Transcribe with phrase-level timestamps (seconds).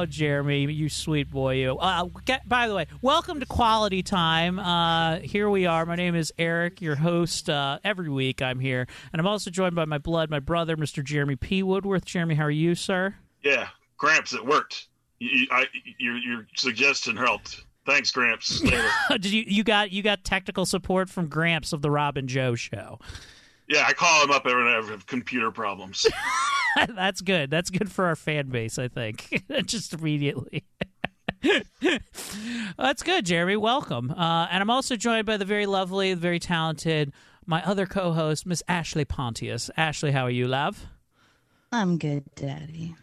[0.00, 1.76] oh, Jeremy, you sweet boy, you.
[1.76, 4.58] Uh, get, by the way, welcome to Quality Time.
[4.58, 5.84] Uh, here we are.
[5.84, 7.50] My name is Eric, your host.
[7.50, 11.04] Uh, every week I'm here, and I'm also joined by my blood, my brother, Mr.
[11.04, 11.62] Jeremy P.
[11.62, 12.06] Woodworth.
[12.06, 13.14] Jeremy, how are you, sir?
[13.42, 14.88] yeah, Gramps, it worked.
[15.18, 15.66] You, I,
[15.98, 17.62] your your suggestion helped.
[17.84, 18.60] Thanks, Gramps.
[19.10, 22.54] Did you you got you got technical support from Gramps of the Rob and Joe
[22.54, 22.98] show?
[23.70, 26.04] Yeah, I call him up every time I have computer problems.
[26.88, 27.50] That's good.
[27.50, 29.44] That's good for our fan base, I think.
[29.64, 30.64] Just immediately.
[32.76, 33.56] That's good, Jeremy.
[33.56, 34.10] Welcome.
[34.10, 37.12] Uh, and I'm also joined by the very lovely, very talented,
[37.46, 39.70] my other co-host, Miss Ashley Pontius.
[39.76, 40.86] Ashley, how are you, love?
[41.70, 42.96] I'm good, Daddy.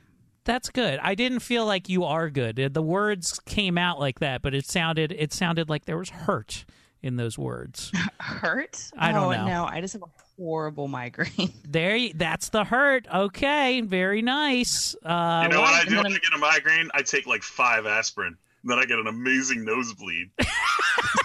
[0.44, 1.00] That's good.
[1.02, 2.74] I didn't feel like you are good.
[2.74, 6.66] The words came out like that, but it sounded it sounded like there was hurt
[7.08, 7.92] in those words.
[8.20, 8.92] Hurt?
[8.98, 9.48] I don't oh, know.
[9.48, 11.54] No, I just have a horrible migraine.
[11.70, 13.08] There, you, that's the hurt.
[13.14, 14.96] Okay, very nice.
[15.04, 16.90] Uh, you know what I do when I get a migraine?
[16.94, 18.38] I take like five aspirin.
[18.64, 20.30] Then I get an amazing nosebleed.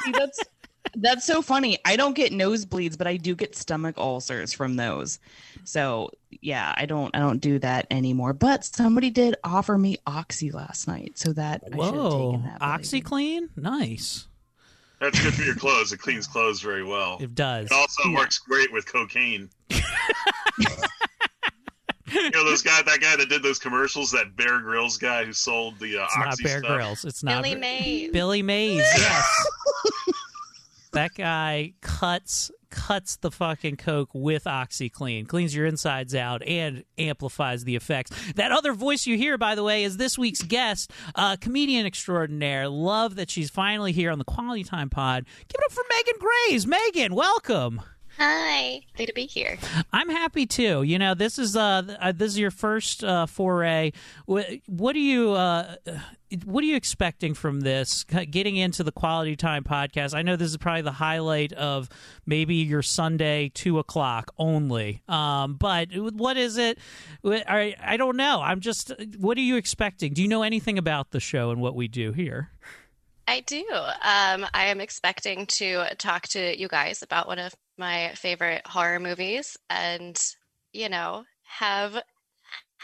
[0.05, 0.41] See, that's
[0.97, 1.79] that's so funny.
[1.85, 5.21] I don't get nosebleeds, but I do get stomach ulcers from those.
[5.65, 6.11] So
[6.41, 8.33] yeah, I don't I don't do that anymore.
[8.33, 12.45] But somebody did offer me oxy last night, so that I should have Whoa, taken
[12.45, 12.59] that.
[12.59, 12.79] but I.
[12.79, 14.27] OxiClean, nice.
[15.03, 15.93] That's good for your clothes.
[15.93, 17.19] It cleans clothes very well.
[17.21, 17.67] It does.
[17.67, 19.51] It also works great with cocaine.
[19.69, 19.81] you
[22.31, 25.81] know those guy, that guy that did those commercials, that Bear Grylls guy who sold
[25.81, 26.77] the uh, It's not Bear stuff.
[26.77, 27.05] Grylls.
[27.05, 28.13] It's not Billy Mays.
[28.13, 28.77] Billy Mays.
[28.97, 29.47] Yes.
[30.93, 37.65] that guy cuts cuts the fucking coke with OxiClean, cleans your insides out, and amplifies
[37.65, 38.11] the effects.
[38.35, 42.69] That other voice you hear, by the way, is this week's guest, uh, comedian extraordinaire.
[42.69, 45.27] Love that she's finally here on the Quality Time Pod.
[45.49, 46.67] Give it up for Megan Graves.
[46.67, 47.83] Megan, welcome.
[48.19, 49.59] Hi, happy to be here.
[49.93, 50.83] I'm happy too.
[50.83, 53.93] You know, this is uh, uh this is your first uh, foray.
[54.27, 55.77] What, what are you uh,
[56.45, 58.05] what are you expecting from this?
[58.05, 60.15] Getting into the Quality Time podcast.
[60.15, 61.89] I know this is probably the highlight of
[62.27, 65.03] maybe your Sunday two o'clock only.
[65.09, 66.79] Um, but what is it?
[67.25, 68.41] I I don't know.
[68.43, 68.93] I'm just.
[69.19, 70.13] What are you expecting?
[70.13, 72.51] Do you know anything about the show and what we do here?
[73.27, 73.65] I do.
[73.73, 79.01] Um, I am expecting to talk to you guys about one of my favorite horror
[79.01, 80.19] movies, and
[80.73, 82.03] you know, have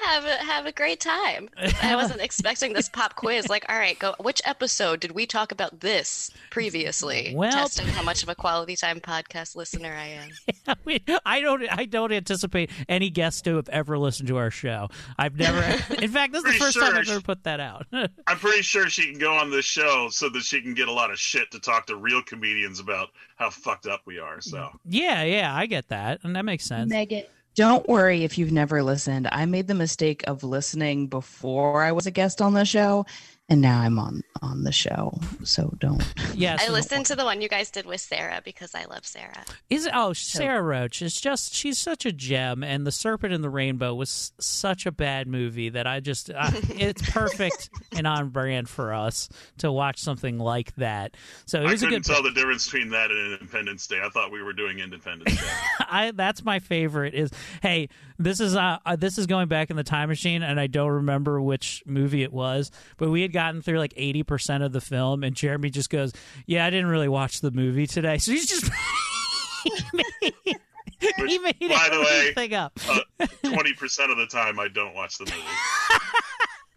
[0.05, 1.49] have a, have a great time.
[1.83, 3.49] I wasn't expecting this pop quiz.
[3.49, 4.15] Like, all right, go.
[4.21, 7.33] Which episode did we talk about this previously?
[7.35, 10.31] Well- testing how much of a quality time podcast listener I am.
[10.67, 11.65] I, mean, I don't.
[11.71, 14.89] I don't anticipate any guests to have ever listened to our show.
[15.19, 15.61] I've never.
[16.03, 17.87] in fact, this is the first sure time I've ever put that out.
[17.93, 20.93] I'm pretty sure she can go on this show so that she can get a
[20.93, 24.41] lot of shit to talk to real comedians about how fucked up we are.
[24.41, 26.91] So yeah, yeah, I get that, and that makes sense.
[26.91, 27.25] Megan,
[27.59, 29.29] don't worry if you've never listened.
[29.33, 33.05] I made the mistake of listening before I was a guest on the show,
[33.49, 35.19] and now I'm on on the show.
[35.43, 36.03] So don't.
[36.35, 39.45] Yes, I listened to the one you guys did with Sarah because I love Sarah.
[39.71, 39.93] Is it?
[39.95, 41.55] Oh, Sarah Roach is just.
[41.55, 45.71] She's such a gem, and The Serpent and the Rainbow was such a bad movie
[45.71, 46.31] that I just.
[46.31, 49.29] I, it's perfect and on brand for us
[49.59, 51.17] to watch something like that.
[51.47, 52.13] So it was a couldn't good.
[52.13, 54.01] tell the difference between that and Independence Day.
[54.05, 55.49] I thought we were doing Independence Day.
[55.81, 57.31] I that's my favorite is
[57.63, 60.67] hey this is uh, uh this is going back in the time machine and I
[60.67, 64.81] don't remember which movie it was but we had gotten through like 80% of the
[64.81, 66.13] film and Jeremy just goes
[66.47, 69.73] yeah I didn't really watch the movie today so he's just Which
[71.31, 72.77] he made by the way, everything up.
[72.89, 75.37] Uh, twenty percent of the time I don't watch the movie.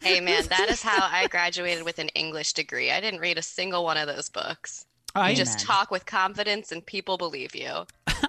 [0.03, 2.89] Hey man, that is how I graduated with an English degree.
[2.91, 4.85] I didn't read a single one of those books.
[5.13, 7.85] I You just talk with confidence and people believe you.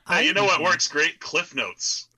[0.06, 1.18] Hey, you know what works great?
[1.20, 2.08] Cliff Notes.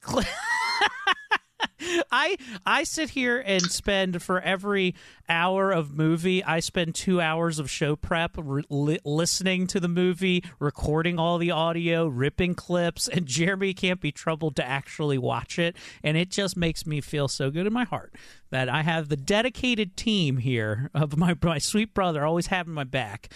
[2.10, 4.94] I I sit here and spend for every
[5.28, 9.88] hour of movie, I spend two hours of show prep, re- li- listening to the
[9.88, 15.58] movie, recording all the audio, ripping clips, and Jeremy can't be troubled to actually watch
[15.58, 18.14] it, and it just makes me feel so good in my heart
[18.50, 22.84] that I have the dedicated team here of my my sweet brother always having my
[22.84, 23.28] back.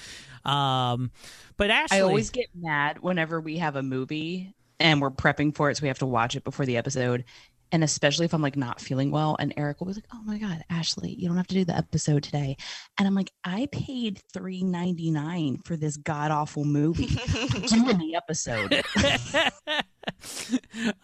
[0.44, 1.10] Um,
[1.56, 5.70] but Ashley, I always get mad whenever we have a movie and we're prepping for
[5.70, 7.24] it, so we have to watch it before the episode.
[7.70, 10.38] And especially if I'm like not feeling well, and Eric will be like, "Oh my
[10.38, 12.56] god, Ashley, you don't have to do the episode today,"
[12.98, 17.06] and I'm like, "I paid three ninety nine for this god awful movie.
[17.06, 18.82] Doing the episode."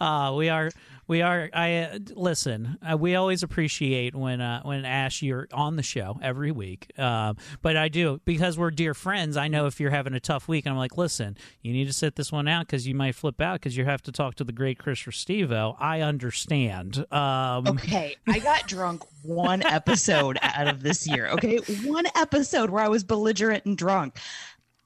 [0.01, 0.71] uh, we are
[1.07, 5.77] we are i uh, listen uh, we always appreciate when uh, when ash you're on
[5.77, 9.81] the show every week um, but i do because we're dear friends i know if
[9.81, 12.67] you're having a tough week i'm like listen you need to sit this one out
[12.67, 15.77] because you might flip out because you have to talk to the great chris Restivo.
[15.79, 21.29] i understand um, okay, I got drunk one episode out of this year.
[21.29, 24.17] Okay, one episode where I was belligerent and drunk.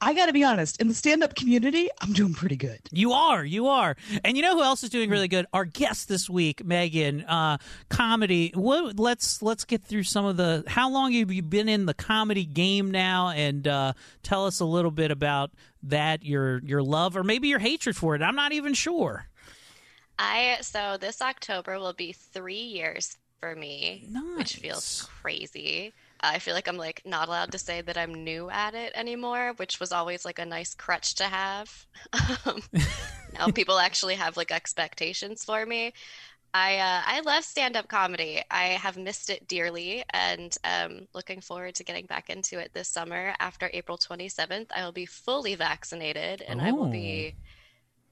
[0.00, 2.78] I got to be honest, in the stand up community, I'm doing pretty good.
[2.92, 5.46] You are, you are, and you know who else is doing really good?
[5.52, 7.58] Our guest this week, Megan, uh,
[7.88, 8.52] comedy.
[8.54, 10.62] What, let's let's get through some of the.
[10.68, 13.30] How long have you been in the comedy game now?
[13.30, 15.50] And uh, tell us a little bit about
[15.82, 18.22] that, your your love, or maybe your hatred for it.
[18.22, 19.26] I'm not even sure.
[20.16, 25.92] I so this October will be three years for me, which feels crazy.
[26.20, 29.52] I feel like I'm like not allowed to say that I'm new at it anymore,
[29.56, 31.86] which was always like a nice crutch to have.
[32.46, 32.62] Um,
[33.34, 35.92] now people actually have like expectations for me.
[36.54, 38.42] I uh, I love stand up comedy.
[38.50, 42.88] I have missed it dearly, and um, looking forward to getting back into it this
[42.88, 43.34] summer.
[43.40, 47.34] After April 27th, I will be fully vaccinated, and I will be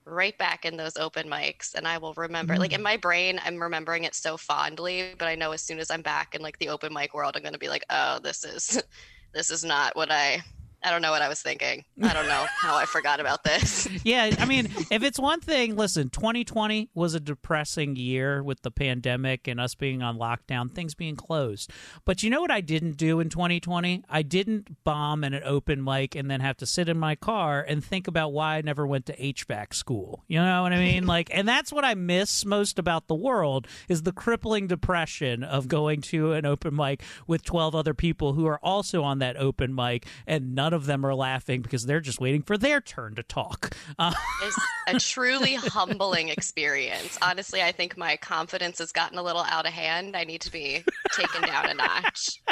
[0.06, 2.84] right back in those open mics and I will remember like in mm.
[2.84, 6.34] my brain I'm remembering it so fondly but I know as soon as I'm back
[6.34, 8.80] in like the open mic world I'm going to be like oh this is
[9.34, 10.42] this is not what I
[10.86, 11.84] I don't know what I was thinking.
[12.00, 13.88] I don't know how I forgot about this.
[14.04, 18.70] yeah, I mean, if it's one thing, listen, 2020 was a depressing year with the
[18.70, 21.72] pandemic and us being on lockdown, things being closed.
[22.04, 24.04] But you know what I didn't do in 2020?
[24.08, 27.66] I didn't bomb in an open mic and then have to sit in my car
[27.66, 30.22] and think about why I never went to HVAC school.
[30.28, 31.04] You know what I mean?
[31.08, 35.66] like, and that's what I miss most about the world is the crippling depression of
[35.66, 39.74] going to an open mic with 12 other people who are also on that open
[39.74, 43.22] mic and none of them are laughing because they're just waiting for their turn to
[43.22, 43.74] talk.
[43.98, 44.12] Uh,
[44.44, 44.56] It's
[44.88, 47.18] a truly humbling experience.
[47.22, 50.14] Honestly, I think my confidence has gotten a little out of hand.
[50.16, 52.42] I need to be taken down a notch.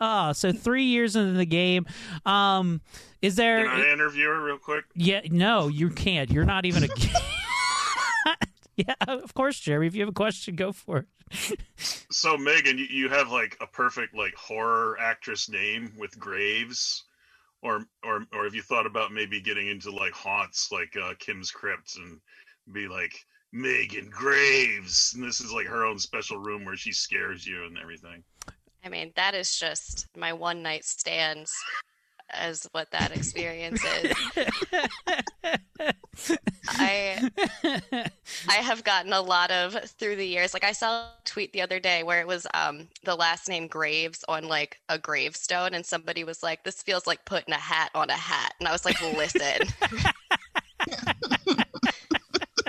[0.00, 1.86] ah, so three years into the game.
[2.24, 2.80] Um,
[3.22, 3.66] is there?
[3.66, 4.84] Can I interview her real quick?
[4.94, 6.30] Yeah, no, you can't.
[6.30, 6.88] You're not even a.
[8.88, 9.86] yeah, of course, Jerry.
[9.86, 11.60] If you have a question, go for it.
[12.10, 17.04] So Megan, you, you have like a perfect like horror actress name with Graves,
[17.62, 21.50] or or or have you thought about maybe getting into like haunts like uh, Kim's
[21.50, 22.20] Crypt and
[22.72, 23.14] be like
[23.52, 27.78] Megan Graves, and this is like her own special room where she scares you and
[27.78, 28.22] everything.
[28.84, 31.52] I mean, that is just my one night stands
[32.36, 34.12] as what that experience is.
[36.68, 37.30] I
[38.48, 40.54] I have gotten a lot of through the years.
[40.54, 43.66] Like I saw a tweet the other day where it was um the last name
[43.66, 47.90] Graves on like a gravestone and somebody was like, This feels like putting a hat
[47.94, 48.54] on a hat.
[48.58, 49.68] And I was like, Listen.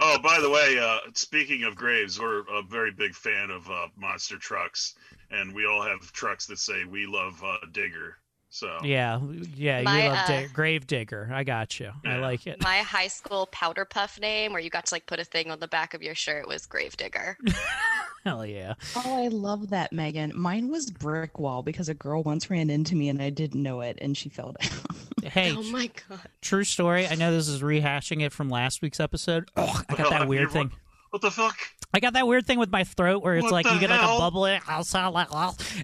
[0.01, 3.87] oh, by the way, uh, speaking of graves, we're a very big fan of uh,
[3.97, 4.95] monster trucks,
[5.31, 8.17] and we all have trucks that say "We love uh, Digger."
[8.55, 9.19] So Yeah,
[9.53, 11.29] yeah, My, you love uh, dig- grave digger.
[11.33, 11.91] I got you.
[12.05, 12.61] I like it.
[12.63, 15.59] My high school powder puff name where you got to like put a thing on
[15.59, 17.37] the back of your shirt was Gravedigger.
[18.23, 18.75] Hell yeah.
[18.95, 20.31] Oh, I love that, Megan.
[20.33, 23.81] Mine was brick wall because a girl once ran into me and I didn't know
[23.81, 24.71] it and she fell down.
[25.25, 26.19] Hey, Oh my god.
[26.41, 27.07] true story.
[27.07, 29.49] I know this is rehashing it from last week's episode.
[29.55, 30.71] Ugh, I got that weird thing.
[31.09, 31.57] What the fuck?
[31.95, 34.01] I got that weird thing with my throat where it's What like you get like
[34.01, 34.63] a bubble in it.
[34.67, 35.29] I'll sound like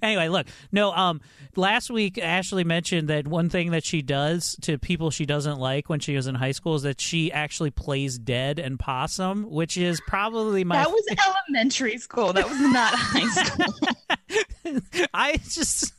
[0.01, 0.27] anyway.
[0.27, 0.91] Look, no.
[0.91, 1.21] Um,
[1.55, 5.87] last week Ashley mentioned that one thing that she does to people she doesn't like
[5.87, 9.77] when she was in high school is that she actually plays dead and possum, which
[9.77, 10.83] is probably my.
[10.83, 11.05] that was
[11.47, 12.33] elementary school.
[12.33, 15.09] That was not high school.
[15.13, 15.93] I just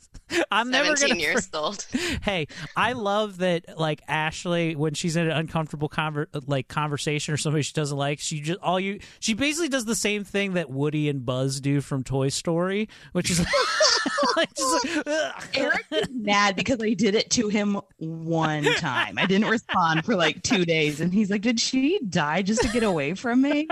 [0.51, 1.85] I'm never 17 gonna years for- old.
[2.21, 3.77] Hey, I love that.
[3.77, 8.19] Like Ashley, when she's in an uncomfortable conver- like conversation or somebody she doesn't like,
[8.19, 8.99] she just all you.
[9.19, 13.29] She basically does the same thing that Woody and Buzz do from Toy Story, which
[13.29, 13.39] is
[14.35, 15.57] like, just like.
[15.57, 19.17] Eric is mad because I did it to him one time.
[19.17, 22.67] I didn't respond for like two days, and he's like, "Did she die just to
[22.69, 23.67] get away from me?"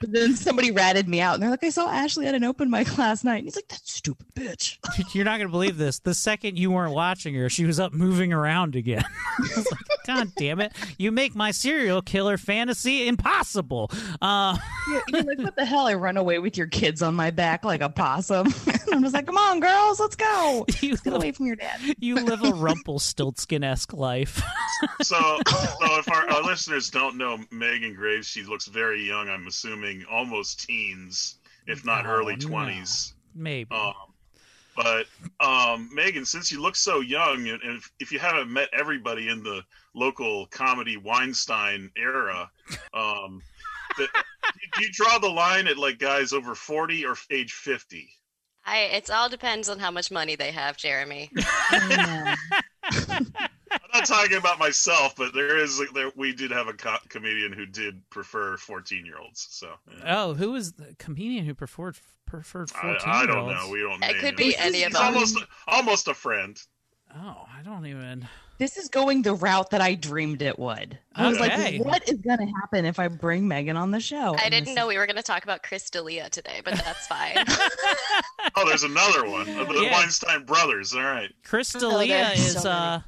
[0.00, 2.70] But then somebody ratted me out, and they're like, "I saw Ashley at an open
[2.70, 4.78] mic last night." And he's like, "That stupid bitch."
[5.14, 5.98] You're not gonna believe this.
[5.98, 9.04] The second you weren't watching her, she was up moving around again.
[9.38, 10.72] I was like, God damn it!
[10.98, 13.90] You make my serial killer fantasy impossible.
[14.22, 14.56] Uh,
[14.88, 17.64] You're, you're like, "What the hell?" I run away with your kids on my back
[17.64, 18.46] like a possum.
[18.92, 20.64] I'm just like, "Come on, girls, let's go.
[20.80, 24.42] you Let's get live, away from your dad." you live a Rumpelstiltskin esque life.
[25.02, 25.16] So,
[25.46, 29.28] so if our, our listeners don't know Megan Graves, she looks very young.
[29.28, 32.48] I'm assuming almost teens, if not Oh, early no.
[32.48, 33.14] twenties.
[33.34, 33.74] Maybe.
[33.74, 33.94] Um,
[34.76, 35.06] but
[35.40, 39.28] um, Megan, since you look so young, and and if, if you haven't met everybody
[39.28, 39.62] in the
[39.94, 42.50] local comedy Weinstein era,
[42.94, 43.42] um,
[43.98, 44.08] the,
[44.76, 48.08] do you draw the line at like guys over forty or age fifty?
[48.64, 51.30] I it all depends on how much money they have, Jeremy.
[53.70, 57.52] I'm not talking about myself, but there is there we did have a co- comedian
[57.52, 59.46] who did prefer 14 year olds.
[59.50, 60.22] So yeah.
[60.22, 63.08] Oh, who was the comedian who preferred preferred I, fourteen?
[63.12, 63.68] I don't know.
[63.70, 64.02] We don't.
[64.04, 64.36] It could him.
[64.36, 65.02] be any of He's them.
[65.14, 66.60] almost almost a friend.
[67.14, 68.28] Oh, I don't even.
[68.58, 70.98] This is going the route that I dreamed it would.
[71.14, 71.78] I was Okay.
[71.78, 74.52] like, "What is going to happen if I bring Megan on the show?" I And
[74.52, 77.36] didn't this- know we were going to talk about Chris D'Elia today, but that's fine.
[78.56, 79.46] Oh, there's another one.
[79.46, 79.92] The Yeah.
[79.92, 80.94] Weinstein brothers.
[80.94, 81.30] All right.
[81.44, 83.00] Chris Oh, D'Elia there's is so uh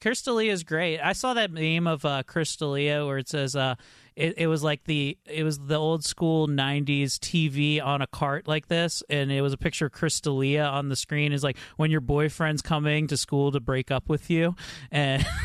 [0.00, 1.00] Chris D'Elia is great.
[1.00, 3.74] I saw that meme of uh Chris D'Elia where it says uh
[4.16, 8.48] it, it was like the it was the old school 90s TV on a cart
[8.48, 11.56] like this and it was a picture of Chris D'Elia on the screen is like
[11.76, 14.54] when your boyfriend's coming to school to break up with you
[14.90, 15.24] and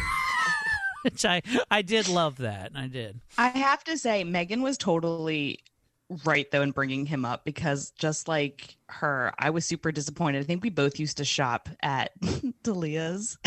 [1.04, 2.72] which I I did love that.
[2.76, 3.20] I did.
[3.38, 5.60] I have to say, Megan was totally
[6.26, 10.40] right though in bringing him up because just like her, I was super disappointed.
[10.40, 12.12] I think we both used to shop at
[12.64, 13.38] Delia's.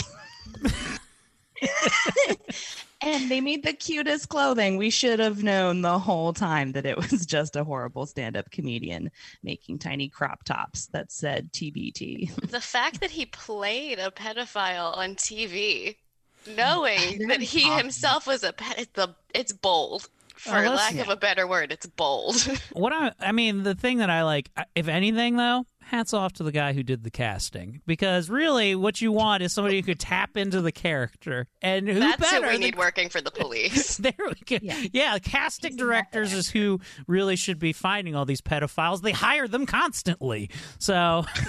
[3.02, 4.76] And they made the cutest clothing.
[4.76, 9.10] We should have known the whole time that it was just a horrible stand-up comedian
[9.42, 12.50] making tiny crop tops that said TBT.
[12.50, 15.96] the fact that he played a pedophile on TV,
[16.56, 17.78] knowing that he awesome.
[17.78, 20.08] himself was a pet, it's, the, it's bold.
[20.36, 22.36] For Oh, that's- lack of a better word, it's bold.
[22.72, 26.42] What I I mean, the thing that I like, if anything, though, hats off to
[26.42, 30.00] the guy who did the casting because really, what you want is somebody who could
[30.00, 32.36] tap into the character, and who That's better?
[32.36, 33.96] who we than- need working for the police.
[33.98, 34.58] there we go.
[34.92, 39.02] Yeah, casting directors is who really should be finding all these pedophiles.
[39.02, 40.50] They hire them constantly.
[40.78, 41.24] So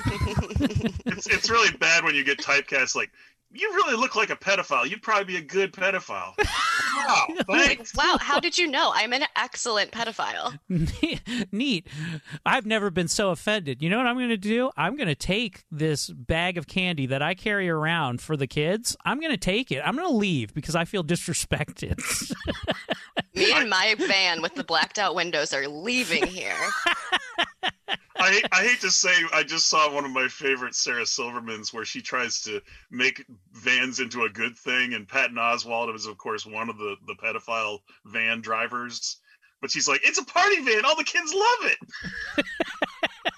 [1.06, 3.12] It's it's really bad when you get typecast like.
[3.58, 4.88] You really look like a pedophile.
[4.88, 6.34] You'd probably be a good pedophile.
[6.98, 7.94] Wow, thanks.
[7.96, 8.92] wow, how did you know?
[8.94, 10.58] I'm an excellent pedophile.
[11.52, 11.88] neat.
[12.46, 13.82] I've never been so offended.
[13.82, 14.72] You know what I'm going to do?
[14.76, 18.98] I'm going to take this bag of candy that I carry around for the kids.
[19.06, 19.82] I'm going to take it.
[19.86, 22.00] I'm going to leave because I feel disrespected.
[23.36, 26.58] Me and my van with the blacked out windows are leaving here.
[28.18, 31.86] I, I hate to say, I just saw one of my favorite Sarah Silvermans where
[31.86, 36.46] she tries to make vans into a good thing, and Patton Oswalt is, of course,
[36.46, 39.18] one of the, the pedophile van drivers.
[39.62, 40.86] But she's like, it's a party van.
[40.86, 42.46] All the kids love it.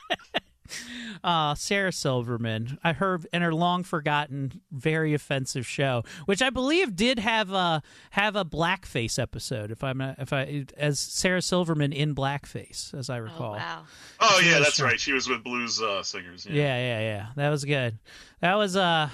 [1.23, 6.95] uh, Sarah Silverman, I heard in her long forgotten, very offensive show, which I believe
[6.95, 9.71] did have a have a blackface episode.
[9.71, 13.53] If I'm not, if I as Sarah Silverman in blackface, as I recall.
[13.53, 13.83] wow.
[14.19, 14.91] Oh, yeah, that's strong.
[14.91, 14.99] right.
[14.99, 16.45] She was with blues uh, singers.
[16.45, 16.53] Yeah.
[16.53, 17.25] Yeah, yeah, yeah.
[17.35, 17.97] That was good.
[18.41, 19.09] That was uh,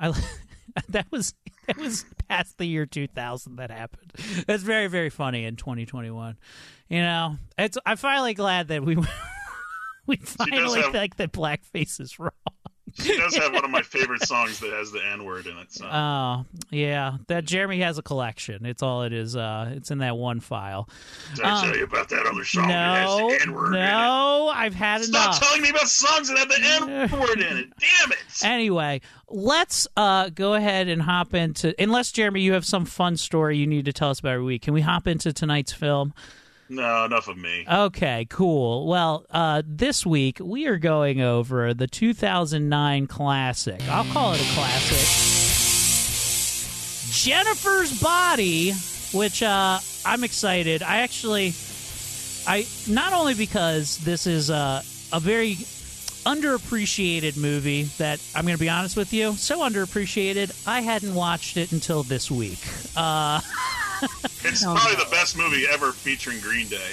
[0.00, 0.12] I
[0.88, 1.34] that was
[1.66, 4.12] that was past the year 2000 that happened.
[4.46, 6.36] That's very very funny in 2021.
[6.88, 8.96] You know, it's I'm finally glad that we
[10.08, 12.30] we finally have- think that blackface is wrong.
[12.98, 15.70] She does have one of my favorite songs that has the N word in it.
[15.70, 15.84] So.
[15.84, 17.18] Oh, yeah.
[17.28, 18.64] That Jeremy has a collection.
[18.64, 19.36] It's all it is.
[19.36, 20.88] Uh, it's in that one file.
[21.34, 23.66] Did I um, tell you about that other song that has No, the N word
[23.68, 23.78] in it?
[23.84, 25.34] no, I've had Stop enough.
[25.34, 27.68] Stop telling me about songs that have the N word in it.
[27.78, 28.18] Damn it.
[28.42, 31.74] Anyway, let's uh, go ahead and hop into.
[31.80, 34.62] Unless Jeremy, you have some fun story you need to tell us about every week.
[34.62, 36.14] Can we hop into tonight's film?
[36.70, 37.64] No, enough of me.
[37.70, 38.86] Okay, cool.
[38.86, 43.82] Well, uh, this week we are going over the 2009 classic.
[43.88, 44.98] I'll call it a classic.
[47.10, 48.72] Jennifer's Body,
[49.12, 50.82] which uh, I'm excited.
[50.82, 51.54] I actually,
[52.46, 54.82] I not only because this is a
[55.18, 55.56] very
[56.26, 61.56] underappreciated movie that I'm going to be honest with you, so underappreciated, I hadn't watched
[61.56, 62.60] it until this week.
[62.94, 63.40] Uh,
[64.44, 66.92] It's probably the best movie ever featuring Green Day.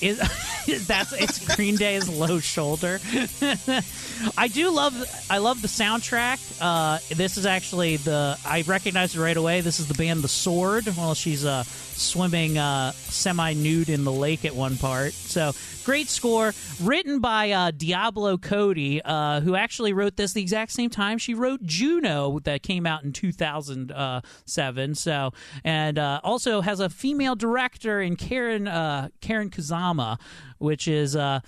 [0.00, 0.20] is
[0.86, 3.00] that's it's Green Day's Low Shoulder.
[4.36, 4.94] I do love
[5.30, 6.58] I love the soundtrack.
[6.60, 9.62] Uh, this is actually the I recognize it right away.
[9.62, 10.86] This is the band The Sword.
[10.94, 11.62] Well, she's uh,
[11.98, 15.12] swimming uh, semi nude in the lake at one part.
[15.12, 15.52] So
[15.84, 20.90] great score, written by uh, Diablo Cody, uh, who actually wrote this the exact same
[20.90, 24.94] time she wrote Juno that came out in 2007.
[24.94, 25.32] So
[25.64, 30.18] and uh, also has a female director in Karen uh, Karyn Kusama,
[30.58, 31.40] which is uh,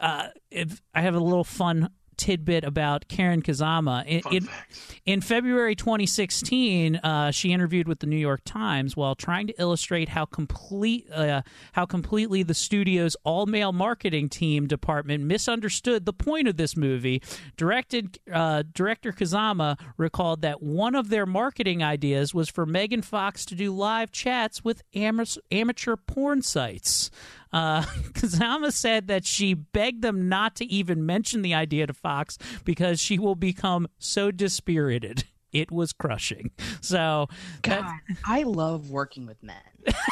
[0.00, 4.04] uh, if I have a little fun tidbit about Karyn Kusama.
[4.06, 4.48] In, in,
[5.04, 10.08] in February 2016, uh, she interviewed with the New York Times while trying to illustrate
[10.08, 16.48] how complete uh, how completely the studio's all male marketing team department misunderstood the point
[16.48, 17.22] of this movie.
[17.56, 23.44] Directed uh, director Kusama recalled that one of their marketing ideas was for Megan Fox
[23.46, 27.10] to do live chats with ama- amateur porn sites.
[27.52, 32.38] Uh, Kusama said that she begged them not to even mention the idea to Fox
[32.64, 35.24] because she will become so dispirited.
[35.52, 36.50] It was crushing.
[36.82, 37.28] So,
[37.62, 37.86] God,
[38.26, 39.56] I love working with men.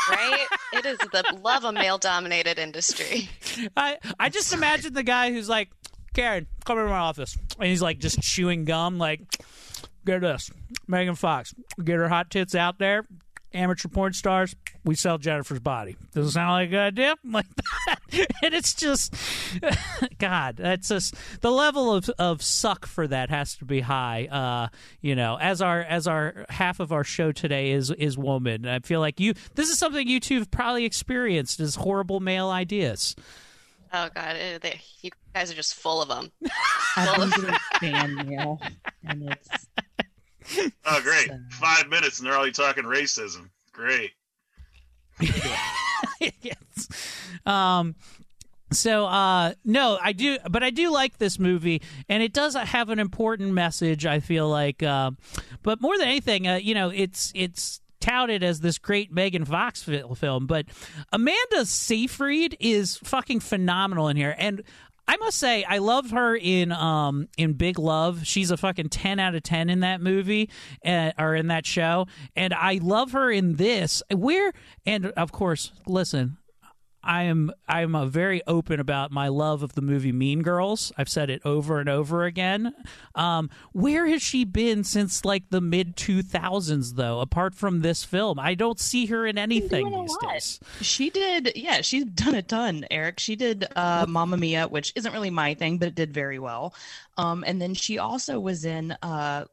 [0.08, 0.46] right?
[0.72, 3.28] It is the love a male dominated industry.
[3.76, 5.68] I I just imagine the guy who's like,
[6.14, 9.20] Karen, come into my office, and he's like just chewing gum, like,
[10.06, 10.50] get this,
[10.86, 13.04] Megan Fox, get her hot tits out there,
[13.54, 15.96] amateur porn stars, we sell Jennifer's body.
[16.12, 17.14] Does it sound like a good idea?
[17.25, 17.99] Like that.
[18.44, 19.14] And it's just,
[20.18, 24.26] God, that's just the level of, of suck for that has to be high.
[24.30, 24.68] Uh,
[25.00, 28.66] you know, as our as our half of our show today is is woman.
[28.66, 29.34] I feel like you.
[29.54, 33.16] This is something you two have probably experienced is horrible male ideas.
[33.92, 36.30] Oh God, eh, they, you guys are just full of them.
[36.96, 38.61] I've been doing fan mail,
[39.04, 39.66] and it's
[40.86, 41.30] Oh, great!
[41.50, 43.48] Five minutes and they're already talking racism.
[43.72, 44.10] Great.
[45.20, 46.88] yes.
[47.46, 47.94] Um,
[48.74, 52.90] so uh no i do but i do like this movie and it does have
[52.90, 55.10] an important message i feel like uh,
[55.62, 59.82] but more than anything uh, you know it's it's touted as this great megan fox
[59.82, 60.66] film but
[61.12, 64.62] amanda seyfried is fucking phenomenal in here and
[65.06, 68.26] I must say, I love her in um in Big Love.
[68.26, 70.50] She's a fucking ten out of ten in that movie,
[70.84, 74.02] uh, or in that show, and I love her in this.
[74.10, 74.52] Where
[74.86, 76.38] and of course, listen,
[77.04, 80.93] I am I am a very open about my love of the movie Mean Girls.
[80.97, 82.75] I've said it over and over again.
[83.14, 87.21] Um, where has she been since like the mid two thousands though?
[87.21, 90.32] Apart from this film, I don't see her in anything these lot.
[90.32, 90.60] days.
[90.80, 93.21] She did, yeah, she's done a ton, Eric.
[93.21, 96.75] She did uh Mamma Mia, which isn't really my thing, but it did very well.
[97.17, 99.45] Um, and then she also was in uh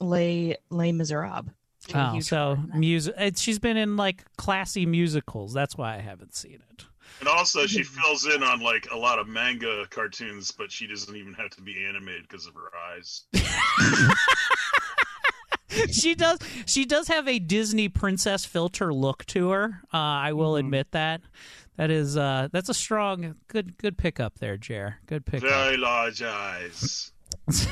[0.00, 1.50] Les Les Miserables.
[1.94, 3.14] Oh, so music.
[3.36, 5.52] She's been in like classy musicals.
[5.52, 6.84] That's why I haven't seen it.
[7.20, 11.14] And also, she fills in on like a lot of manga cartoons, but she doesn't
[11.16, 13.22] even have to be animated because of her eyes.
[15.90, 16.38] she does.
[16.66, 19.80] She does have a Disney princess filter look to her.
[19.92, 20.66] Uh, I will Mm-hmm.
[20.66, 21.20] admit that.
[21.76, 22.16] That is.
[22.16, 24.96] Uh, that's a strong, good, good pickup there, Jer.
[25.06, 25.48] Good pickup.
[25.48, 27.12] Very large eyes.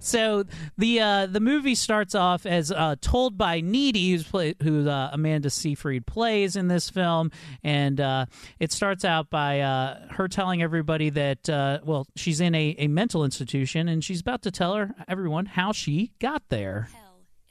[0.00, 0.44] So
[0.76, 5.10] the uh, the movie starts off as uh, told by Needy, who's play, who uh,
[5.12, 7.30] Amanda Seyfried plays in this film,
[7.64, 8.26] and uh,
[8.60, 12.88] it starts out by uh, her telling everybody that uh, well she's in a, a
[12.88, 16.88] mental institution, and she's about to tell her everyone how she got there.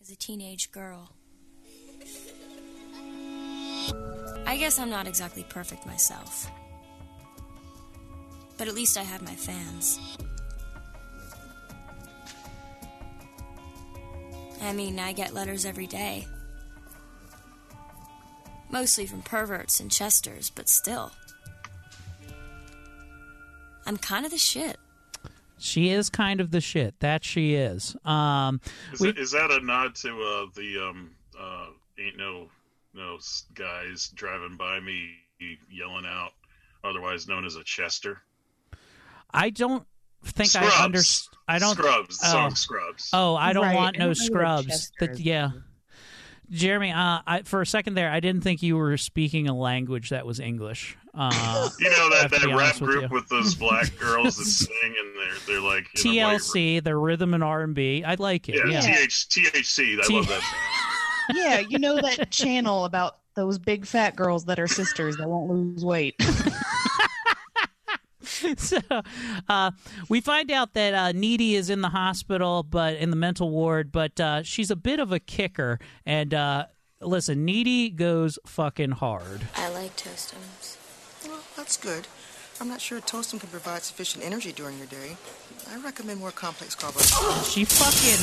[0.02, 1.12] as a teenage girl.
[4.46, 6.50] I guess I'm not exactly perfect myself.
[8.58, 10.00] But at least I have my fans.
[14.66, 16.28] I mean, I get letters every day.
[18.70, 21.12] Mostly from perverts and chesters, but still.
[23.86, 24.78] I'm kind of the shit.
[25.58, 27.00] She is kind of the shit.
[27.00, 27.96] That she is.
[28.04, 28.60] Um,
[28.92, 31.68] Is, we- it, is that a nod to uh, the um, uh,
[32.00, 32.50] ain't no
[32.94, 33.18] no
[33.54, 35.12] guys driving by me
[35.70, 36.32] yelling out,
[36.84, 38.22] otherwise known as a Chester?
[39.32, 39.86] I don't
[40.32, 40.74] think Scrubs.
[40.78, 41.38] I understand.
[41.48, 41.76] I don't.
[41.76, 42.20] Scrubs.
[42.24, 42.32] Oh.
[42.32, 43.10] song Scrubs.
[43.14, 44.68] Oh, I don't Right, want no don't know what scrubs.
[44.68, 45.22] Chester That is.
[45.22, 45.50] yeah.
[46.52, 50.12] Jeremy, uh, I, for a second there, I didn't think you were speaking a language
[50.12, 50.96] that was English.
[51.14, 53.16] Uh, You know that, that rap with group you.
[53.16, 56.96] with, those black girls that sing and they're they're like in a white TLC, the
[56.96, 58.04] rhythm and R and B.
[58.04, 58.56] I like it.
[58.58, 58.82] Yeah, Yeah.
[58.82, 60.00] TH, THC.
[60.00, 61.30] I T- love that.
[61.34, 65.50] yeah, you know that channel about those big fat girls that are sisters that won't
[65.50, 66.16] lose weight.
[68.58, 68.80] so
[69.50, 69.72] uh,
[70.10, 73.92] we find out that uh, Needy is in the hospital, but in the mental ward,
[73.92, 75.80] but uh, she's a bit of a kicker.
[76.06, 76.66] And uh,
[77.02, 79.42] listen, Needy goes fucking hard.
[79.56, 80.78] I like Toastums.
[81.28, 82.08] Well, that's good.
[82.62, 85.18] I'm not sure Toastum can provide sufficient energy during your day.
[85.70, 87.52] I recommend more complex carbohydrates.
[87.52, 88.22] She fucking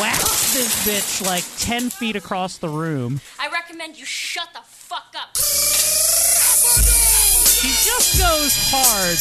[0.00, 3.20] whacks this bitch like 10 feet across the room.
[3.40, 5.36] I recommend you shut the fuck up.
[7.66, 9.18] She just goes hard.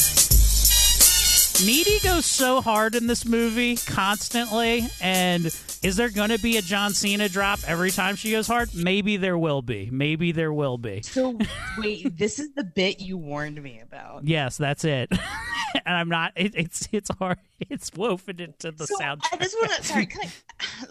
[1.65, 5.45] Needy goes so hard in this movie constantly, and
[5.81, 8.69] is there going to be a John Cena drop every time she goes hard?
[8.75, 9.89] Maybe there will be.
[9.91, 11.01] Maybe there will be.
[11.01, 11.39] So
[11.79, 14.27] wait, this is the bit you warned me about.
[14.27, 15.09] Yes, that's it.
[15.85, 16.33] and I'm not.
[16.35, 17.39] It, it's it's hard.
[17.59, 19.23] It's woven into the So, sound.
[19.31, 20.29] I just want to, sorry, I,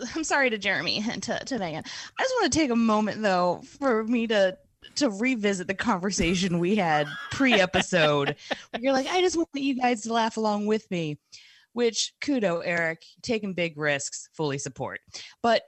[0.16, 1.84] I'm sorry to Jeremy and to, to Megan.
[2.18, 4.58] I just want to take a moment though for me to
[4.96, 8.36] to revisit the conversation we had pre-episode.
[8.80, 11.18] You're like, I just want you guys to laugh along with me,
[11.72, 15.00] which kudo, Eric, taking big risks, fully support.
[15.42, 15.62] But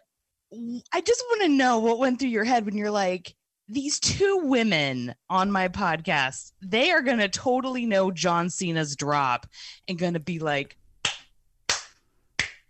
[0.93, 3.35] I just want to know what went through your head when you're like.
[3.69, 9.45] These two women on my podcast, they are going to totally know John Cena's drop
[9.89, 10.77] and going to be like,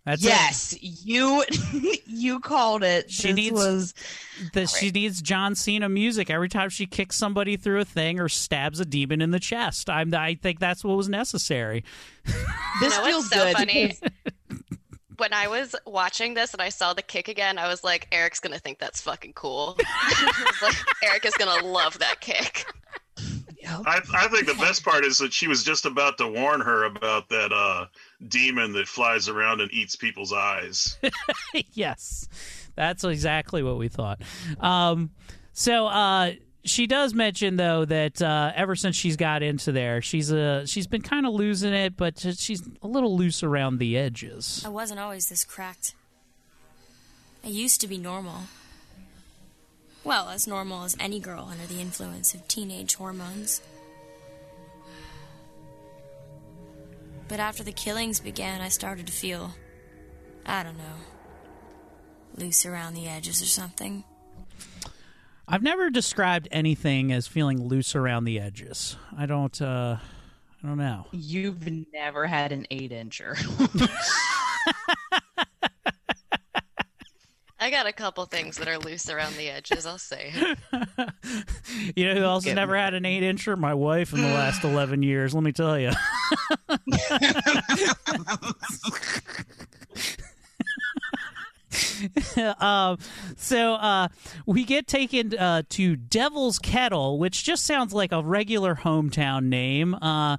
[0.07, 0.29] That's it.
[0.29, 1.45] yes, you
[2.07, 3.11] you called it.
[3.11, 3.95] She This needs was
[4.53, 8.29] the, she needs John Cena music every time she kicks somebody through a thing or
[8.29, 9.91] stabs a demon in the chest.
[9.91, 11.85] I'm, I think that's what was necessary.
[12.81, 13.57] this know feels so good.
[13.57, 13.99] funny?
[15.19, 18.39] when I was watching this and I saw the kick again, I was like, Eric's
[18.39, 19.77] gonna think that's fucking cool.
[19.85, 22.67] I like, Eric is gonna love that kick.
[23.87, 26.85] I, I think the best part is that she was just about to warn her
[26.85, 27.87] about that uh,
[28.29, 30.99] demon that flies around and eats people's eyes.
[31.73, 32.29] yes,
[32.75, 34.21] that's exactly what we thought.
[34.61, 35.11] Um,
[35.53, 36.33] so uh,
[36.65, 40.87] she does mention though that uh, ever since she's got into there, she's uh, she's
[40.87, 44.63] been kind of losing it, but she's a little loose around the edges.
[44.65, 45.95] I wasn't always this cracked.
[47.45, 48.43] I used to be normal.
[50.07, 53.61] Well, as normal as any girl under the influence of teenage hormones.
[57.27, 59.57] But after the killings began, I started to feel,
[60.47, 60.85] I don't know,
[62.37, 64.05] loose around the edges or something.
[65.49, 68.97] I've never described anything as feeling loose around the edges.
[69.19, 69.61] I don't.
[69.61, 69.97] Uh,
[70.63, 71.07] I don't know.
[71.11, 73.35] You've never had an eight incher.
[77.67, 80.33] I got a couple things that are loose around the edges, I'll say.
[81.97, 83.59] You know who else has Get never had an eight incher?
[83.59, 85.35] My wife in the last eleven years.
[85.35, 85.91] Let me tell you.
[92.65, 92.99] um,
[93.37, 94.09] so uh,
[94.47, 99.95] we get taken uh, to Devil's Kettle, which just sounds like a regular hometown name.
[99.95, 100.37] Uh,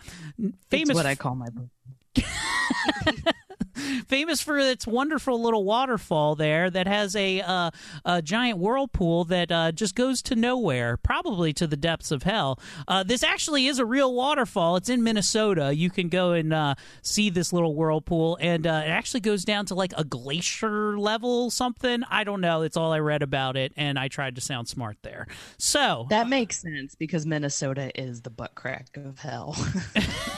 [0.69, 1.67] famous It's what I call my book.
[4.07, 7.71] famous for its wonderful little waterfall there that has a, uh,
[8.05, 12.59] a giant whirlpool that uh, just goes to nowhere, probably to the depths of hell.
[12.87, 14.75] Uh, this actually is a real waterfall.
[14.75, 15.73] It's in Minnesota.
[15.75, 19.65] You can go and uh, see this little whirlpool, and uh, it actually goes down
[19.67, 22.03] to like a glacier level, something.
[22.09, 22.61] I don't know.
[22.61, 25.27] It's all I read about it, and I tried to sound smart there.
[25.57, 29.55] So That makes sense because Minnesota is the butt crack of hell.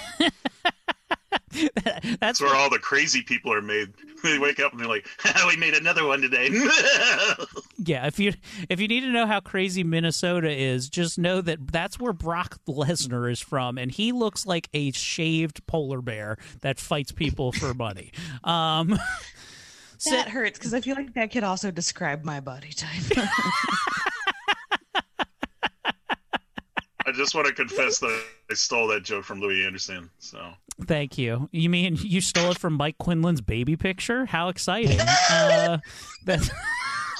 [2.19, 3.93] that's where all the crazy people are made.
[4.21, 5.07] They wake up and they're like,
[5.47, 6.49] "We made another one today."
[7.77, 8.33] Yeah, if you
[8.67, 12.57] if you need to know how crazy Minnesota is, just know that that's where Brock
[12.67, 17.73] Lesnar is from, and he looks like a shaved polar bear that fights people for
[17.73, 18.11] money.
[18.43, 18.99] Um,
[19.97, 23.25] so- that hurts because I feel like that could also describe my body type.
[27.09, 30.11] I just want to confess that I stole that joke from Louie Anderson.
[30.19, 30.39] So
[30.85, 31.49] thank you.
[31.51, 34.27] You mean you stole it from Mike Quinlan's baby picture?
[34.27, 34.99] How exciting!
[35.31, 35.79] uh,
[36.25, 36.51] that's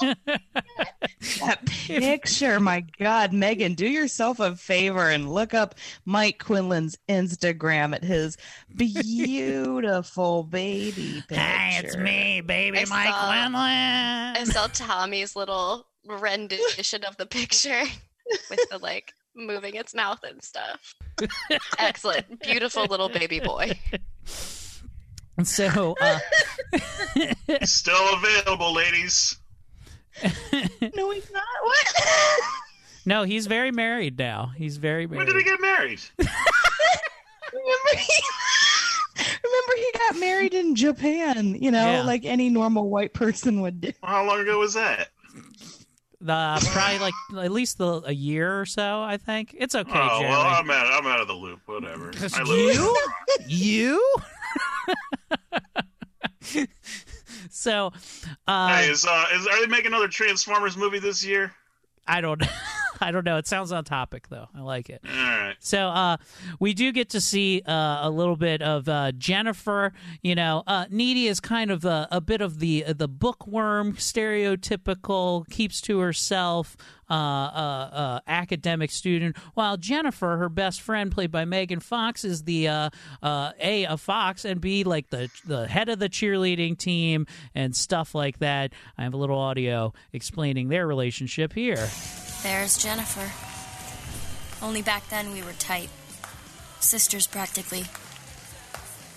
[0.00, 5.74] that picture, my God, Megan, do yourself a favor and look up
[6.04, 8.36] Mike Quinlan's Instagram at his
[8.76, 11.34] beautiful baby picture.
[11.34, 13.54] Hey, it's me, baby I Mike saw- Quinlan.
[13.54, 17.82] I saw Tommy's little rendition of the picture
[18.50, 20.94] with the like moving its mouth and stuff.
[21.78, 22.40] Excellent.
[22.42, 23.78] Beautiful little baby boy.
[25.42, 26.18] So, uh,
[27.64, 29.38] still available, ladies.
[30.94, 31.42] no, he's not.
[31.62, 31.86] What?
[33.06, 34.52] no, he's very married now.
[34.56, 35.18] He's very married.
[35.18, 36.00] When did he get married?
[36.18, 38.22] Remember he,
[39.42, 42.02] remember he got married in Japan, you know, Yeah.
[42.02, 43.92] like any normal white person would do.
[44.02, 45.08] How long ago was that?
[46.26, 49.00] Uh, probably like at least the, a year or so.
[49.02, 49.90] I think it's okay.
[49.92, 50.28] oh Jeremy.
[50.28, 50.86] well, I'm out.
[50.86, 51.60] I'm out of the loop.
[51.66, 52.12] Whatever.
[52.46, 52.96] You,
[53.46, 54.16] you.
[57.50, 57.92] so,
[58.46, 61.52] uh, Hey, is uh, is are they making another Transformers movie this year?
[62.10, 62.42] I don't.
[63.02, 63.38] I don't know.
[63.38, 64.48] It sounds on topic though.
[64.54, 65.00] I like it.
[65.08, 65.56] All right.
[65.58, 66.18] So uh,
[66.58, 69.94] we do get to see uh, a little bit of uh, Jennifer.
[70.22, 75.48] You know, uh, Needy is kind of a, a bit of the the bookworm, stereotypical,
[75.48, 76.76] keeps to herself.
[77.10, 82.44] Uh, uh, uh, academic student, while Jennifer, her best friend, played by Megan Fox, is
[82.44, 86.78] the uh, uh, a a fox and b like the the head of the cheerleading
[86.78, 88.72] team and stuff like that.
[88.96, 91.88] I have a little audio explaining their relationship here.
[92.44, 93.28] There's Jennifer.
[94.64, 95.90] Only back then we were tight.
[96.78, 97.84] Sisters, practically.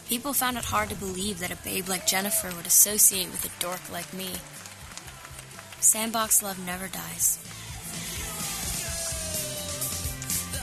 [0.08, 3.62] People found it hard to believe that a babe like Jennifer would associate with a
[3.62, 4.32] dork like me.
[5.80, 7.40] Sandbox love never dies.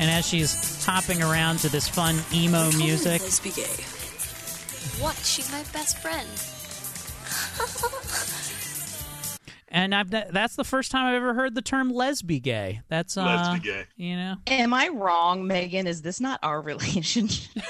[0.00, 5.04] And as she's hopping around to this fun emo music, Lesbi gay.
[5.04, 5.14] What?
[5.16, 6.26] She's my best friend.
[9.68, 12.80] and I've that's the first time I've ever heard the term lesbi gay.
[12.88, 13.84] That's uh, Lesbi gay.
[13.96, 15.86] You know, Am I wrong, Megan?
[15.86, 17.62] Is this not our relationship?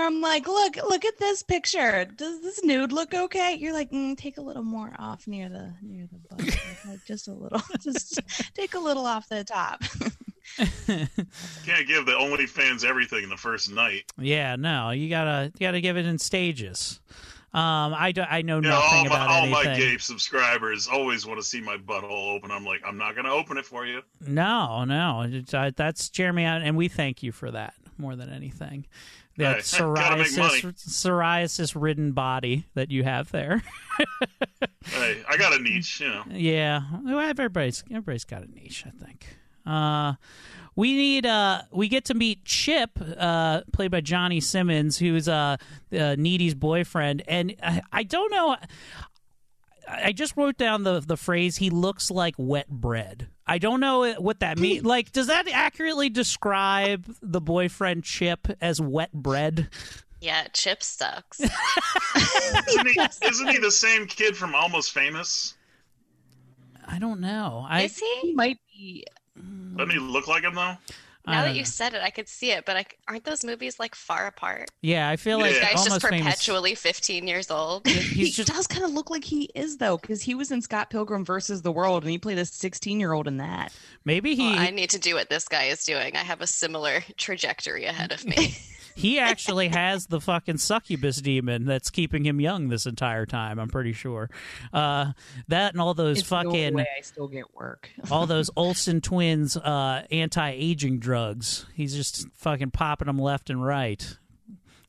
[0.00, 2.06] Where I'm like, look, look at this picture.
[2.06, 3.56] Does this nude look okay?
[3.60, 6.58] You're like, mm, take a little more off near the near the butt,
[6.88, 8.18] like just a little, just
[8.54, 9.82] take a little off the top.
[10.56, 14.04] Can't give the OnlyFans everything the first night.
[14.18, 16.98] yeah, no, you gotta you gotta give it in stages.
[17.52, 19.72] Um, I, do, I know You know, nothing all my, about all anything.
[19.72, 22.52] my gay subscribers always want to see my butthole open.
[22.52, 24.02] I'm like, I'm not going to open it for you.
[24.24, 28.86] No, no, it's, uh, that's Jeremy, and we thank you for that more than anything.
[29.40, 30.60] That Hey, gotta make money.
[30.60, 33.62] psoriasis, psoriasis-ridden body that you have there.
[34.82, 36.24] Hey, I got a niche, you know.
[36.30, 39.26] Yeah, everybody's everybody's got a niche, I think.
[39.66, 40.14] Uh,
[40.74, 45.56] we need uh, we get to meet Chip, uh, played by Johnny Simmons, who's uh,
[45.92, 48.56] uh Needy's boyfriend, and I, I don't know.
[49.86, 54.12] I just wrote down the the phrase "he looks like wet bread." I don't know
[54.12, 54.82] what that means.
[54.82, 54.86] Hmm.
[54.86, 59.68] like, does that accurately describe the boyfriend Chip as wet bread?
[60.20, 61.40] Yeah, Chip sucks.
[62.20, 65.54] Isn't he, isn't he the same kid from Almost Famous?
[66.86, 67.66] I don't know.
[67.68, 68.18] I Is he?
[68.22, 69.04] He might be.
[69.76, 70.76] Doesn't he look like him though?
[71.26, 71.64] I Now don't that you know.
[71.66, 74.70] said it, I could see it, but I, aren't those movies like far apart?
[74.82, 76.24] yeah, I feel like This guy's almost just famous.
[76.24, 77.86] perpetually 15 years old.
[77.86, 80.62] He He's just does kind of look like he is though, because he was in
[80.62, 83.72] Scott Pilgrim versus the World, and he played a 16 year old in that.
[84.04, 86.16] maybe he Well, I need to do what this guy is doing.
[86.16, 88.56] I have a similar trajectory ahead of me.
[88.94, 93.58] he actually has the fucking succubus demon that's keeping him young this entire time.
[93.58, 94.30] I'm pretty sure.
[94.72, 95.12] Uh,
[95.48, 97.90] that and all those It's fucking way I still get work.
[98.10, 101.66] all those Olsen twins uh, anti-aging drugs.
[101.74, 104.16] He's just fucking popping them left and right.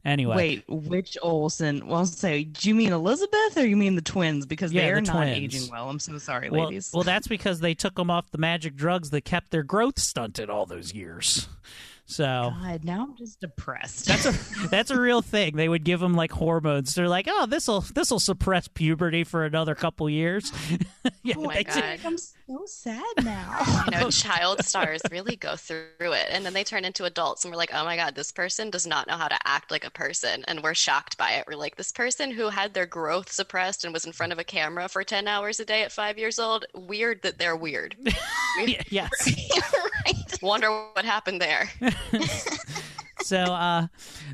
[0.04, 1.86] Anyway, Wait, which Olsen?
[1.86, 4.48] Well, say, do you mean Elizabeth or you mean the twins?
[4.48, 5.90] Because Yeah, they the are not aging well.
[5.92, 6.90] I'm so sorry, well, ladies.
[6.92, 10.50] well, that's because they took them off the magic drugs that kept their growth stunted
[10.50, 11.48] all those years.
[12.12, 14.06] So God, now I'm just depressed.
[14.06, 14.32] That's a
[14.70, 15.56] that's a real thing.
[15.56, 16.94] They would give them like hormones.
[16.94, 20.52] They're like, oh, this will this will suppress puberty for another couple years.
[21.24, 22.00] yeah, Oh my God.
[22.04, 22.18] I'm
[22.52, 23.84] so sad now.
[23.86, 26.28] you know, child stars really go through it.
[26.30, 28.86] And then they turn into adults, and we're like, oh my God, this person does
[28.86, 30.44] not know how to act like a person.
[30.48, 31.46] And we're shocked by it.
[31.48, 34.44] We're like, this person who had their growth suppressed and was in front of a
[34.44, 37.96] camera for 10 hours a day at five years old, weird that they're weird.
[38.90, 39.10] Yes.
[40.42, 41.70] Wonder what happened there.
[43.24, 43.88] So uh,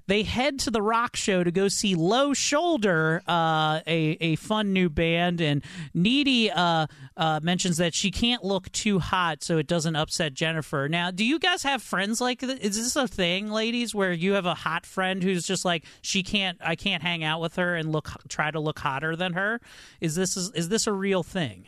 [0.07, 4.73] they head to the rock show to go see Low Shoulder, uh, a a fun
[4.73, 9.67] new band, and Needy uh, uh, mentions that she can't look too hot so it
[9.67, 10.87] doesn't upset Jennifer.
[10.89, 12.59] Now, do you guys have friends like this?
[12.59, 16.23] Is this a thing, ladies, where you have a hot friend who's just like she
[16.23, 19.61] can't, I can't hang out with her and look try to look hotter than her?
[20.01, 21.67] Is this is this a real thing?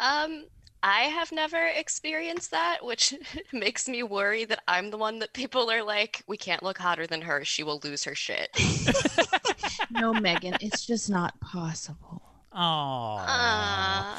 [0.00, 0.46] Um,
[0.82, 3.14] I have never experienced that, which
[3.52, 7.06] makes me worry that I'm the one that people are like, we can't look hotter
[7.06, 7.44] than her.
[7.44, 8.48] She will lose her shit.
[9.90, 12.22] no, Megan, it's just not possible.
[12.52, 14.18] Oh, Uh,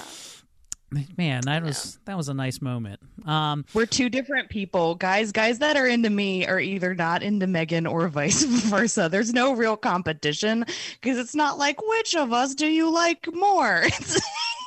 [1.18, 3.00] man, that was that was a nice moment.
[3.26, 5.32] Um, We're two different people, guys.
[5.32, 9.10] Guys that are into me are either not into Megan or vice versa.
[9.12, 10.64] There's no real competition
[11.02, 13.84] because it's not like which of us do you like more.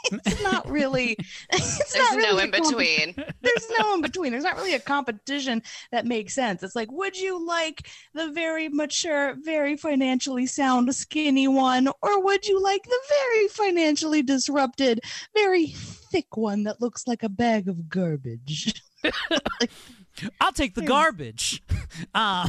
[0.05, 1.17] It's, it's not really.
[1.53, 3.15] It's There's not really no a in comp- between.
[3.43, 4.33] There's no in between.
[4.33, 5.63] There's not really a competition
[5.93, 6.63] that makes sense.
[6.63, 12.47] It's like, would you like the very mature, very financially sound, skinny one, or would
[12.47, 15.01] you like the very financially disrupted,
[15.35, 18.83] very thick one that looks like a bag of garbage?
[20.41, 21.63] I'll take the garbage.
[22.13, 22.49] Uh,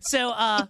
[0.00, 0.66] so uh,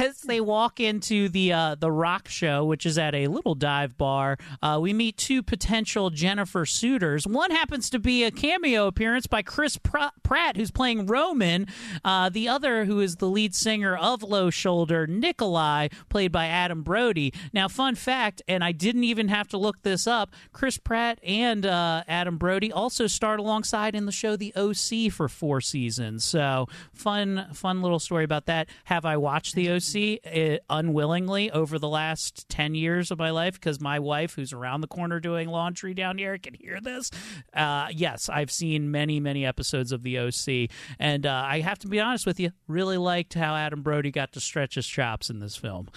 [0.00, 3.98] as they walk into the uh, the rock show, which is at a little dive
[3.98, 7.26] bar, uh, we meet two potential Jennifer suitors.
[7.26, 11.66] One happens to be a cameo appearance by Chris Pr- Pratt, who's playing Roman.
[12.02, 16.82] Uh, the other, who is the lead singer of Low Shoulder, Nikolai, played by Adam
[16.82, 17.34] Brody.
[17.52, 20.30] Now, fun fact, and I didn't even have to look this up.
[20.52, 25.28] Chris Pratt and uh, Adam Brody also starred alongside in the show The OC for
[25.28, 26.24] four seasons.
[26.24, 28.68] So fun, fun little story about that.
[28.84, 33.54] Have I watched The OC uh, unwillingly over the last ten years of my life
[33.54, 37.10] because my wife, who's around the corner doing laundry down here, can hear this?
[37.54, 41.88] Uh, yes, I've seen many, many episodes of The OC, and uh, I have to
[41.88, 45.40] be honest with you, really liked how Adam Brody got to stretch his chops in
[45.40, 45.88] this film.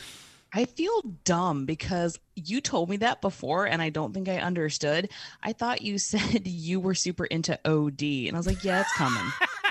[0.55, 5.09] I feel dumb because you told me that before and I don't think I understood.
[5.41, 8.93] I thought you said you were super into OD and I was like, yeah, it's
[8.93, 9.31] coming.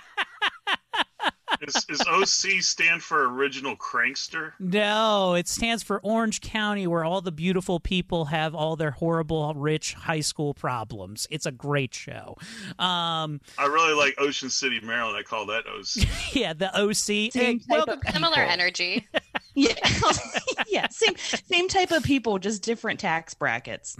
[1.62, 4.52] Is, is OC stand for original crankster?
[4.58, 9.54] No, it stands for Orange County, where all the beautiful people have all their horrible,
[9.54, 11.26] rich high school problems.
[11.30, 12.36] It's a great show.
[12.78, 15.16] Um, I really like Ocean City, Maryland.
[15.16, 16.08] I call that OC.
[16.34, 16.94] yeah, the OC.
[16.94, 18.50] Same Hey, type of Similar people.
[18.50, 19.06] energy.
[19.54, 19.74] Yeah.
[20.68, 23.96] yeah, same same type of people, just different tax brackets.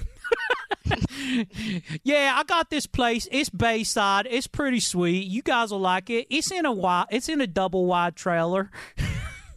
[2.05, 3.29] yeah, I got this place.
[3.31, 4.27] It's Bayside.
[4.31, 5.27] It's pretty sweet.
[5.27, 6.27] You guys will like it.
[6.31, 7.07] It's in a wide.
[7.11, 8.71] It's in a double wide trailer.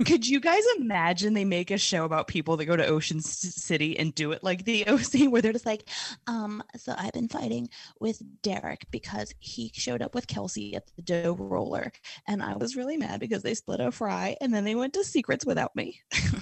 [0.05, 3.47] Could you guys imagine they make a show about people that go to Ocean C-
[3.47, 5.88] City and do it like the OC, where they're just like,
[6.27, 7.69] um, so I've been fighting
[8.01, 11.93] with Derek because he showed up with Kelsey at the dough roller,
[12.27, 15.03] and I was really mad because they split a fry, and then they went to
[15.05, 16.01] Secrets without me.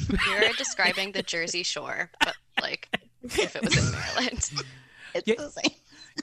[0.09, 2.89] You're describing the Jersey Shore, but like
[3.23, 4.51] if it was in Maryland.
[5.15, 5.35] It's Yeah.
[5.35, 5.71] the same.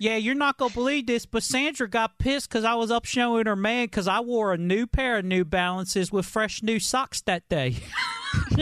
[0.01, 3.47] Yeah, you're not gonna believe this, but Sandra got pissed because I was up showing
[3.47, 7.21] her man because I wore a new pair of New Balances with fresh new socks
[7.23, 7.77] that day.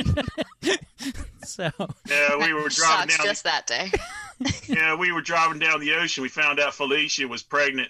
[1.45, 1.71] so
[2.07, 3.27] Yeah, we were driving Sucks down.
[3.27, 3.91] just that day.
[4.69, 6.23] yeah, we were driving down the ocean.
[6.23, 7.89] We found out Felicia was pregnant.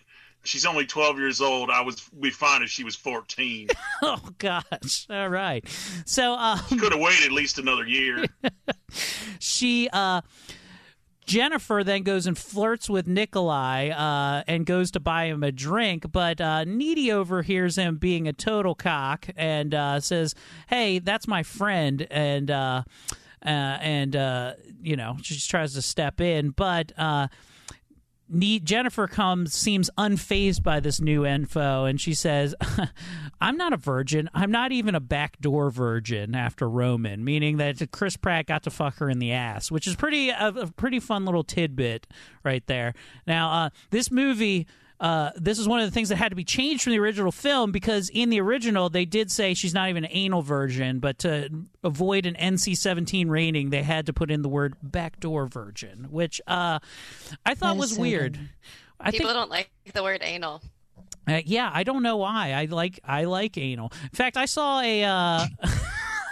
[0.49, 1.71] She's only 12 years old.
[1.71, 2.09] I was.
[2.17, 3.69] We found if she was 14.
[4.03, 5.65] oh gosh, all right.
[6.07, 8.25] So um, Could have waited at least another year.
[9.39, 10.23] she uh
[11.29, 16.11] Jennifer then goes and flirts with Nikolai uh, and goes to buy him a drink,
[16.11, 20.35] but uh, Needy overhears him being a total cock and uh, says,
[20.69, 22.83] "Hey, that's my friend," and uh,
[23.45, 26.93] uh, and uh, you know she just tries to step in, but.
[28.31, 32.55] Jennifer comes seems unfazed by this new info, and she says,
[33.41, 34.29] "I'm not a virgin.
[34.35, 38.99] I'm not even a backdoor virgin." After Roman, meaning that Chris Pratt got to fuck
[38.99, 42.07] her in the ass, which is pretty a, a pretty fun little tidbit
[42.45, 42.95] right there.
[43.27, 44.67] Now, uh, this movie.
[45.01, 47.31] Uh, this is one of the things that had to be changed from the original
[47.31, 51.19] film because in the original they did say she's not even an anal virgin, but
[51.21, 51.49] to
[51.85, 56.79] avoid an NC-17 rating, they had to put in the word backdoor virgin, which uh,
[57.47, 58.33] I thought was so weird.
[58.35, 58.49] good.
[59.01, 60.61] I People think, don't like the word anal.
[61.29, 62.53] uh, yeah, I don't know why.
[62.53, 63.93] I like I like anal.
[64.03, 65.47] In fact, I saw a uh,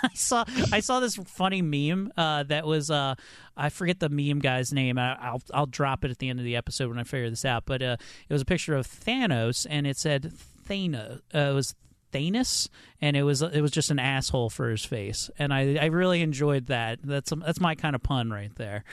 [0.02, 3.14] I saw I saw this funny meme uh, that was uh,
[3.56, 4.98] I forget the meme guy's name.
[4.98, 7.44] I, I'll I'll drop it at the end of the episode when I figure this
[7.44, 7.64] out.
[7.66, 7.96] But uh,
[8.28, 10.32] it was a picture of Thanos, and it said
[10.68, 11.20] Thanos.
[11.34, 11.74] Uh, it was
[12.12, 12.68] Thanos,
[13.00, 16.22] and it was it was just an asshole for his face, and I I really
[16.22, 17.00] enjoyed that.
[17.02, 18.84] That's that's my kind of pun right there.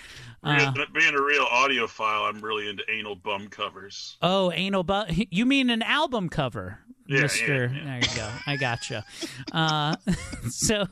[0.43, 4.17] Uh, being a real audiophile, I'm really into anal bum covers.
[4.21, 7.71] Oh, anal bu You mean an album cover, Yeah, Mister?
[7.73, 7.84] yeah, yeah.
[7.86, 8.30] There you go.
[8.47, 9.06] I gotcha.
[9.52, 9.95] uh,
[10.49, 10.86] so.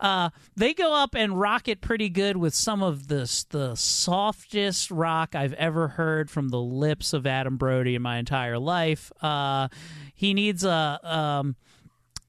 [0.00, 4.90] Uh, they go up and rock it pretty good with some of this the softest
[4.90, 9.12] rock I've ever heard from the lips of Adam Brody in my entire life.
[9.20, 9.68] Uh,
[10.14, 11.56] he needs a um,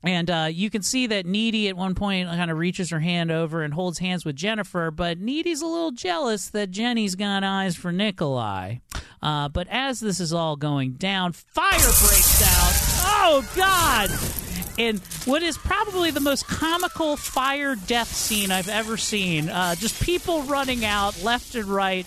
[0.04, 3.32] and uh, you can see that Needy at one point kind of reaches her hand
[3.32, 7.78] over and holds hands with Jennifer, but Needy's a little jealous that Jenny's got eyes
[7.78, 8.78] for Nikolai.
[9.22, 12.74] Uh, but as this is all going down, fire breaks out.
[13.06, 14.43] Oh, God!
[14.78, 19.50] And what is probably the most comical fire death scene I've ever seen.
[19.50, 22.06] Uh, just people running out left and right.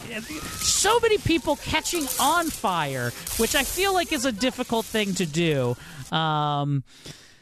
[0.61, 5.27] So many people catching on fire, which I feel like is a difficult thing to
[5.27, 5.77] do.
[6.11, 6.83] Um,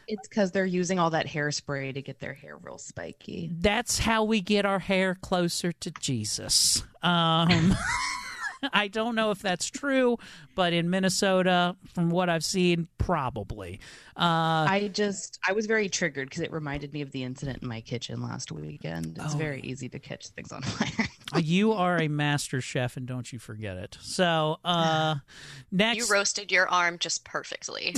[0.07, 3.51] It's because they're using all that hairspray to get their hair real spiky.
[3.61, 6.83] That's how we get our hair closer to Jesus.
[7.03, 7.75] Um,
[8.73, 10.19] I don't know if that's true,
[10.55, 13.81] but in Minnesota, from what I've seen, probably.
[14.17, 17.69] Uh, I just I was very triggered because it reminded me of the incident in
[17.69, 19.19] my kitchen last weekend.
[19.19, 19.39] It's Oh.
[19.39, 21.07] very easy to catch things on fire.
[21.41, 23.99] you are a master chef, and don't you forget it.
[24.01, 25.17] So, uh,
[25.73, 25.97] next.
[25.99, 27.95] You roasted your arm just perfectly.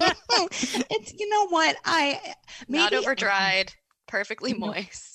[0.00, 2.20] it's you know what I
[2.68, 3.72] Not over dried,
[4.06, 5.09] perfectly moist.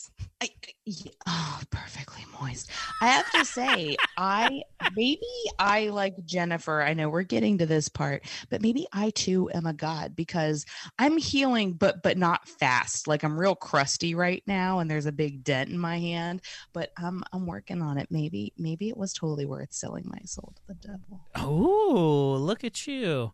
[0.86, 2.70] Yeah, oh, perfectly moist.
[3.02, 4.62] I have to say, I
[4.96, 5.22] maybe
[5.58, 6.82] I like Jennifer.
[6.82, 10.66] I know we're getting to this part, but maybe I too am a god because
[11.00, 13.08] I'm healing, but but not fast.
[13.08, 16.42] Like I'm real crusty right now, and there's a big dent in my hand.
[16.74, 18.08] But I'm I'm working on it.
[18.12, 21.22] Maybe maybe it was totally worth selling my soul to the devil.
[21.36, 23.32] Oh, look at you.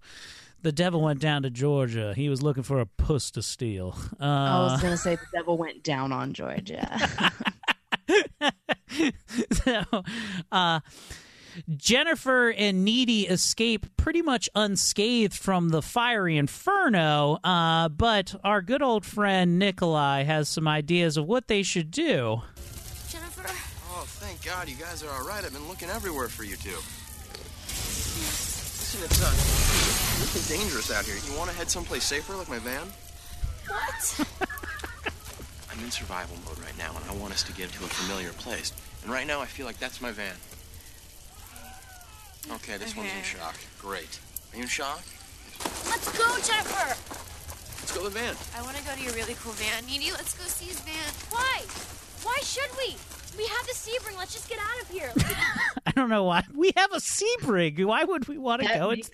[0.64, 2.14] The devil went down to Georgia.
[2.16, 3.96] He was looking for a puss to steal.
[4.20, 7.00] Uh, I was gonna say the devil went down on Georgia.
[9.52, 9.84] so,
[10.52, 10.80] uh,
[11.76, 18.82] Jennifer and Needy escape pretty much unscathed from the fiery inferno, uh, but our good
[18.82, 22.42] old friend Nikolai has some ideas of what they should do.
[23.10, 23.44] Jennifer,
[23.94, 25.44] Oh, thank God you guys are all right.
[25.44, 26.78] I've been looking everywhere for you two.
[28.92, 31.16] Listen, it's uh, really dangerous out here.
[31.26, 32.88] You want to head someplace safer, like my van?
[33.68, 34.28] what?
[35.72, 38.34] I'm in survival mode right now, and I want us to get to a familiar
[38.34, 38.74] place.
[39.04, 40.36] And right now, I feel like that's my van.
[42.52, 43.56] Okay, this one's in shock.
[43.80, 44.20] Great.
[44.52, 45.00] Are you in shock?
[45.88, 46.92] Let's go, Jennifer.
[47.80, 48.36] Let's go to the van.
[48.58, 49.86] I want to go to your really cool van.
[49.86, 51.14] Needy, let's go see his van.
[51.30, 51.64] Why?
[52.28, 52.98] Why should we?
[53.38, 54.18] We have the Sebring.
[54.18, 55.12] Let's just get out of here.
[55.86, 56.44] I don't know why.
[56.54, 57.84] We have a Sebring.
[57.86, 58.90] Why would we want to That go?
[58.92, 59.10] makes-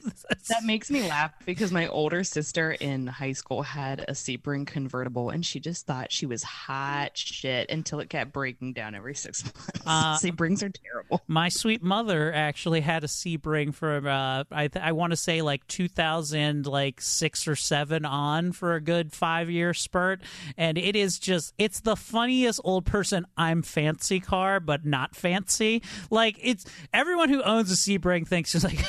[0.50, 5.30] that makes me laugh because my older sister in high school had a Sebring convertible
[5.30, 9.44] and she just thought she was hot shit until it kept breaking down every six
[9.46, 9.82] months.
[9.86, 11.22] Uh, Sebrings are terrible.
[11.28, 15.42] My sweet mother actually had a Sebring from uh, I th- I want to say
[15.42, 20.22] like 2000 like 6 or 7 on for a good 5 year spurt
[20.58, 23.62] and it is just it's the funniest old person I'm
[24.08, 25.82] fancy car but not fancy.
[26.10, 28.80] Like it's everyone who owns a Sebring thinks just like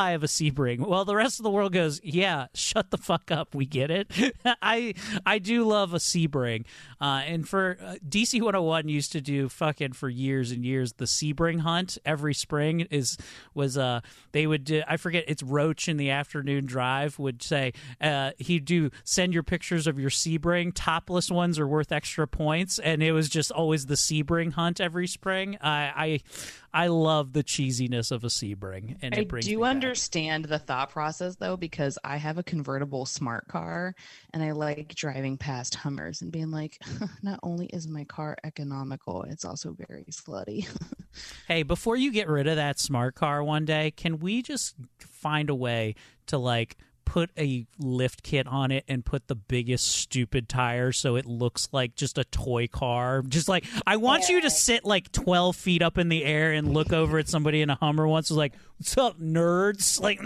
[0.00, 0.86] I have a Sebring.
[0.86, 3.54] Well, the rest of the world goes, yeah, shut the fuck up.
[3.54, 4.10] We get it.
[4.62, 4.94] I
[5.26, 6.64] I do love a Sebring.
[7.02, 11.04] Uh, and for uh, DC 101 used to do fucking for years and years the
[11.04, 13.18] Sebring hunt every spring is
[13.52, 14.00] was uh
[14.32, 18.64] they would do, I forget it's Roach in the afternoon drive would say uh he'd
[18.64, 23.12] do send your pictures of your Sebring topless ones are worth extra points and it
[23.12, 25.58] was just always the Sebring hunt every spring.
[25.60, 26.20] I I
[26.72, 31.36] I love the cheesiness of a Sebring and I brings do understand the thought process
[31.36, 33.94] though because I have a convertible smart car
[34.32, 36.78] and I like driving past Hummers and being like,
[37.22, 40.68] not only is my car economical, it's also very slutty.
[41.48, 45.50] Hey, before you get rid of that smart car one day, can we just find
[45.50, 45.96] a way
[46.26, 46.76] to like
[47.10, 51.68] put a lift kit on it and put the biggest stupid tire so it looks
[51.72, 53.22] like just a toy car?
[53.22, 56.72] Just like I want you to sit like 12 feet up in the air and
[56.72, 60.20] look over at somebody in a Hummer once who's like, "What's up, nerds?" Like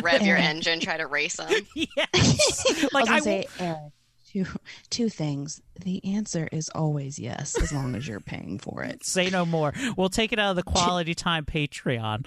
[0.00, 1.52] Rev your engine, try to race them.
[1.74, 2.92] yes.
[2.92, 3.88] Like I I say, Eric, uh,
[4.30, 4.46] two
[4.90, 5.60] two things.
[5.80, 9.04] The answer is always yes, as long as you're paying for it.
[9.04, 9.72] Say no more.
[9.96, 12.24] We'll take it out of the quality time Patreon.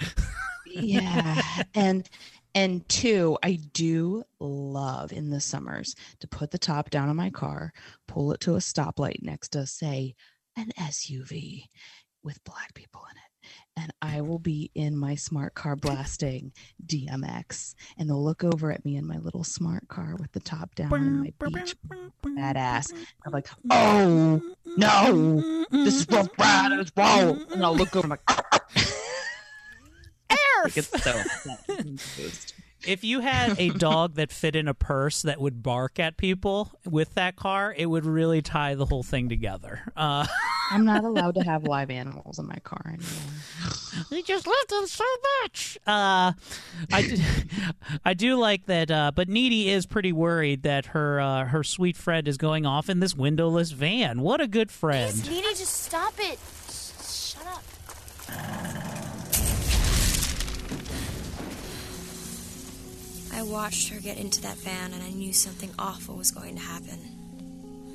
[0.65, 1.41] yeah
[1.73, 2.09] and
[2.55, 7.29] and two i do love in the summers to put the top down on my
[7.29, 7.73] car
[8.07, 10.13] pull it to a stoplight next to say
[10.57, 11.63] an suv
[12.23, 13.23] with black people in it.
[13.77, 16.51] And i will be in my smart car blasting
[16.85, 20.75] dmx and they'll look over at me in my little smart car with the top
[20.75, 21.75] down and my beach
[22.23, 22.93] badass.
[23.25, 24.41] I'm like oh
[24.77, 28.19] no this is rough riders wrong and i'll look over
[28.75, 28.90] it's
[30.69, 31.23] so
[31.67, 32.53] confused.
[32.83, 36.71] If you had a dog that fit in a purse that would bark at people
[36.83, 39.81] with that car, it would really tie the whole thing together.
[39.95, 40.25] Uh,
[40.71, 44.07] I'm not allowed to have live animals in my car anymore.
[44.09, 45.03] we just love them so
[45.43, 45.77] much.
[45.85, 46.33] Uh,
[46.91, 47.17] I, do,
[48.05, 51.95] I do like that, uh, but Needy is pretty worried that her uh, her sweet
[51.97, 54.21] friend is going off in this windowless van.
[54.21, 55.15] What a good friend!
[55.29, 56.39] Needy, just stop it.
[56.67, 58.87] Sh- Shut up.
[63.41, 66.61] I watched her get into that van and I knew something awful was going to
[66.61, 66.99] happen.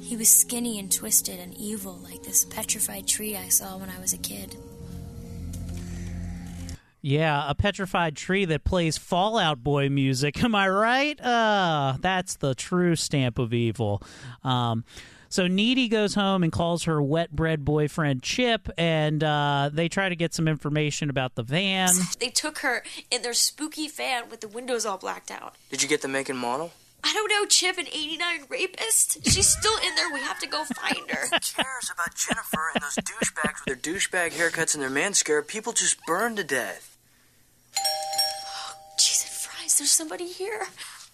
[0.00, 4.00] He was skinny and twisted and evil like this petrified tree I saw when I
[4.00, 4.56] was a kid.
[7.00, 10.42] Yeah, a petrified tree that plays Fall Out Boy music.
[10.42, 11.20] Am I right?
[11.20, 14.02] Uh, that's the true stamp of evil.
[14.42, 14.82] Um,
[15.36, 20.08] so Needy goes home and calls her wet bread boyfriend Chip, and uh, they try
[20.08, 21.90] to get some information about the van.
[22.18, 25.54] They took her in their spooky van with the windows all blacked out.
[25.70, 26.72] Did you get the make and model?
[27.04, 29.18] I don't know, Chip, an 89 rapist?
[29.28, 30.10] She's still in there.
[30.10, 31.26] We have to go find her.
[31.26, 35.42] Who cares about Jennifer and those douchebags with their douchebag haircuts and their man scare?
[35.42, 36.96] People just burn to death.
[38.98, 40.66] Jesus Christ, there's somebody here.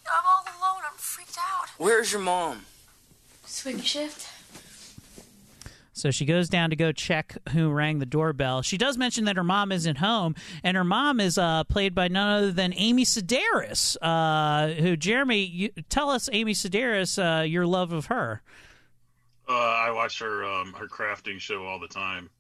[0.07, 0.83] I'm all alone.
[0.89, 1.69] I'm freaked out.
[1.79, 2.67] Where's your mom?
[3.53, 4.29] Swing shift.
[5.93, 8.63] So she goes down to go check who rang the doorbell.
[8.63, 10.35] She does mention that her mom isn't home,
[10.65, 13.99] and her mom is uh, played by none other than Amy Sedaris.
[14.01, 18.41] Uh, who, Jeremy, you, tell us, Amy Sedaris, uh, your love of her.
[19.47, 22.31] Uh, I watch her um, her crafting show all the time.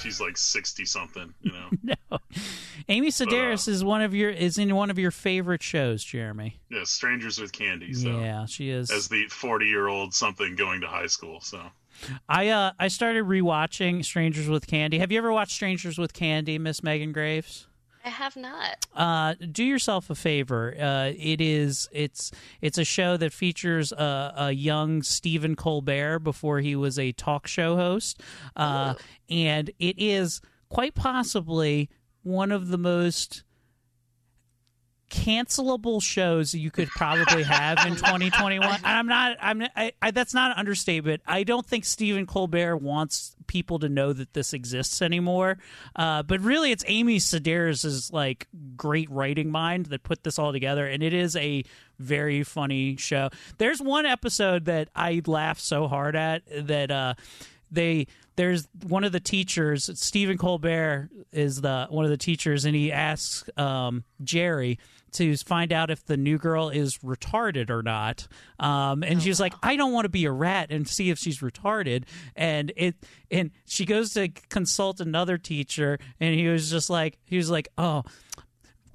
[0.00, 1.68] She's like sixty something, you know.
[2.10, 2.18] no,
[2.88, 6.58] Amy Sedaris is one of your is in one of your favorite shows, Jeremy.
[6.70, 7.92] Yeah, Strangers with Candy.
[7.94, 8.90] So Yeah, she is.
[8.90, 11.40] as the forty year old something going to high school.
[11.40, 11.60] So
[12.28, 14.98] I uh I started rewatching Strangers with Candy.
[14.98, 17.66] Have you ever watched Strangers with Candy, Miss Megan Graves?
[18.06, 18.86] I have not.
[18.94, 20.76] Uh, do yourself a favor.
[20.80, 22.30] Uh, it is it's
[22.60, 27.48] it's a show that features a, a young Stephen Colbert before he was a talk
[27.48, 28.20] show host,
[28.54, 28.94] uh,
[29.28, 31.90] and it is quite possibly
[32.22, 33.42] one of the most
[35.16, 40.34] cancelable shows you could probably have in 2021 and i'm not i'm I, I, that's
[40.34, 41.22] not an understatement.
[41.26, 45.56] I don't think stephen colbert wants people to know that this exists anymore.
[45.94, 48.46] Uh, but really it's amy sedaris's like
[48.76, 51.64] great writing mind that put this all together and it is a
[51.98, 53.30] very funny show.
[53.58, 57.14] There's one episode that i laugh so hard at that uh
[57.70, 58.06] they
[58.36, 62.92] there's one of the teachers stephen colbert is the one of the teachers and he
[62.92, 64.78] asks um, jerry
[65.12, 68.26] to find out if the new girl is retarded or not.
[68.58, 71.40] Um, and she's like i don't want to be a rat and see if she's
[71.40, 72.04] retarded.
[72.34, 72.96] And it
[73.30, 77.68] and she goes to consult another teacher and he was just like he was like
[77.78, 78.02] oh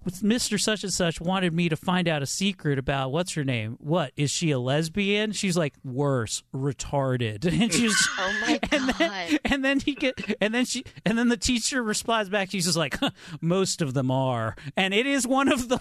[0.05, 0.59] Mr.
[0.59, 3.77] Such and Such wanted me to find out a secret about what's her name.
[3.79, 5.31] What is she a lesbian?
[5.31, 7.45] She's like worse, retarded.
[7.61, 8.95] And she's Oh my and god.
[8.97, 12.49] then, and then he get and then she and then the teacher replies back.
[12.51, 15.77] She's just like, "Huh, most of them are, and it is one of the.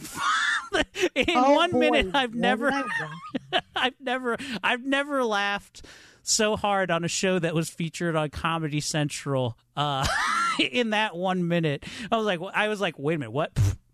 [1.14, 1.78] in Oh, one boy.
[1.78, 5.84] minute, I've Why never, I I've never, I've never laughed
[6.22, 9.56] so hard on a show that was featured on Comedy Central.
[9.76, 10.06] Uh,
[10.70, 13.50] in that one minute, I was like, I was like, wait a minute, what?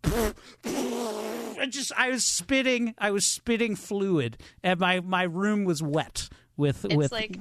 [0.07, 6.29] I just, I was spitting, I was spitting fluid, and my my room was wet
[6.57, 7.41] with It's with like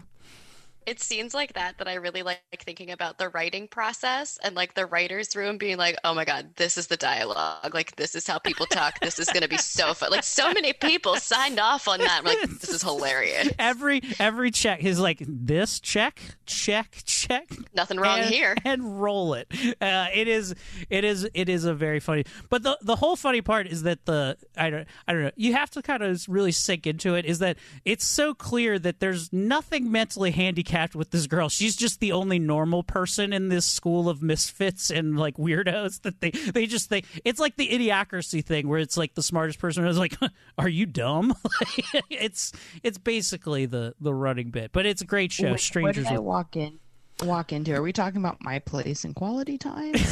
[0.86, 4.75] it's scenes like that that I really like thinking about the writing process and like
[4.75, 7.73] the writer's room being like, oh my God, this is the dialogue.
[7.73, 8.99] Like, this is how people talk.
[8.99, 10.11] This is going to be so fun.
[10.11, 12.19] Like, so many people signed off on that.
[12.19, 13.49] I'm like, this is hilarious.
[13.59, 18.55] every every check is like this check check check Nothing wrong and, here.
[18.63, 19.47] and roll it
[19.81, 20.53] uh, it is
[20.89, 24.05] it is it is a very funny but the the whole funny part is that
[24.05, 27.25] the i don't i don't know you have to kind of really sink into it
[27.25, 31.99] is that it's so clear that there's nothing mentally handicapped with this girl she's just
[31.99, 36.65] the only normal person in this school of misfits and like weirdos that they they
[36.65, 40.15] just think it's like the idiocracy thing where it's like the smartest person is like
[40.57, 41.34] are you dumb
[42.09, 42.51] it's
[42.84, 46.17] it's basically the the running bit but it's a great show Wait, strangers did I
[46.17, 46.80] with walk in?
[47.23, 47.73] Walk into?
[47.73, 49.93] Are we talking about my place and quality time?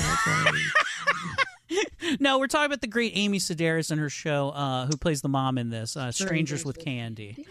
[2.19, 5.29] No we're talking about the great amy sedaris and her show uh who plays the
[5.29, 6.27] mom in this uh strangers,
[6.61, 7.47] Strangers with with candy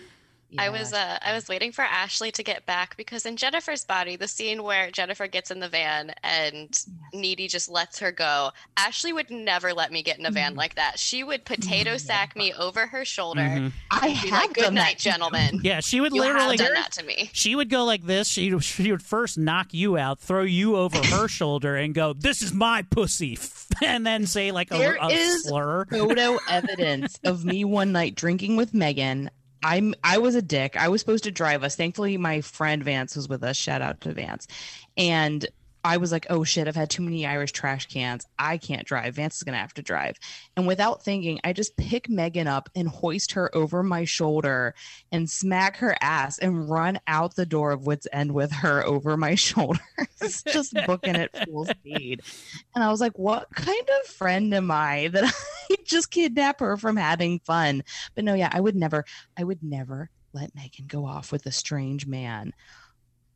[0.58, 4.16] I was uh, I was waiting for Ashley to get back because in Jennifer's body,
[4.16, 6.78] the scene where Jennifer gets in the van and
[7.12, 10.34] Needy just lets her go, Ashley would never let me get in a Mm-hmm.
[10.34, 10.98] van like that.
[10.98, 13.40] She would potato sack me over her shoulder.
[13.42, 13.72] Mhm.
[13.90, 16.92] I had be like, "Good night, gentlemen." yeah she would You have literally done that
[16.92, 17.30] to me.
[17.32, 20.98] she would go like this she, she would first knock you out throw you over
[21.06, 23.38] her shoulder and go this is my pussy
[23.84, 28.14] and then say like a, There a is slur photo evidence of me one night
[28.14, 29.30] drinking with Megan.
[29.62, 30.76] I'm I was a dick.
[30.76, 31.76] I was supposed to drive us.
[31.76, 33.56] Thankfully, my friend Vance was with us.
[33.56, 34.46] Shout out to Vance.
[34.96, 35.46] And
[35.84, 38.24] I was like, oh shit, I've had too many Irish trash cans.
[38.38, 39.16] I can't drive.
[39.16, 40.16] Vance is gonna have to drive.
[40.56, 44.74] And without thinking, I just pick Megan up and hoist her over my shoulder
[45.10, 49.16] and smack her ass and run out the door of Wits End with her over
[49.16, 49.80] my shoulder.
[50.20, 52.22] just booking it full speed.
[52.74, 55.24] And I was like, what kind of friend am I that
[55.70, 57.82] I just kidnap her from having fun?
[58.14, 59.04] But no, yeah, I would never,
[59.36, 62.52] I would never let Megan go off with a strange man.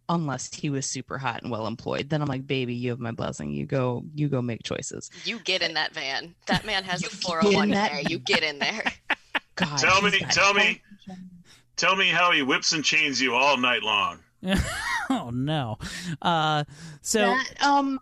[0.09, 2.09] Unless he was super hot and well employed.
[2.11, 3.51] Then I'm like, baby, you have my blessing.
[3.51, 5.11] You go, you go make choices.
[5.25, 6.35] You get in that van.
[6.47, 7.73] That man has a get in 401k.
[7.75, 8.85] that You get in there.
[9.57, 11.19] God, tell me, tell me, health
[11.77, 14.19] tell me how he whips and chains you all night long.
[15.11, 15.79] oh no.
[16.21, 16.65] Uh,
[17.01, 18.01] so That, um,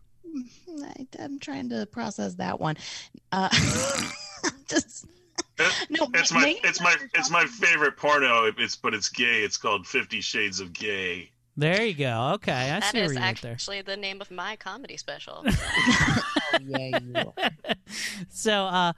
[0.83, 2.77] I, I'm trying to process that one.
[3.31, 3.49] Uh,
[4.69, 5.07] just
[5.89, 8.51] no, It's Ma- my, it's my, it's my favorite porno.
[8.59, 9.43] It's but it's gay.
[9.43, 11.31] It's called Fifty Shades of Gay.
[11.57, 12.33] There you go.
[12.35, 13.53] Okay, I That see where is you went there.
[13.53, 15.45] actually the name of my comedy special.
[16.61, 17.33] yeah, you
[18.31, 18.93] So uh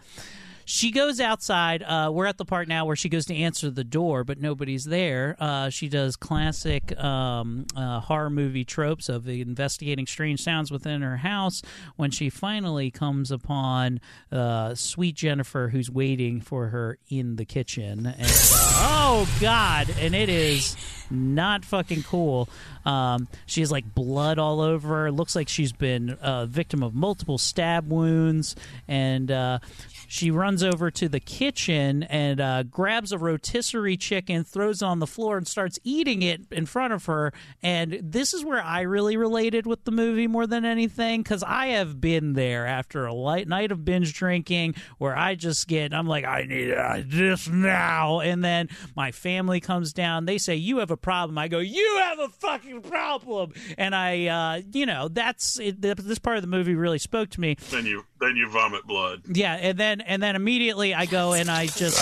[0.66, 1.84] she goes outside.
[1.84, 4.84] Uh, we're at the part now where she goes to answer the door, but nobody's
[4.84, 5.36] there.
[5.38, 11.18] Uh, she does classic um, uh, horror movie tropes of investigating strange sounds within her
[11.18, 11.62] house
[11.94, 14.00] when she finally comes upon
[14.32, 18.04] uh, sweet Jennifer, who's waiting for her in the kitchen.
[18.04, 19.88] And, uh, oh, God.
[20.00, 20.76] And it is
[21.12, 22.48] not fucking cool.
[22.84, 25.12] Um, she has like blood all over her.
[25.12, 28.56] Looks like she's been a victim of multiple stab wounds.
[28.88, 29.60] And uh,
[30.08, 34.98] she runs over to the kitchen and uh, grabs a rotisserie chicken, throws it on
[34.98, 37.32] the floor, and starts eating it in front of her.
[37.62, 41.68] And this is where I really related with the movie more than anything because I
[41.68, 46.06] have been there after a light night of binge drinking where I just get, I'm
[46.06, 48.20] like, I need uh, this now.
[48.20, 50.24] And then my family comes down.
[50.26, 51.38] They say, You have a problem.
[51.38, 53.52] I go, You have a fucking problem.
[53.78, 57.40] And I, uh, you know, that's it, this part of the movie really spoke to
[57.40, 57.56] me.
[57.70, 59.22] Then you, then you vomit blood.
[59.28, 61.96] Yeah, and then and then immediately I go and I just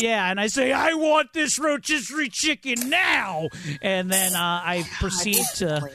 [0.00, 3.48] yeah, and I say I want this rotisserie chicken now,
[3.82, 5.88] and then uh, I proceed to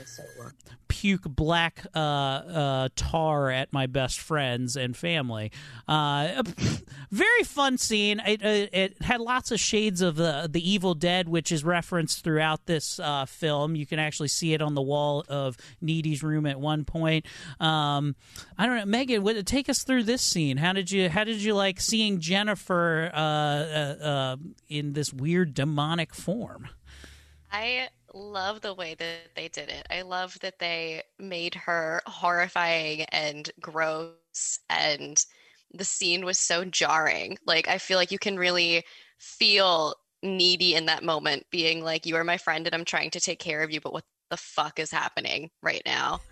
[0.90, 5.52] puke black uh, uh, tar at my best friends and family.
[5.88, 6.44] Uh,
[7.12, 8.22] very fun scene.
[8.26, 12.24] It, it, it had lots of shades of the the Evil Dead, which is referenced
[12.24, 13.76] throughout this uh, film.
[13.76, 17.26] You can actually see it on the wall of Needy's room at one point.
[17.60, 18.16] Um,
[18.58, 19.24] I don't know, Megan.
[19.24, 20.58] What, take us through this scene.
[20.58, 24.36] How did you How did you like seeing Jennifer uh, uh, uh,
[24.68, 26.68] in this weird demonic form?
[27.52, 29.86] I love the way that they did it.
[29.90, 35.24] I love that they made her horrifying and gross and
[35.74, 37.38] the scene was so jarring.
[37.46, 38.84] Like I feel like you can really
[39.18, 43.22] feel needy in that moment being like you are my friend and I'm trying to
[43.22, 46.20] take care of you but what the fuck is happening right now?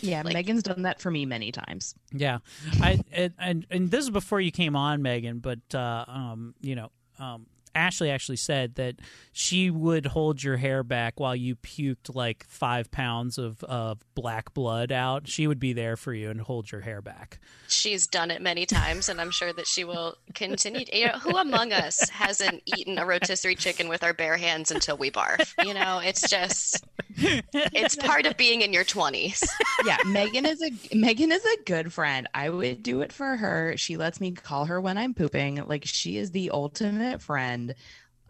[0.00, 1.94] Yeah, Megan's done that for me many times.
[2.12, 2.38] Yeah,
[2.80, 5.38] I and, and and this is before you came on, Megan.
[5.38, 8.96] But uh, um, you know, um, Ashley actually said that
[9.32, 14.54] she would hold your hair back while you puked like five pounds of of black
[14.54, 15.28] blood out.
[15.28, 17.38] She would be there for you and hold your hair back.
[17.68, 20.84] She's done it many times and I'm sure that she will continue.
[20.92, 24.96] You know, who among us hasn't eaten a rotisserie chicken with our bare hands until
[24.96, 25.52] we barf?
[25.64, 26.84] You know, it's just
[27.16, 29.44] it's part of being in your 20s.
[29.84, 32.28] yeah, Megan is a Megan is a good friend.
[32.34, 33.76] I would do it for her.
[33.76, 35.64] She lets me call her when I'm pooping.
[35.66, 37.63] Like she is the ultimate friend.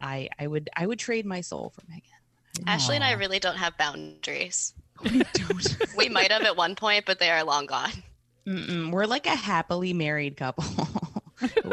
[0.00, 2.02] I I would I would trade my soul for Megan.
[2.66, 4.74] Ashley and I really don't have boundaries.
[5.02, 5.76] We don't.
[5.96, 7.90] we might have at one point, but they are long gone.
[8.46, 8.92] Mm-mm.
[8.92, 10.64] We're like a happily married couple.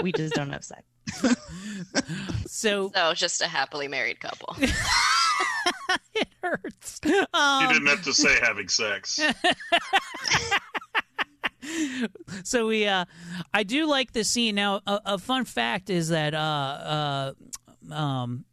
[0.01, 0.83] we just don't have sex.
[2.47, 4.55] So, so just a happily married couple.
[6.13, 6.99] it hurts.
[7.03, 9.19] you Um, didn't have to say having sex.
[12.43, 13.05] so we uh
[13.53, 14.55] i do like the scene.
[14.55, 17.33] Now a, a fun fact is that uh
[17.89, 18.45] uh um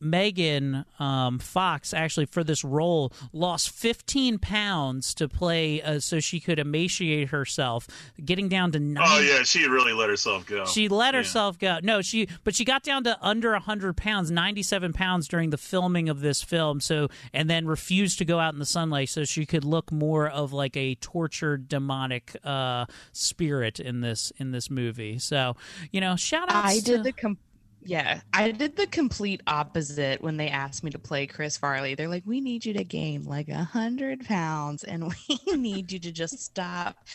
[0.00, 6.40] Megan um, Fox actually for this role lost 15 pounds to play uh, so she
[6.40, 7.86] could emaciate herself,
[8.24, 9.04] getting down to nine.
[9.06, 10.64] Oh yeah, she really let herself go.
[10.66, 11.78] She let herself go.
[11.82, 16.08] No, she but she got down to under 100 pounds, 97 pounds during the filming
[16.08, 16.80] of this film.
[16.80, 20.28] So and then refused to go out in the sunlight so she could look more
[20.28, 25.18] of like a tortured demonic uh, spirit in this in this movie.
[25.18, 25.56] So
[25.90, 26.62] you know, shout out.
[26.62, 27.38] To I did the com-
[27.86, 31.94] yeah, I did the complete opposite when they asked me to play Chris Farley.
[31.94, 35.98] They're like, "We need you to gain like a hundred pounds, and we need you
[36.00, 37.06] to just stop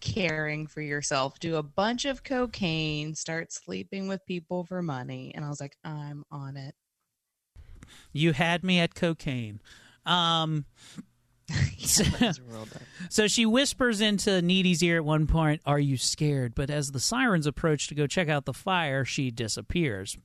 [0.00, 5.44] caring for yourself, do a bunch of cocaine, start sleeping with people for money." And
[5.44, 6.74] I was like, "I'm on it."
[8.12, 9.60] You had me at cocaine.
[10.04, 10.66] Um,
[11.78, 12.04] so,
[13.08, 16.54] so she whispers into Needy's ear at one point, Are you scared?
[16.54, 20.16] But as the sirens approach to go check out the fire, she disappears.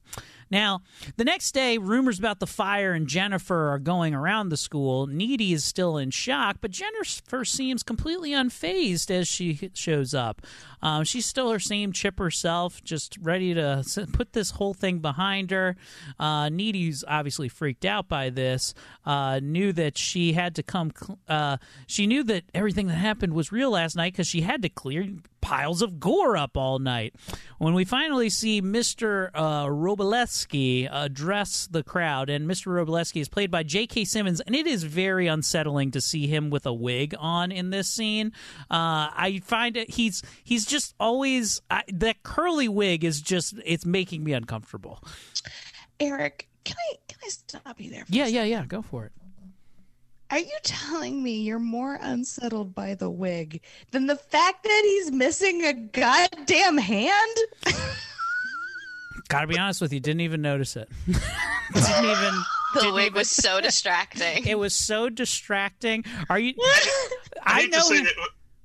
[0.54, 0.82] Now,
[1.18, 5.08] the next day, rumors about the fire and Jennifer are going around the school.
[5.08, 10.44] Needy is still in shock, but Jennifer seems completely unfazed as she shows up.
[10.84, 13.84] Um, she's still her same chipper self, just ready to
[14.14, 15.76] put this whole thing behind her.
[16.20, 18.76] Uh, Needy's obviously freaked out by this.
[19.08, 20.92] Uh, knew that she had to come.
[20.96, 24.62] cl- Uh, she knew that everything that happened was real last night because she had
[24.62, 25.08] to clear
[25.44, 27.14] piles of gore up all night.
[27.58, 29.30] When we finally see Mr.
[29.34, 32.68] Uh, Roboleski address the crowd, and Mr.
[32.68, 34.06] Roboleski is played by J.K.
[34.06, 37.90] Simmons, and it is very unsettling to see him with a wig on in this
[37.90, 38.32] scene.
[38.72, 43.86] Uh, I find it he's he's just always I, that curly wig is just it's
[43.86, 45.04] making me uncomfortable.
[46.00, 48.06] Eric, can I can I stop you there?
[48.08, 48.66] Yeah, yeah, yeah.
[48.66, 49.12] Go for it.
[50.34, 53.62] Are you telling me you're more unsettled by the wig
[53.92, 57.38] than the fact that he's missing a goddamn hand?
[59.28, 60.90] Gotta be honest with you, didn't even notice it.
[61.06, 62.34] didn't even.
[62.82, 64.48] The wig even- was so distracting.
[64.48, 66.04] It was so distracting.
[66.32, 66.56] Are you?
[66.60, 66.82] I
[67.44, 67.78] I hate know.
[67.78, 68.16] to say he- it,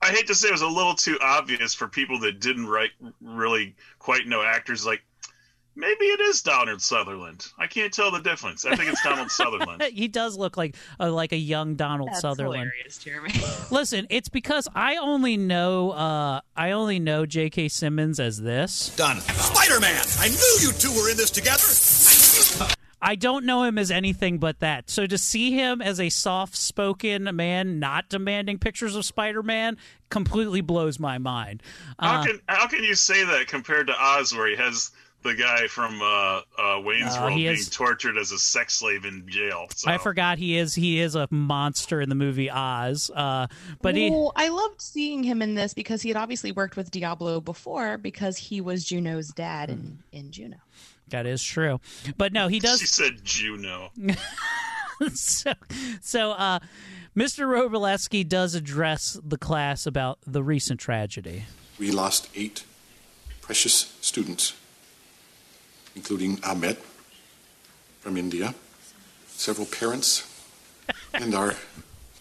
[0.00, 2.92] I hate to say it was a little too obvious for people that didn't write
[3.20, 4.86] really quite know actors.
[4.86, 5.02] Like
[5.78, 7.46] maybe it is Donald Sutherland.
[7.56, 8.64] I can't tell the difference.
[8.66, 9.82] I think it's Donald Sutherland.
[9.92, 12.70] he does look like a, like a young Donald That's Sutherland.
[12.70, 13.32] hilarious, Jeremy.
[13.70, 17.68] Listen, it's because I only know uh, I only know J.K.
[17.68, 18.94] Simmons as this.
[18.96, 19.20] Done.
[19.20, 20.04] Spider Man!
[20.18, 21.62] I knew you two were in this together!
[23.00, 24.90] I don't know him as anything but that.
[24.90, 29.76] So to see him as a soft-spoken man, not demanding pictures of Spider-Man,
[30.10, 31.62] completely blows my mind.
[32.00, 34.90] How Uh, can how can you say that compared to Oz, where he has
[35.22, 38.74] the guy from uh, uh, Wayne's Uh, World he being is- tortured as a sex
[38.74, 39.66] slave in jail?
[39.74, 39.90] So.
[39.90, 43.10] I forgot he is he is a monster in the movie Oz.
[43.14, 43.48] Uh,
[43.82, 47.40] but he I loved seeing him in this because he had obviously worked with Diablo
[47.40, 50.56] before because he was Juno's dad in, in Juno.
[51.08, 51.80] that is true.
[52.16, 53.90] But no, he does She said Juno.
[55.14, 55.52] so,
[56.00, 56.58] so uh,
[57.16, 57.46] Mr.
[57.46, 61.44] Roboleski does address the class about the recent tragedy.
[61.78, 62.64] We lost eight
[63.40, 64.54] precious students,
[65.94, 66.76] including Ahmed
[68.00, 68.54] from India,
[69.26, 70.24] several parents,
[71.14, 71.54] and our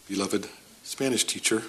[0.07, 0.47] beloved
[0.84, 1.63] Spanish teacher,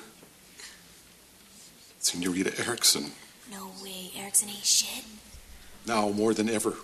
[1.98, 3.12] Senorita Erickson.
[3.50, 5.04] No way, Erickson ain't shit.
[5.86, 6.74] Now, more than ever,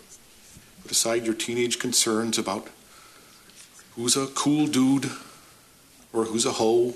[0.82, 2.68] put aside your teenage concerns about
[3.94, 5.10] who's a cool dude
[6.12, 6.94] or who's a hoe.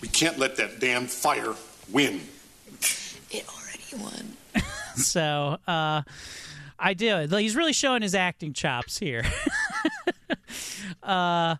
[0.00, 1.54] we can't let that damn fire
[1.90, 2.20] win.
[3.30, 4.36] It already won.
[4.96, 6.02] So uh,
[6.78, 7.26] I do.
[7.28, 9.24] He's really showing his acting chops here.
[11.02, 11.56] uh,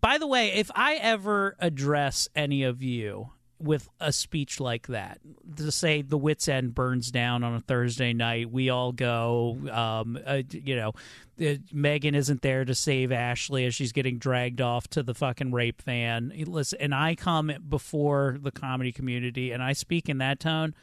[0.00, 5.18] by the way, if I ever address any of you with a speech like that,
[5.56, 9.56] to say the wits end burns down on a Thursday night, we all go.
[9.70, 10.92] Um, uh, you know,
[11.40, 15.52] uh, Megan isn't there to save Ashley as she's getting dragged off to the fucking
[15.52, 16.32] rape van.
[16.46, 20.74] Listen, and I come before the comedy community and I speak in that tone.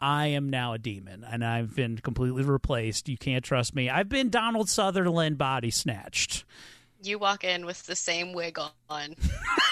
[0.00, 3.08] I am now a demon and I've been completely replaced.
[3.08, 3.90] You can't trust me.
[3.90, 6.44] I've been Donald Sutherland body snatched.
[7.02, 8.70] You walk in with the same wig on,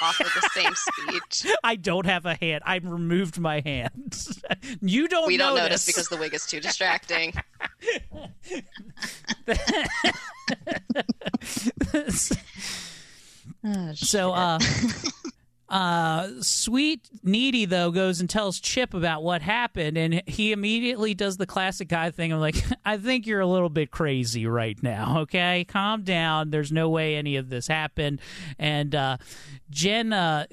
[0.03, 1.53] offer the same speech.
[1.64, 2.62] I don't have a hand.
[2.64, 4.18] I removed my hand.
[4.81, 5.87] you don't we don't notice.
[5.87, 7.35] notice because the wig is too distracting.
[13.95, 14.59] so uh
[15.69, 21.37] uh sweet needy though goes and tells chip about what happened and he immediately does
[21.37, 25.19] the classic guy thing i'm like i think you're a little bit crazy right now
[25.19, 25.64] okay?
[25.64, 26.51] Calm down.
[26.51, 28.21] There's no way any of this happened.
[28.59, 29.19] And uh
[29.71, 30.47] jen uh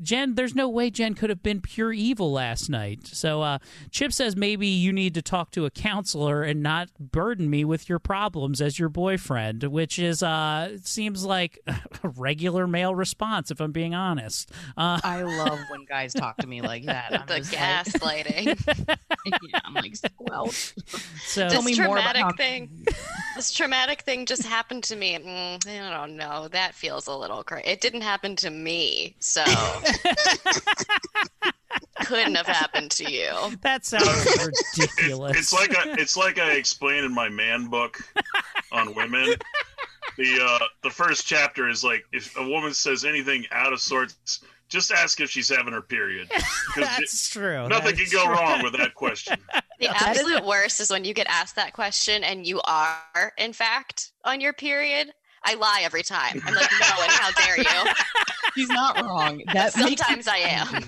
[0.00, 3.06] jen there's no way jen could have been pure evil last night.
[3.06, 3.58] So uh
[3.90, 7.88] chip says maybe you need to talk to a counselor and not burden me with
[7.88, 13.60] your problems as your boyfriend which is uh seems like a regular male response if
[13.60, 17.12] i'm being honest uh, I love when guys talk to me like that.
[17.20, 17.52] I'm the just
[18.02, 18.96] like- gaslighting.
[19.50, 20.74] yeah, I'm like, squelch.
[21.24, 22.86] So Tell this me more about traumatic how- thing.
[23.34, 25.16] This traumatic thing just happened to me.
[25.18, 26.48] Mm, I don't know.
[26.48, 27.66] That feels a little crazy.
[27.66, 29.42] It didn't happen to me, so
[32.04, 33.30] couldn't have happened to you.
[33.62, 34.26] That sounds
[34.76, 35.38] ridiculous.
[35.38, 37.98] It's like I, it's like I explain in my man book
[38.70, 39.34] on women.
[40.16, 44.40] The uh, the first chapter is like if a woman says anything out of sorts,
[44.68, 46.28] just ask if she's having her period.
[46.74, 47.68] Because That's true.
[47.68, 48.34] Nothing That's can go true.
[48.34, 49.36] wrong with that question.
[49.80, 54.12] The absolute worst is when you get asked that question and you are, in fact,
[54.24, 55.12] on your period.
[55.44, 56.40] I lie every time.
[56.46, 57.92] I'm like, no, and how dare you?
[58.54, 59.42] She's not wrong.
[59.52, 60.84] That Sometimes I am.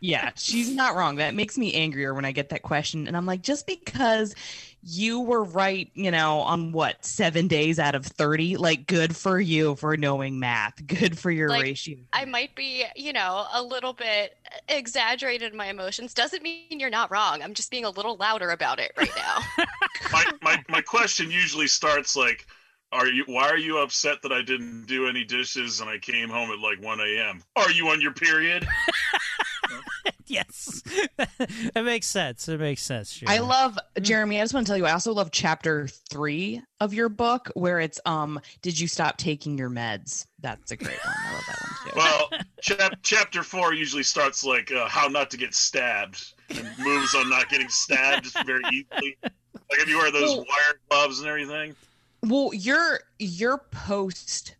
[0.00, 1.16] Yeah, she's not wrong.
[1.16, 3.08] That makes me angrier when I get that question.
[3.08, 4.34] And I'm like, just because
[4.82, 8.56] you were right, you know, on what, seven days out of 30?
[8.56, 10.86] Like, good for you for knowing math.
[10.86, 11.98] Good for your Like, ratio.
[12.12, 14.36] I might be, you know, a little bit
[14.68, 16.14] exaggerated in my emotions.
[16.14, 17.42] Doesn't mean you're not wrong.
[17.42, 19.38] I'm just being a little louder about it right now.
[20.12, 22.46] my, my my question usually starts like
[22.92, 26.28] are you why are you upset that i didn't do any dishes and i came
[26.28, 28.66] home at like 1 a.m are you on your period
[30.32, 30.82] yes,
[31.18, 32.48] it makes sense.
[32.48, 33.22] It makes sense.
[33.26, 34.38] I love Jeremy.
[34.40, 37.80] I just want to tell you, I also love chapter three of your book where
[37.80, 40.26] it's um, did you stop taking your meds?
[40.40, 41.14] That's a great one.
[41.18, 41.96] I love that one too.
[41.96, 47.14] well chap- chapter four usually starts like uh, how not to get stabbed and moves
[47.14, 51.28] on not getting stabbed very easily like if you wear those Well- wire gloves and
[51.28, 51.74] everything
[52.22, 54.54] Well, your your post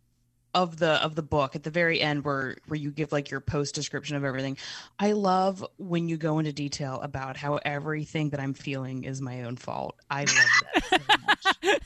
[0.53, 3.39] of the of the book at the very end where where you give like your
[3.39, 4.57] post description of everything.
[4.97, 9.43] I love when you go into detail about how everything that I'm feeling is my
[9.43, 9.95] own fault.
[10.09, 10.83] I love that.
[10.99, 11.79] so much.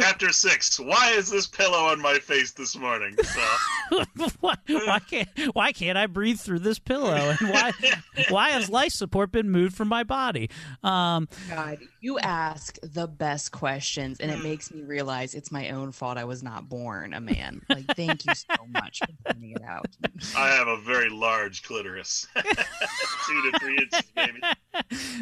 [0.00, 3.40] Chapter six why is this pillow on my face this morning so
[4.40, 7.34] why, why can't why can't I breathe through this pillow?
[7.40, 7.72] And why
[8.28, 10.50] why has life support been moved from my body?
[10.82, 15.92] Um, God, you ask the best questions, and it makes me realize it's my own
[15.92, 17.62] fault I was not born a man.
[17.68, 19.86] Like, thank you so much for pointing it out.
[20.36, 22.42] i have a very large clitoris two
[23.50, 24.40] to three inches maybe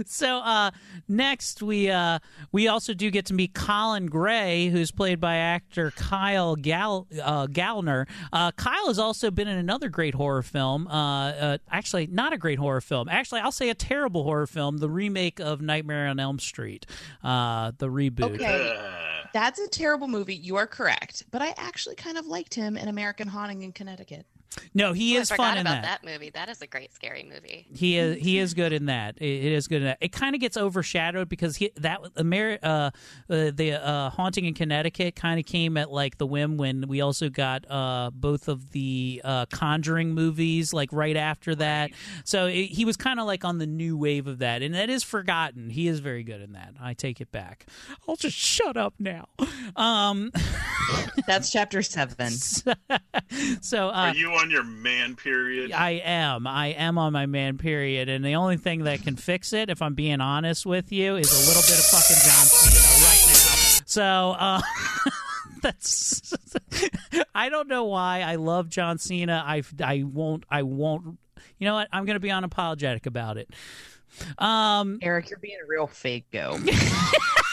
[0.06, 0.70] so uh,
[1.08, 2.18] next we uh,
[2.52, 7.46] we also do get to meet Colin Gray, who's played by actor Kyle Gal- uh,
[7.46, 8.08] Gallner.
[8.32, 10.86] Uh, Kyle has also been in another great horror film.
[10.86, 13.08] Uh, uh, actually, not a great horror film.
[13.08, 16.86] Actually, I'll say a terrible horror film, the remake of Nightmare on Elm Street,
[17.22, 18.34] uh, the reboot.
[18.34, 18.76] Okay.
[19.32, 20.34] That's a terrible movie.
[20.34, 21.24] You are correct.
[21.30, 24.26] But I actually kind of liked him in American Haunting in Connecticut.
[24.74, 26.02] No, he Oh, is I fun in about that.
[26.02, 26.04] that.
[26.04, 26.30] movie.
[26.30, 27.66] That is a great scary movie.
[27.74, 29.16] He is he is good in that.
[29.18, 29.98] It, it is good in that.
[30.00, 32.90] It kind of gets overshadowed because he that Amer- uh, uh,
[33.28, 37.28] the uh, haunting in Connecticut kind of came at like the whim when we also
[37.28, 41.90] got uh, both of the uh, Conjuring movies like right after that.
[42.24, 44.90] So it, he was kind of like on the new wave of that, and that
[44.90, 45.70] is forgotten.
[45.70, 46.74] He is very good in that.
[46.80, 47.66] I take it back.
[48.08, 49.28] I'll just shut up now.
[49.76, 50.32] Um,
[51.26, 52.30] That's chapter seven.
[53.60, 56.46] so uh, are you on your man period I am.
[56.46, 59.82] I am on my man period, and the only thing that can fix it, if
[59.82, 63.84] I'm being honest with you, is a little bit of fucking John Cena right now.
[63.86, 64.60] So uh,
[65.62, 66.32] that's.
[67.34, 69.42] I don't know why I love John Cena.
[69.46, 70.44] I I won't.
[70.50, 71.18] I won't.
[71.58, 71.88] You know what?
[71.92, 73.50] I'm going to be unapologetic about it.
[74.38, 76.58] Um, Eric, you're being a real fake go.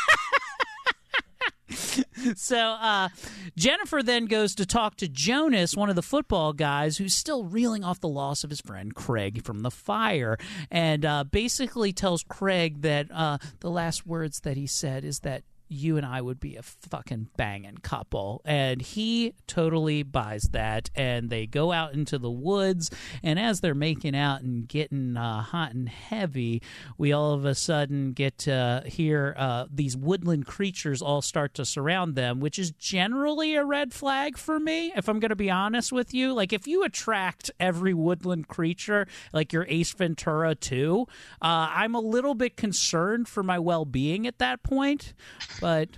[2.35, 3.09] so uh,
[3.55, 7.83] Jennifer then goes to talk to Jonas, one of the football guys, who's still reeling
[7.83, 10.37] off the loss of his friend Craig from the fire,
[10.71, 15.43] and uh, basically tells Craig that uh, the last words that he said is that
[15.69, 18.41] you and I would be a fucking banging couple.
[18.45, 20.89] And he totally buys that.
[20.95, 22.89] And they go out into the woods.
[23.23, 26.61] And as they're making out and getting uh, hot and heavy,
[26.97, 31.65] we all of a sudden get to hear uh, these woodland creatures all start to
[31.65, 35.51] surround them, which is generally a red flag for me, if I'm going to be
[35.51, 36.33] honest with you.
[36.33, 41.07] Like, if you attract every woodland creature, like your Ace Ventura 2,
[41.41, 45.13] uh, I'm a little bit concerned for my well being at that point.
[45.61, 45.89] But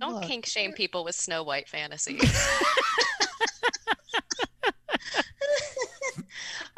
[0.00, 2.22] Don't kink shame people with Snow White fantasies.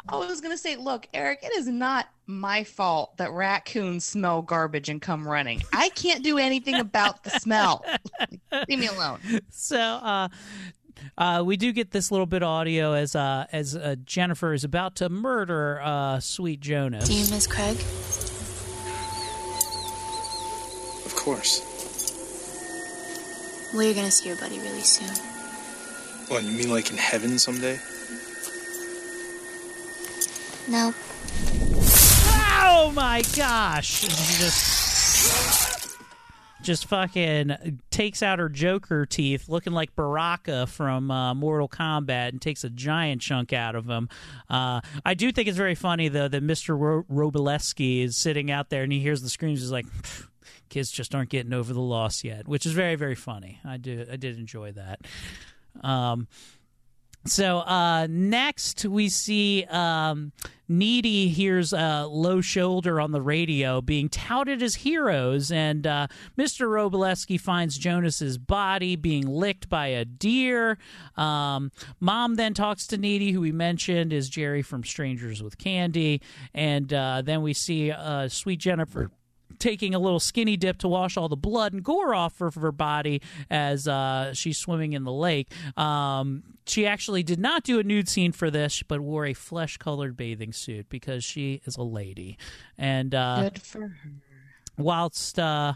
[0.09, 4.87] I was gonna say, look, Eric, it is not my fault that raccoons smell garbage
[4.89, 5.61] and come running.
[5.73, 7.83] I can't do anything about the smell.
[8.69, 9.19] Leave me alone.
[9.51, 10.29] so uh
[11.17, 14.63] uh, we do get this little bit of audio as uh, as uh, Jennifer is
[14.63, 17.07] about to murder uh, Sweet Jonas.
[17.07, 17.77] Do you miss Craig?
[21.05, 21.76] Of course.
[23.73, 25.15] Well, you're gonna see your buddy really soon.
[26.29, 27.79] What, you mean like in heaven someday?
[30.67, 30.93] No.
[32.59, 33.87] Oh my gosh!
[33.87, 35.97] She just
[36.61, 42.41] just fucking takes out her Joker teeth, looking like Baraka from uh, Mortal Kombat, and
[42.41, 44.09] takes a giant chunk out of him.
[44.49, 48.69] Uh, I do think it's very funny though that Mister Ro- Robileski is sitting out
[48.69, 49.59] there and he hears the screams.
[49.59, 49.85] He's like.
[50.67, 53.59] "Pfft, Kids just aren't getting over the loss yet, which is very, very funny.
[53.65, 54.99] I do, I did enjoy that.
[55.83, 56.27] Um,
[57.25, 60.31] So uh, next we see um,
[60.69, 66.07] Needy hears uh, Low Shoulder on the radio being touted as heroes, and uh,
[66.37, 66.67] Mr.
[66.69, 70.77] Roboleski finds Jonas's body being licked by a deer.
[71.17, 76.21] Um, Mom then talks to Needy, who we mentioned is Jerry from Strangers with Candy,
[76.53, 79.11] and uh, then we see uh, Sweet Jennifer
[79.59, 82.71] taking a little skinny dip to wash all the blood and gore off of her
[82.71, 85.51] body as uh, she's swimming in the lake.
[85.77, 89.77] Um, she actually did not do a nude scene for this, but wore a flesh
[89.77, 92.37] colored bathing suit because she is a lady.
[92.77, 93.97] And uh, Good for her.
[94.77, 95.73] whilst uh,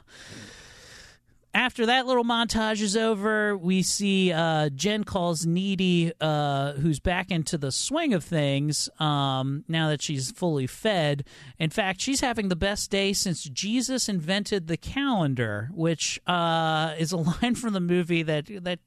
[1.53, 7.29] after that little montage is over, we see uh, Jen calls Needy, uh, who's back
[7.29, 11.25] into the swing of things um, now that she's fully fed.
[11.59, 17.11] In fact, she's having the best day since Jesus invented the calendar, which uh, is
[17.11, 18.79] a line from the movie that that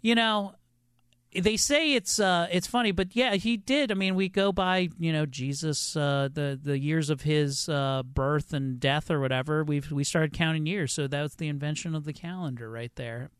[0.00, 0.54] you know
[1.34, 3.90] they say it's uh it's funny but yeah he did.
[3.90, 8.02] I mean we go by you know jesus uh the the years of his uh
[8.02, 9.64] birth and death or whatever.
[9.64, 13.30] We've we started counting years so that was the invention of the calendar right there.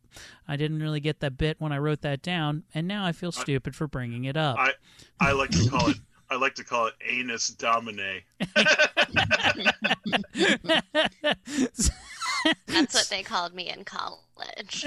[0.46, 3.30] I didn't really get that bit when i wrote that down and now i feel
[3.30, 4.56] stupid for bringing it up.
[4.58, 4.72] I
[5.20, 5.98] I like to call it
[6.30, 8.20] I like to call it anus domine.
[12.66, 14.84] That's what they called me in college.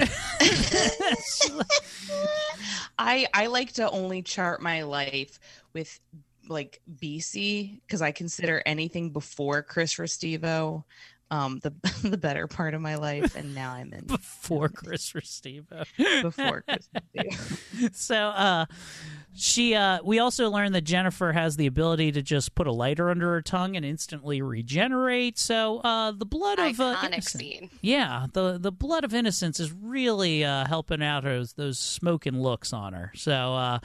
[2.98, 5.38] I I like to only chart my life
[5.72, 5.98] with
[6.48, 10.84] like BC because I consider anything before Chris Restivo
[11.30, 11.72] um the
[12.08, 15.86] the better part of my life and now I'm in before Chris Restivo.
[16.22, 17.94] before Chris Restivo.
[17.94, 18.66] so uh
[19.34, 23.10] she uh we also learned that Jennifer has the ability to just put a lighter
[23.10, 25.38] under her tongue and instantly regenerate.
[25.38, 27.70] So uh the blood of uh, innocence- scene.
[27.80, 32.72] Yeah, the the blood of innocence is really uh helping out those those smoking looks
[32.72, 33.12] on her.
[33.14, 33.78] So uh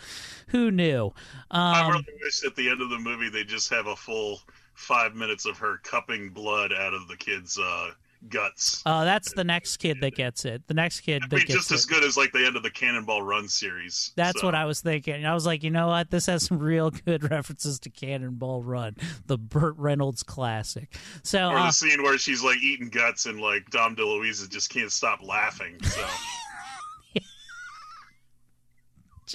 [0.50, 1.14] who knew?
[1.52, 4.42] I Um really wish at the end of the movie they just have a full
[4.74, 7.90] five minutes of her cupping blood out of the kid's uh,
[8.30, 8.82] guts.
[8.86, 10.68] uh, that's the next kid that gets it.
[10.68, 11.76] The next kid I that mean, gets just it.
[11.76, 14.12] as good as like the end of the Cannonball Run series.
[14.16, 15.26] That's So- what I was thinking.
[15.26, 16.10] I was like, you know what?
[16.12, 18.96] This has some real good references to Cannonball Run,
[19.28, 20.96] the Burt Reynolds classic.
[21.24, 24.70] So, Or uh, the scene where she's like eating guts and like Dom DeLuise just
[24.70, 25.76] can't stop laughing.
[25.84, 26.06] So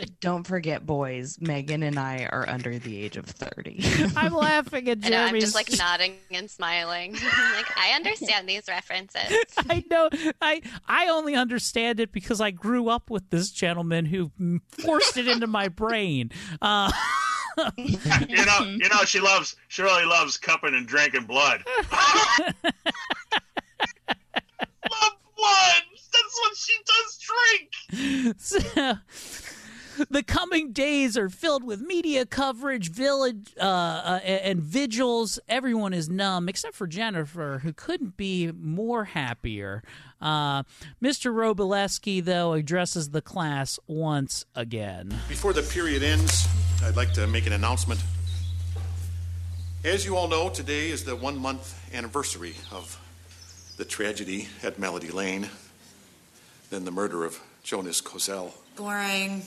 [0.21, 1.39] Don't forget, boys.
[1.41, 3.81] Megan and I are under the age of thirty.
[4.17, 5.43] I'm laughing at I know, I'm Jeremy's.
[5.45, 7.13] just like nodding and smiling.
[7.13, 9.33] like I understand these references.
[9.69, 10.09] I know.
[10.41, 14.31] I I only understand it because I grew up with this gentleman who
[14.71, 16.31] forced it into my brain.
[16.61, 16.91] Uh,
[17.77, 17.99] you
[18.47, 21.63] know, you know, she loves, she really loves cupping and drinking blood.
[21.93, 22.63] love
[25.37, 25.83] blood.
[26.13, 28.39] That's what she does drink.
[28.39, 28.59] So,
[30.11, 35.39] the coming days are filled with media coverage, village, uh, uh, and vigils.
[35.49, 39.83] Everyone is numb except for Jennifer, who couldn't be more happier.
[40.21, 40.63] Uh,
[41.03, 41.33] Mr.
[41.33, 45.09] Wroblewski, though, addresses the class once again.
[45.29, 46.47] Before the period ends,
[46.85, 48.03] I'd like to make an announcement.
[49.85, 53.01] As you all know, today is the one month anniversary of
[53.79, 55.51] the tragedy at Melody Lane,
[56.71, 58.53] then the murder of Jonas Kozelle.
[58.77, 59.43] Boring.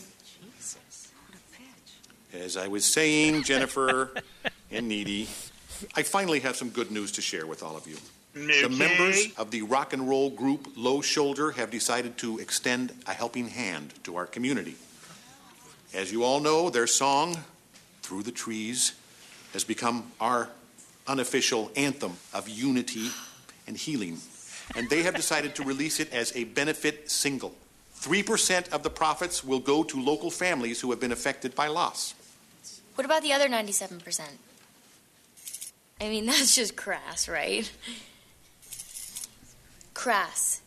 [2.42, 4.12] As I was saying, Jennifer
[4.72, 5.28] and Needy,
[5.96, 7.98] I finally have some good news to share with all of you.
[8.34, 13.14] The members of the rock and roll group Low Shoulder have decided to extend a
[13.14, 14.76] helping hand to our community.
[15.94, 17.38] As you all know, their song,
[18.02, 18.94] Through the Trees,
[19.54, 20.50] has become our
[21.08, 23.10] unofficial anthem of unity
[23.68, 24.18] and healing.
[24.76, 27.56] And they have decided to release it as a benefit single.
[27.98, 32.14] 3% of the profits will go to local families who have been affected by loss.
[32.96, 34.22] What about the other 97%?
[36.02, 37.72] I mean, that's just crass, right?
[39.94, 40.62] Crass.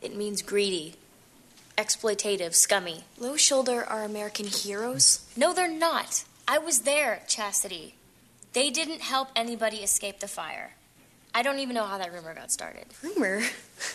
[0.00, 0.94] It means greedy,
[1.76, 3.04] exploitative, scummy.
[3.18, 5.26] Low Shoulder are American heroes?
[5.36, 6.24] No, they're not.
[6.46, 7.94] I was there, Chastity.
[8.52, 10.74] They didn't help anybody escape the fire.
[11.34, 12.86] I don't even know how that rumor got started.
[13.02, 13.42] Rumor?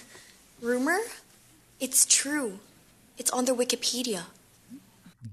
[0.61, 0.99] Rumor?
[1.79, 2.59] It's true.
[3.17, 4.23] It's on their Wikipedia.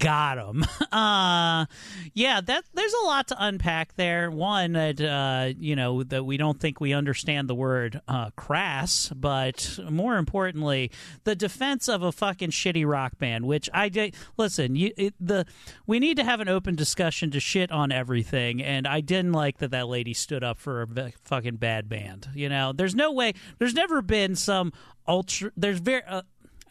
[0.00, 0.64] Got him.
[0.90, 1.66] Uh,
[2.14, 4.28] yeah, that there's a lot to unpack there.
[4.28, 9.12] One that uh, you know that we don't think we understand the word uh, crass,
[9.14, 10.90] but more importantly,
[11.22, 13.46] the defense of a fucking shitty rock band.
[13.46, 14.16] Which I did.
[14.36, 15.46] Listen, you, it, the
[15.86, 19.58] we need to have an open discussion to shit on everything, and I didn't like
[19.58, 22.30] that that lady stood up for a fucking bad band.
[22.34, 23.34] You know, there's no way.
[23.60, 24.72] There's never been some
[25.06, 25.52] ultra.
[25.56, 26.02] There's very.
[26.02, 26.22] Uh,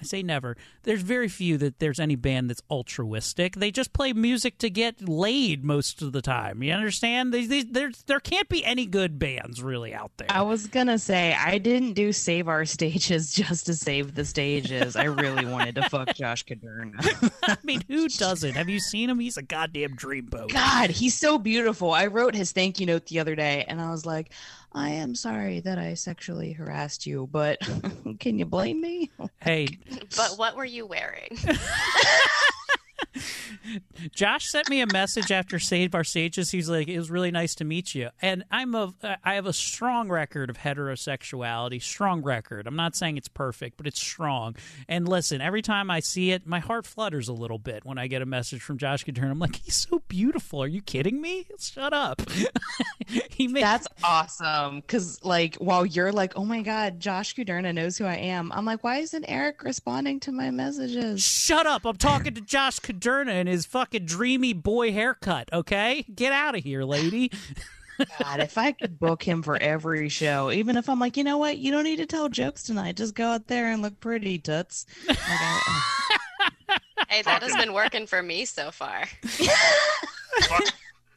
[0.02, 0.56] I say never.
[0.84, 3.56] There's very few that there's any band that's altruistic.
[3.56, 6.64] They just play music to get laid most of the time.
[6.64, 7.34] You understand?
[7.34, 10.28] They, they, there there can't be any good bands really out there.
[10.30, 14.96] I was gonna say I didn't do save our stages just to save the stages.
[14.96, 17.32] I really wanted to fuck Josh Caderna.
[17.44, 18.54] I mean, who doesn't?
[18.54, 19.20] Have you seen him?
[19.20, 20.54] He's a goddamn dreamboat.
[20.54, 21.92] God, he's so beautiful.
[21.92, 24.32] I wrote his thank you note the other day, and I was like,
[24.72, 27.58] I am sorry that I sexually harassed you, but
[28.20, 29.12] can you blame me?
[29.42, 29.68] Hey,
[30.16, 31.38] But what were you wearing?
[34.12, 36.52] Josh sent me a message after Save Our Sages.
[36.52, 39.46] He's like, "It was really nice to meet you." And I'm a, uh, I have
[39.46, 41.82] a strong record of heterosexuality.
[41.82, 42.68] Strong record.
[42.68, 44.56] I'm not saying it's perfect, but it's strong.
[44.88, 48.08] And listen, every time I see it, my heart flutters a little bit when I
[48.08, 49.32] get a message from Josh Caturn.
[49.32, 50.64] I'm like, "He's so beautiful.
[50.64, 51.48] Are you kidding me?
[51.60, 52.22] Shut up."
[53.30, 54.78] he made That's awesome.
[54.78, 58.52] Because like, while you're like, oh my god, Josh Kuderna knows who I am.
[58.52, 61.22] I'm like, why isn't Eric responding to my messages?
[61.22, 61.86] Shut up!
[61.86, 65.50] I'm talking to Josh Caderna and his fucking dreamy boy haircut.
[65.54, 67.32] Okay, get out of here, lady.
[68.24, 71.38] God, if I could book him for every show, even if I'm like, you know
[71.38, 72.96] what, you don't need to tell jokes tonight.
[72.96, 74.86] Just go out there and look pretty, toots.
[75.08, 75.62] Like, I-
[76.70, 76.78] uh.
[77.10, 79.06] hey, that has been working for me so far.
[80.44, 80.64] Fuck,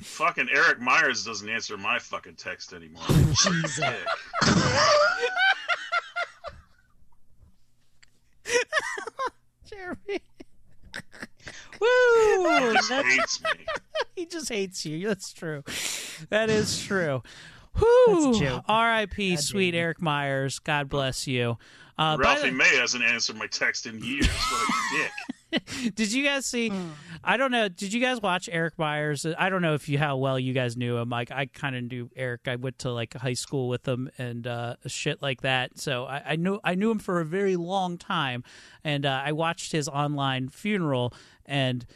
[0.01, 3.03] fucking Eric Myers doesn't answer my fucking text anymore.
[3.33, 3.81] Jesus.
[9.71, 10.21] Jeremy.
[11.81, 11.89] Woo!
[12.69, 13.51] He just That's- hates me.
[14.17, 15.09] he just hates you.
[15.09, 15.65] That's true.
[16.31, 17.23] That is true.
[17.79, 18.39] Whew.
[18.39, 18.65] joke.
[18.69, 19.37] R.I.P.
[19.37, 20.59] Sweet Eric Myers.
[20.59, 21.57] God bless you.
[21.99, 24.29] Uh, Ralphie the- May hasn't answered my text in years.
[24.29, 25.11] What a dick.
[25.95, 26.69] did you guys see?
[26.69, 26.91] Hmm.
[27.25, 27.69] I don't know.
[27.69, 29.27] Did you guys watch Eric Myers?
[29.39, 31.09] I don't know if you how well you guys knew him.
[31.11, 32.43] Like I kind of knew Eric.
[32.47, 35.79] I went to like high school with him and uh, shit like that.
[35.79, 38.45] So I, I knew I knew him for a very long time,
[38.83, 41.13] and uh, I watched his online funeral
[41.47, 41.87] and.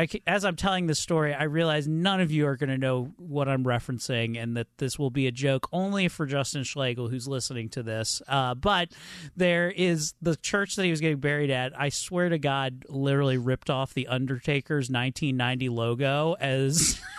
[0.00, 3.12] I, as I'm telling this story, I realize none of you are going to know
[3.18, 7.28] what I'm referencing, and that this will be a joke only for Justin Schlegel, who's
[7.28, 8.22] listening to this.
[8.26, 8.90] Uh, but
[9.36, 11.78] there is the church that he was getting buried at.
[11.78, 17.00] I swear to God, literally ripped off the Undertaker's 1990 logo as.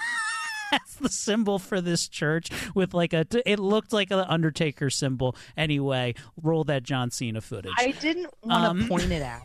[0.74, 5.36] as the symbol for this church with like a it looked like an undertaker symbol
[5.58, 9.44] anyway roll that john cena footage I didn't want to Um, point it out.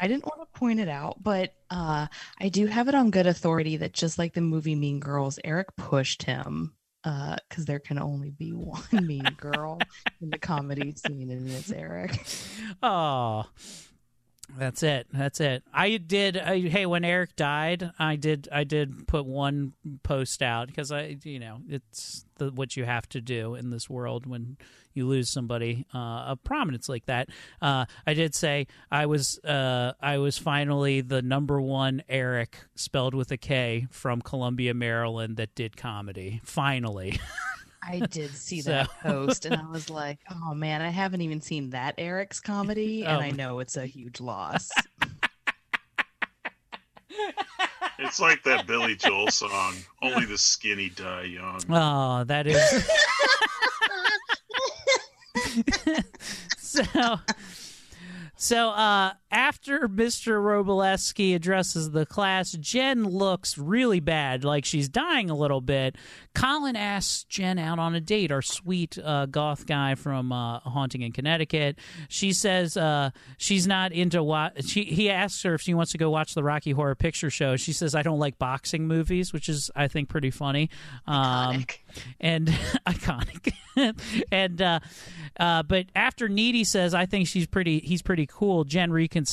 [0.00, 2.06] I didn't want to point it out, but uh,
[2.40, 5.74] I do have it on good authority that just like the movie Mean Girls, Eric
[5.76, 9.78] pushed him because there can only be one mean girl
[10.20, 12.26] in the comedy scene, and it's Eric.
[12.82, 13.44] Oh,
[14.58, 15.06] that's it.
[15.12, 15.62] That's it.
[15.72, 16.36] I did.
[16.36, 18.48] I, hey, when Eric died, I did.
[18.52, 19.72] I did put one
[20.02, 23.88] post out because I, you know, it's the, what you have to do in this
[23.90, 24.56] world when
[24.94, 27.28] you lose somebody uh, of prominence like that.
[27.60, 29.38] Uh, I did say I was.
[29.40, 35.36] Uh, I was finally the number one Eric spelled with a K from Columbia, Maryland,
[35.36, 36.40] that did comedy.
[36.44, 37.20] Finally.
[37.82, 41.40] I did see So- that post, and I was like, "Oh man, I haven't even
[41.40, 43.20] seen that Eric's comedy, and Oh.
[43.20, 44.70] I know it's a huge loss."
[47.98, 51.60] It's like that Billy Joel song, Only the Skinny Die Young.
[51.70, 52.88] Oh, that is.
[56.58, 56.82] so,
[58.36, 60.40] so uh, after Mr.
[60.40, 65.94] Wroblewski addresses the class, Jen looks really bad, like she's dying a little bit.
[66.34, 71.02] Colin asks Jen out on a date, our sweet uh, goth guy from uh, Haunting
[71.02, 71.78] in Connecticut.
[72.08, 74.84] She says uh, she's not into what she.
[74.84, 77.56] He asks her if she wants to go watch the Rocky Horror Picture Show.
[77.56, 80.70] She says I don't like boxing movies, which is I think pretty funny.
[81.06, 81.66] Um,
[82.20, 82.48] and
[82.86, 83.52] iconic.
[84.32, 84.80] and uh,
[85.38, 88.64] uh, but after Needy says, "I think she's pretty," he's pretty cool.
[88.64, 89.25] Jen reconsiders,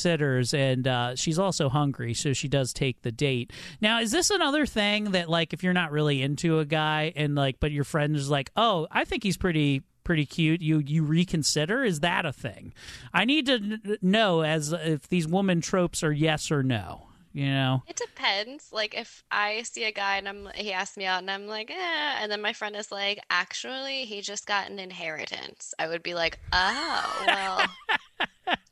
[0.54, 3.52] and uh, she's also hungry, so she does take the date.
[3.82, 7.36] Now, is this another thing that, like, if you're not really into a guy and
[7.36, 11.02] like, but your friend is like, "Oh, I think he's pretty." pretty cute you you
[11.02, 12.74] reconsider is that a thing
[13.14, 17.46] i need to n- know as if these woman tropes are yes or no you
[17.46, 18.70] know It depends.
[18.74, 21.72] Like if I see a guy and I'm he asks me out and I'm like,
[21.72, 25.74] eh, and then my friend is like, actually, he just got an inheritance.
[25.80, 27.66] I would be like, oh, well,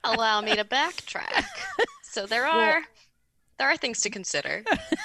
[0.03, 1.45] allow me to backtrack.
[2.03, 2.81] So there are
[3.61, 4.63] there are things to consider.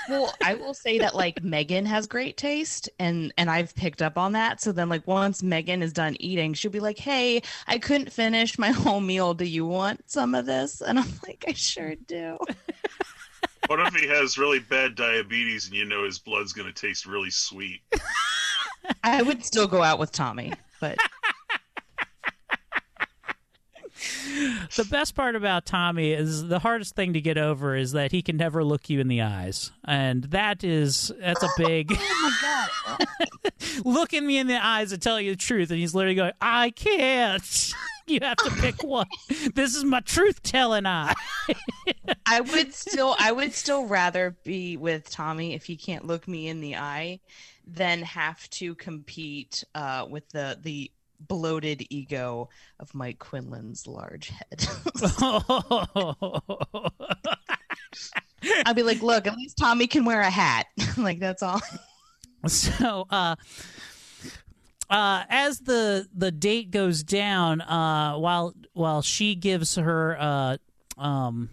[0.09, 4.17] well, I will say that like Megan has great taste and and I've picked up
[4.17, 4.63] on that.
[4.63, 8.59] So then like once Megan is done eating, she'll be like, "Hey, I couldn't finish
[8.59, 9.35] my whole meal.
[9.35, 12.39] Do you want some of this?" And I'm like, "I sure do."
[13.67, 17.05] What if he has really bad diabetes and you know his blood's going to taste
[17.05, 17.81] really sweet?
[19.03, 20.97] I would still go out with Tommy, but
[24.77, 28.23] the best part about Tommy is the hardest thing to get over is that he
[28.23, 31.93] can never look you in the eyes, and that is that's a big.
[31.99, 33.53] oh my god!
[33.85, 36.33] look in me in the eyes and tell you the truth, and he's literally going,
[36.41, 37.73] "I can't."
[38.07, 39.09] you have to pick one.
[39.55, 41.15] This is my truth telling eye.
[42.25, 46.49] I would still I would still rather be with Tommy if he can't look me
[46.49, 47.21] in the eye
[47.67, 50.91] than have to compete uh, with the the
[51.21, 52.49] bloated ego
[52.81, 54.67] of Mike Quinlan's large head.
[58.65, 60.67] I'd be like, look, at least Tommy can wear a hat.
[60.97, 61.61] like that's all.
[62.47, 63.37] So uh
[64.89, 70.57] uh, as the the date goes down, uh, while while she gives her uh,
[70.97, 71.51] um,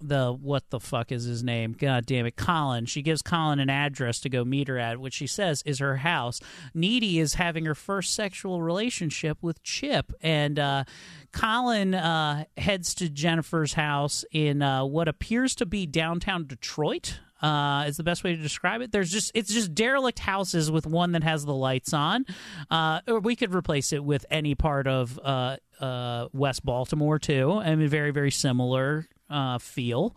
[0.00, 1.72] the what the fuck is his name?
[1.72, 2.86] God damn it, Colin.
[2.86, 5.98] She gives Colin an address to go meet her at, which she says is her
[5.98, 6.40] house.
[6.74, 10.84] Needy is having her first sexual relationship with Chip, and uh,
[11.32, 17.20] Colin uh, heads to Jennifer's house in uh, what appears to be downtown Detroit.
[17.42, 18.90] Uh, is the best way to describe it.
[18.90, 22.24] There's just it's just derelict houses with one that has the lights on,
[22.70, 27.52] uh, or we could replace it with any part of uh, uh, West Baltimore too.
[27.52, 30.14] I mean, very very similar uh, feel,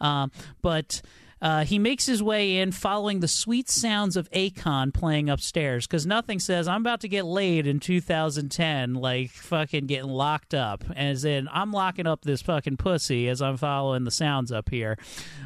[0.00, 0.30] um,
[0.62, 1.02] but.
[1.40, 6.06] Uh, he makes his way in following the sweet sounds of Akon playing upstairs because
[6.06, 10.84] nothing says I'm about to get laid in 2010 like fucking getting locked up.
[10.96, 14.98] As in, I'm locking up this fucking pussy as I'm following the sounds up here.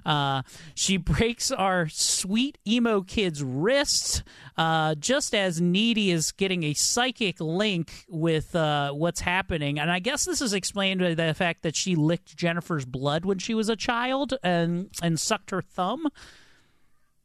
[0.05, 0.43] Uh,
[0.75, 4.23] she breaks our sweet emo kid's wrist
[4.57, 9.79] uh, just as Needy is getting a psychic link with uh, what's happening.
[9.79, 13.39] And I guess this is explained by the fact that she licked Jennifer's blood when
[13.39, 16.09] she was a child and, and sucked her thumb.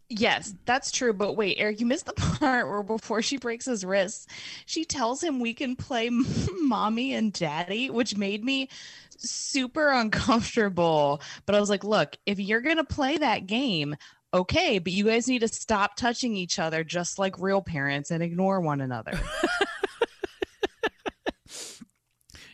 [0.10, 1.14] Yes, that's true.
[1.14, 4.28] But wait, Eric, you missed the part where before she breaks his wrists,
[4.66, 6.10] she tells him we can play
[6.62, 8.70] mommy and daddy, which made me
[9.18, 11.22] super uncomfortable.
[11.46, 13.96] But I was like, look, if you're going to play that game,
[14.34, 18.24] okay, but you guys need to stop touching each other just like real parents and
[18.24, 19.20] ignore one another.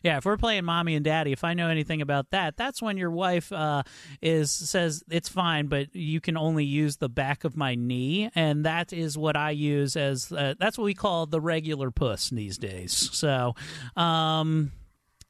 [0.04, 2.98] Yeah, if we're playing mommy and daddy, if I know anything about that, that's when
[2.98, 3.84] your wife uh,
[4.22, 8.66] is says it's fine, but you can only use the back of my knee, and
[8.66, 12.58] that is what I use as uh, that's what we call the regular puss these
[12.58, 13.10] days.
[13.14, 13.56] So,
[13.96, 14.74] um,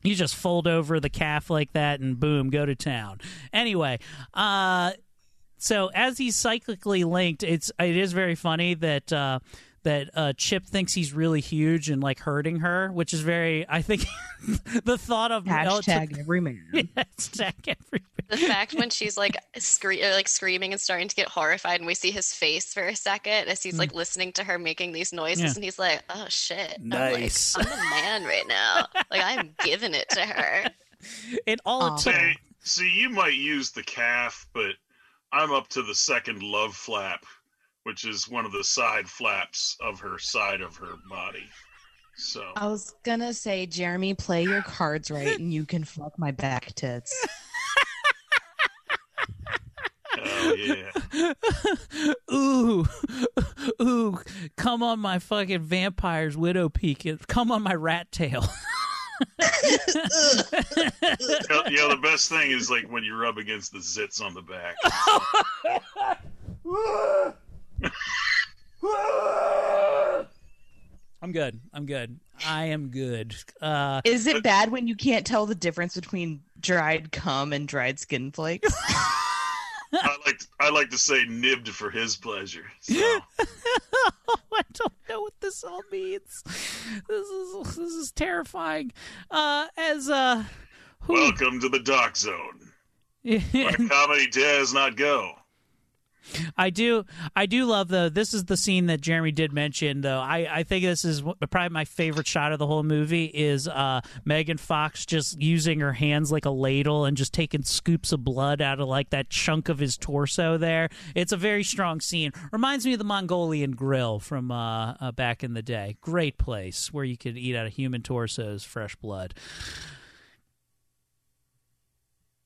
[0.02, 3.22] you just fold over the calf like that, and boom, go to town.
[3.54, 4.00] Anyway,
[4.34, 4.94] uh,
[5.60, 9.14] so as he's cyclically linked, it's it is very funny that.
[9.14, 9.38] Uh,
[9.84, 13.66] that uh, Chip thinks he's really huge and like hurting her, which is very.
[13.70, 14.06] I think
[14.84, 16.64] the thought of Hashtag every man.
[16.74, 21.16] Yeah, hashtag every The fact when she's like scre- or, like screaming and starting to
[21.16, 24.44] get horrified, and we see his face for a second as he's like listening to
[24.44, 25.52] her making these noises, Yeah.
[25.56, 27.56] and he's like, "Oh shit, Nice.
[27.58, 28.88] I'm, like, I'm a man right now.
[29.12, 30.70] Like I'm giving it to her."
[31.46, 32.14] It all it took.
[32.16, 34.72] See, see, you might use the calf, but
[35.34, 37.26] I'm up to the second love flap,
[37.84, 41.46] which is one of the side flaps of her side of her body.
[42.16, 46.32] So I was gonna say, Jeremy, play your cards right, and you can fuck my
[46.32, 47.16] back tits.
[50.26, 51.34] Oh yeah.
[52.32, 52.86] ooh,
[53.82, 54.20] ooh,
[54.56, 57.08] come on my fucking vampire's widow peak.
[57.28, 58.46] Come on my rat tail.
[59.40, 59.78] you
[61.50, 64.34] know, you know, the best thing is like when you rub against the zits on
[64.34, 64.76] the back.
[71.22, 71.60] I'm good.
[71.74, 72.20] I'm good.
[72.46, 73.36] I am good.
[73.62, 78.00] Uh, Is it bad when you can't tell the difference between dried cum and dried
[78.00, 78.74] skin flakes?
[79.96, 82.66] I like I like to say nibbed for his pleasure.
[82.82, 82.96] So
[83.40, 86.44] I don't know what this all means.
[87.08, 88.92] This is this is terrifying.
[89.30, 90.44] Uh, as uh,
[91.02, 92.72] who- welcome to the Doc Zone,
[93.24, 95.34] where comedy does not go.
[96.58, 97.06] I do,
[97.36, 98.10] I do love though.
[98.10, 100.20] This is the scene that Jeremy did mention, though.
[100.20, 104.02] I, I think this is probably my favorite shot of the whole movie is uh,
[104.26, 108.62] Megan Fox just using her hands like a ladle and just taking scoops of blood
[108.62, 110.58] out of like that chunk of his torso.
[110.58, 112.32] There, it's a very strong scene.
[112.52, 115.98] Reminds me of the Mongolian Grill from uh, uh, back in the day.
[116.02, 119.34] Great place where you could eat out of human torsos, fresh blood.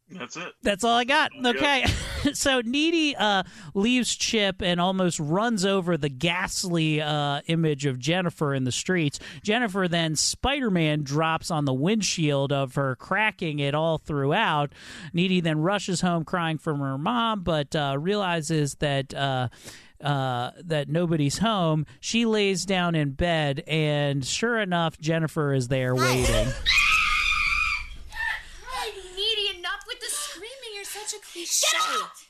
[0.09, 0.53] That's it.
[0.63, 1.31] That's all I got.
[1.35, 1.55] Yep.
[1.55, 1.85] Okay.
[2.34, 3.43] so Needy uh,
[3.73, 9.19] leaves Chip and almost runs over the ghastly uh, image of Jennifer in the streets.
[9.43, 14.71] Jennifer then Spider Man drops on the windshield of her, cracking it all throughout.
[15.11, 19.13] Needy then rushes home crying from her mom, but uh, realizes that.
[19.13, 19.49] Uh,
[19.99, 21.84] uh, that nobody's home.
[21.99, 26.49] She lays down in bed, and sure enough, Jennifer is there waiting.
[31.07, 32.26] such a cliche.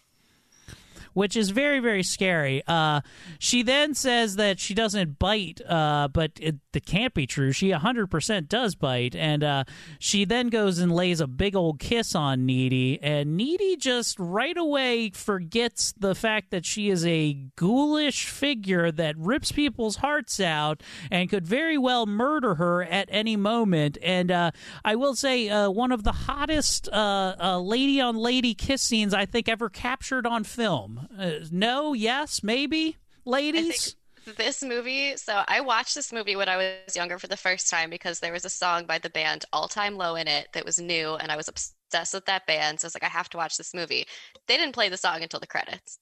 [1.17, 2.61] Which is very very scary.
[2.67, 3.01] Uh,
[3.39, 7.51] she then says that she doesn't bite, uh, but it, it can't be true.
[7.51, 9.63] She 100% does bite, and uh,
[9.97, 14.55] she then goes and lays a big old kiss on Needy, and Needy just right
[14.55, 20.83] away forgets the fact that she is a ghoulish figure that rips people's hearts out
[21.09, 23.97] and could very well murder her at any moment.
[24.03, 24.51] And uh,
[24.85, 29.49] I will say, uh, one of the hottest lady on lady kiss scenes I think
[29.49, 31.06] ever captured on film.
[31.17, 33.95] Uh, no, yes, maybe, ladies.
[34.37, 37.89] this movie so i watched this movie when i was younger for the first time
[37.89, 40.79] because there was a song by the band all time low in it that was
[40.81, 43.37] new and i was obsessed with that band so i was like i have to
[43.37, 44.05] watch this movie.
[44.47, 45.99] They didn't play the song until the credits.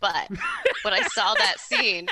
[0.00, 0.28] But
[0.82, 2.08] when i saw that scene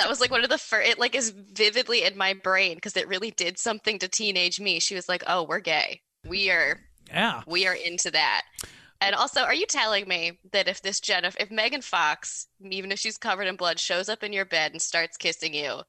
[0.00, 2.96] that was like one of the first it like is vividly in my brain because
[2.96, 4.80] it really did something to teenage me.
[4.80, 6.00] She was like oh we're gay.
[6.26, 7.42] We are Yeah.
[7.46, 8.42] we are into that
[9.02, 12.98] and also, are you telling me that if this Jennifer, if Megan Fox, even if
[13.00, 15.82] she's covered in blood, shows up in your bed and starts kissing you,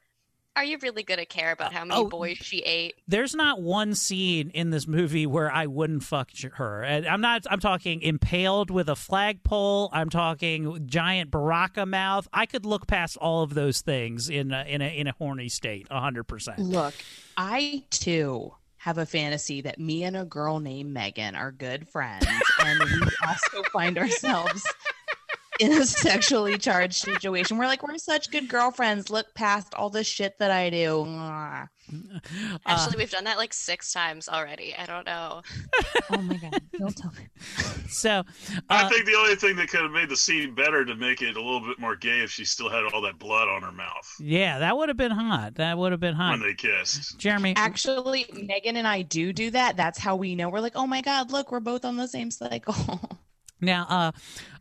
[0.55, 2.95] are you really going to care about how many oh, boys she ate?
[3.07, 6.83] There's not one scene in this movie where I wouldn't fuck her.
[6.83, 7.45] And I'm not.
[7.49, 9.89] I'm talking impaled with a flagpole.
[9.93, 12.27] I'm talking giant Baraka mouth.
[12.33, 15.49] I could look past all of those things in a, in a in a horny
[15.49, 15.87] state.
[15.91, 16.59] hundred percent.
[16.59, 16.95] Look,
[17.37, 18.53] I too
[18.83, 22.27] have a fantasy that me and a girl named Megan are good friends,
[22.59, 24.61] and we also find ourselves
[25.59, 27.57] in a sexually charged situation.
[27.57, 29.09] We're like, we're such good girlfriends.
[29.09, 31.05] Look past all the shit that I do.
[31.07, 31.67] Mwah.
[32.65, 34.73] Actually, we've done that like six times already.
[34.75, 35.41] I don't know.
[36.11, 36.61] oh my god!
[36.79, 37.27] Don't tell me.
[37.89, 38.23] So,
[38.69, 41.21] I uh, think the only thing that could have made the scene better to make
[41.21, 43.71] it a little bit more gay if she still had all that blood on her
[43.71, 45.55] mouth yeah, that would have been hot.
[45.55, 46.31] That would have been hot.
[46.31, 47.17] when they kissed.
[47.17, 49.77] Jeremy, Actually, Megan and I do do that.
[49.77, 50.49] That's how we know.
[50.49, 52.75] We're like, oh my god, look, we're both on the same cycle.
[53.61, 54.11] Now, uh,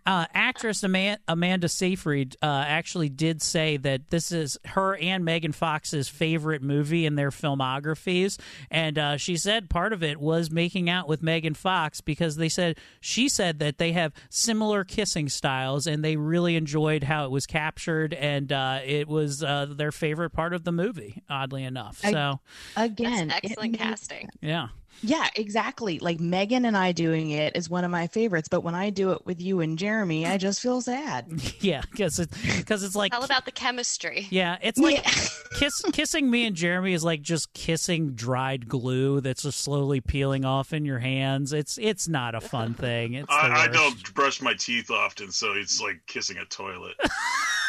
[0.04, 5.52] uh, actress Ama- Amanda Seyfried uh, actually did say that this is her and Megan
[5.52, 8.38] Fox's favorite movie in their filmographies,
[8.70, 12.48] and uh, she said part of it was making out with Megan Fox because they
[12.48, 17.30] said she said that they have similar kissing styles and they really enjoyed how it
[17.30, 21.22] was captured, and uh, it was uh, their favorite part of the movie.
[21.30, 22.40] Oddly enough, so
[22.76, 24.28] Again, That's excellent makes casting.
[24.40, 24.68] yeah.
[25.00, 25.98] Yeah, exactly.
[25.98, 29.12] Like Megan and I doing it is one of my favorites, but when I do
[29.12, 31.26] it with you and Jeremy, I just feel sad.
[31.60, 34.26] Yeah, because it's because it's like All about the chemistry.
[34.30, 35.04] Yeah, it's like
[35.58, 40.44] kiss kissing me and Jeremy is like just kissing dried glue that's just slowly peeling
[40.44, 41.52] off in your hands.
[41.52, 43.14] It's it's not a fun thing.
[43.14, 46.96] It's I, I don't brush my teeth often, so it's like kissing a toilet.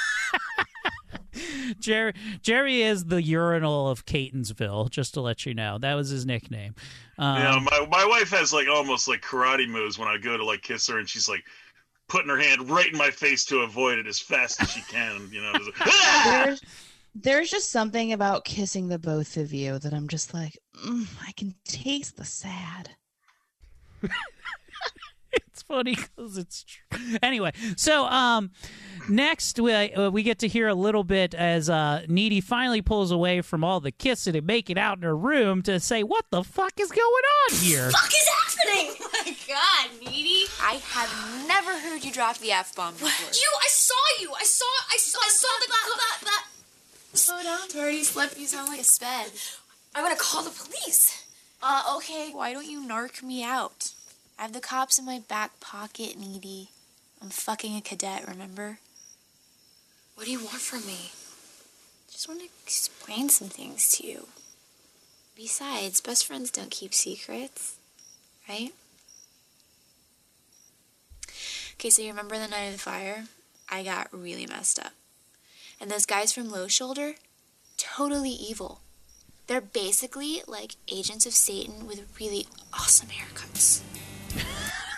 [1.79, 4.89] Jerry Jerry is the urinal of Catonsville.
[4.89, 6.75] Just to let you know, that was his nickname.
[7.17, 10.45] Um, yeah, my my wife has like almost like karate moves when I go to
[10.45, 11.43] like kiss her, and she's like
[12.07, 15.29] putting her hand right in my face to avoid it as fast as she can.
[15.31, 16.61] You know, Just like, there's,
[17.15, 21.31] there's just something about kissing the both of you that I'm just like, mm, I
[21.33, 22.89] can taste the sad.
[25.63, 27.17] it's funny because it's true.
[27.21, 28.51] Anyway, so um,
[29.09, 33.11] next we uh, we get to hear a little bit as uh, Needy finally pulls
[33.11, 36.43] away from all the kissing and making out in her room to say, "What the
[36.43, 38.95] fuck is going on here?" fuck is happening?
[39.15, 40.45] Oh my god, Needy.
[40.61, 43.07] I have never heard you drop the F bomb before.
[43.07, 44.33] You, I saw you.
[44.37, 45.67] I saw, I saw, I saw the.
[45.69, 46.29] But, but,
[47.11, 47.17] but.
[47.17, 48.03] Slow down, Tori.
[48.03, 48.37] Slip.
[48.37, 49.31] You sound like a sped.
[49.95, 51.25] I'm gonna call the police.
[51.61, 52.31] Uh, okay.
[52.33, 53.93] Why don't you narc me out?
[54.37, 56.69] I have the cops in my back pocket, Needy.
[57.21, 58.79] I'm fucking a cadet, remember?
[60.15, 61.11] What do you want from me?
[62.11, 64.27] Just want to explain some things to you.
[65.35, 67.77] Besides, best friends don't keep secrets,
[68.47, 68.71] right?
[71.73, 73.25] Okay, so you remember the night of the fire?
[73.69, 74.93] I got really messed up.
[75.81, 77.15] And those guys from Low Shoulder,
[77.77, 78.81] totally evil.
[79.47, 83.81] They're basically like agents of Satan with really awesome haircuts.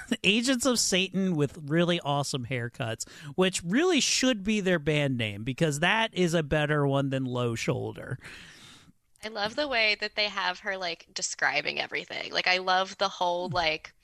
[0.24, 5.80] Agents of Satan with really awesome haircuts, which really should be their band name because
[5.80, 8.20] that is a better one than Low Shoulder.
[9.24, 12.32] I love the way that they have her like describing everything.
[12.32, 13.54] Like I love the whole mm.
[13.54, 13.95] like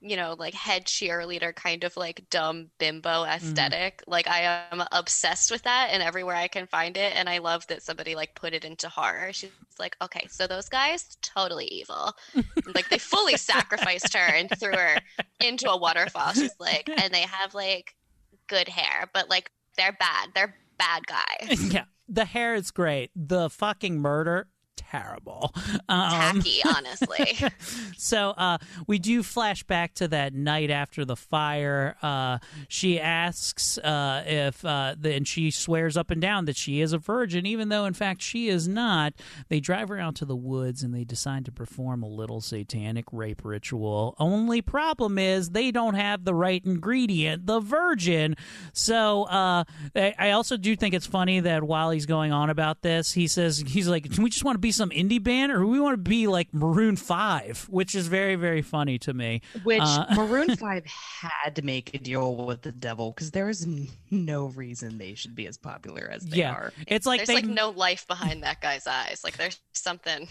[0.00, 3.34] you know, like head cheerleader kind of like dumb bimbo mm.
[3.34, 7.38] esthetic Like I am obsessed with that and everywhere I can find it and I
[7.38, 9.32] love that somebody like put it into horror.
[9.32, 12.12] She's like, "Okay, so those guys totally evil."
[12.74, 14.98] like they fully sacrificed her and threw her
[15.40, 16.32] into a waterfall.
[16.32, 17.94] She's like, and they have like
[18.46, 20.30] good hair, but like they're bad.
[20.34, 21.72] They're bad guys.
[21.72, 23.10] yeah, the hair is great.
[23.14, 24.48] The fucking murder
[24.90, 25.52] terrible.
[25.88, 27.38] Um, Tacky, honestly.
[27.96, 31.96] so uh, we do flash back to that night after the fire.
[32.02, 32.38] Uh,
[32.68, 36.92] she asks uh, if, uh, the, and she swears up and down that she is
[36.92, 39.14] a virgin, even though in fact she is not.
[39.48, 43.06] They drive her out to the woods and they decide to perform a little satanic
[43.12, 44.14] rape ritual.
[44.18, 48.36] Only problem is they don't have the right ingredient, the virgin.
[48.72, 49.64] So uh,
[49.94, 53.28] I I also do think it's funny that while he's going on about this, he
[53.28, 56.08] says he's like, we just want to be some indie band, or we want to
[56.10, 57.66] be like Maroon 5?
[57.70, 59.42] Which is very very funny to me.
[59.64, 63.66] Which Uh, Maroon Five had to make a deal with the devil because there is
[64.10, 66.72] no reason they should be as popular as they yeah, are.
[66.86, 69.22] it's like there's they like no life behind that guy's eyes.
[69.24, 70.28] Like there's something.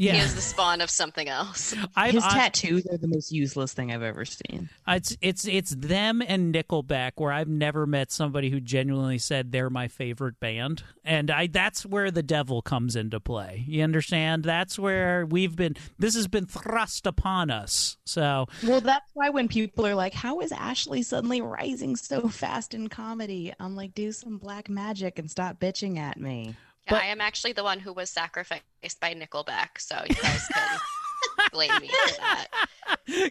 [0.00, 0.12] Yeah.
[0.12, 1.74] He is the spawn of something else.
[1.96, 4.68] I've- His I- tattoos are the most useless thing I've ever seen.
[4.86, 9.50] Uh, it's it's it's them and Nickelback where I've never met somebody who genuinely said
[9.50, 13.64] they're my favorite band, and I that's where the devil comes into play.
[13.66, 14.44] You understand?
[14.44, 15.74] That's where we've been.
[15.98, 17.96] This has been thrust upon us.
[18.04, 22.72] So Well, that's why when people are like, "How is Ashley suddenly rising so fast
[22.72, 26.54] in comedy?" I'm like, "Do some black magic and stop bitching at me."
[26.90, 28.62] Yeah, I am actually the one who was sacrificed
[29.00, 30.78] by Nickelback, so you guys can
[31.52, 32.46] blame me for that.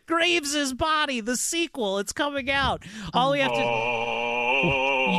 [0.05, 2.84] Graves' body, the sequel, it's coming out.
[3.14, 4.47] All we have to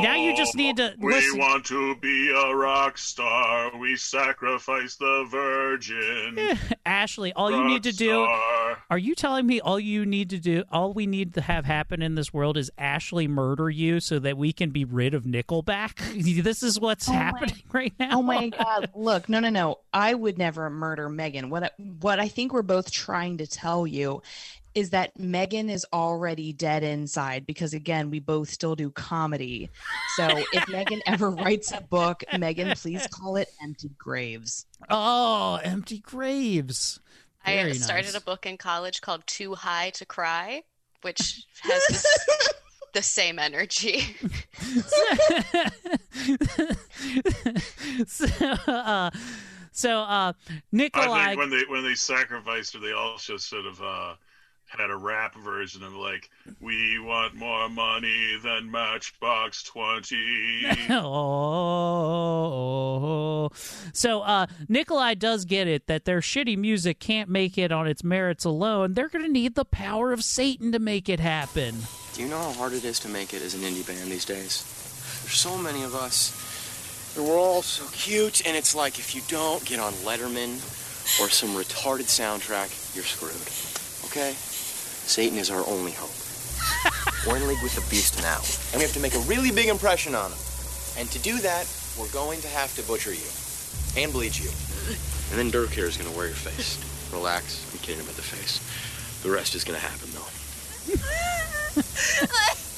[0.01, 1.39] now you just need to We listen.
[1.39, 3.75] want to be a rock star.
[3.77, 6.37] We sacrifice the virgin.
[6.37, 6.55] Eh,
[6.85, 8.27] Ashley, all you need to do.
[8.89, 12.01] Are you telling me all you need to do, all we need to have happen
[12.01, 15.99] in this world is Ashley murder you so that we can be rid of Nickelback?
[16.49, 18.09] This is what's oh happening right oh now.
[18.19, 18.89] Oh my god!
[18.95, 19.79] Look, no, no, no.
[19.93, 21.49] I would never murder Megan.
[21.49, 21.69] What I,
[21.99, 24.21] what I think we're both trying to tell you
[24.75, 29.69] is that Megan is already dead inside because again, we both still do comedy.
[30.15, 34.65] So if Megan ever writes a book, Megan, please call it Empty Graves.
[34.89, 36.99] Oh, Empty Graves.
[37.45, 38.15] I started nice.
[38.15, 40.63] a book in college called Too High to Cry,
[41.01, 42.05] which has this,
[42.93, 44.15] the same energy.
[48.07, 48.25] so,
[48.67, 49.09] uh,
[49.79, 51.27] so uh, I Nikolai.
[51.27, 54.15] think when they when they sacrificed her, they also sort of uh,
[54.65, 56.29] had a rap version of like,
[56.59, 60.65] "We want more money than Matchbox 20.
[62.09, 63.49] oh,
[63.93, 68.03] so uh, Nikolai does get it that their shitty music can't make it on its
[68.03, 68.95] merits alone.
[68.95, 71.75] They're going to need the power of Satan to make it happen.
[72.13, 74.25] Do you know how hard it is to make it as an indie band these
[74.25, 74.65] days?
[75.23, 76.33] There's so many of us.
[77.15, 80.55] And We're all so cute, and it's like if you don't get on Letterman
[81.19, 83.33] or some retarded soundtrack, you're screwed.
[84.09, 84.33] Okay?
[84.35, 86.13] Satan is our only hope.
[87.27, 88.39] We're in league with the beast now,
[88.71, 90.37] and we have to make a really big impression on him.
[90.97, 91.67] And to do that,
[91.97, 93.27] we're going to have to butcher you
[94.01, 94.49] and bleed you.
[95.31, 96.77] And then Dirk here is going to wear your face.
[97.11, 97.65] Relax.
[97.73, 98.59] I'm kidding about the face.
[99.23, 100.27] The rest is going to happen, though.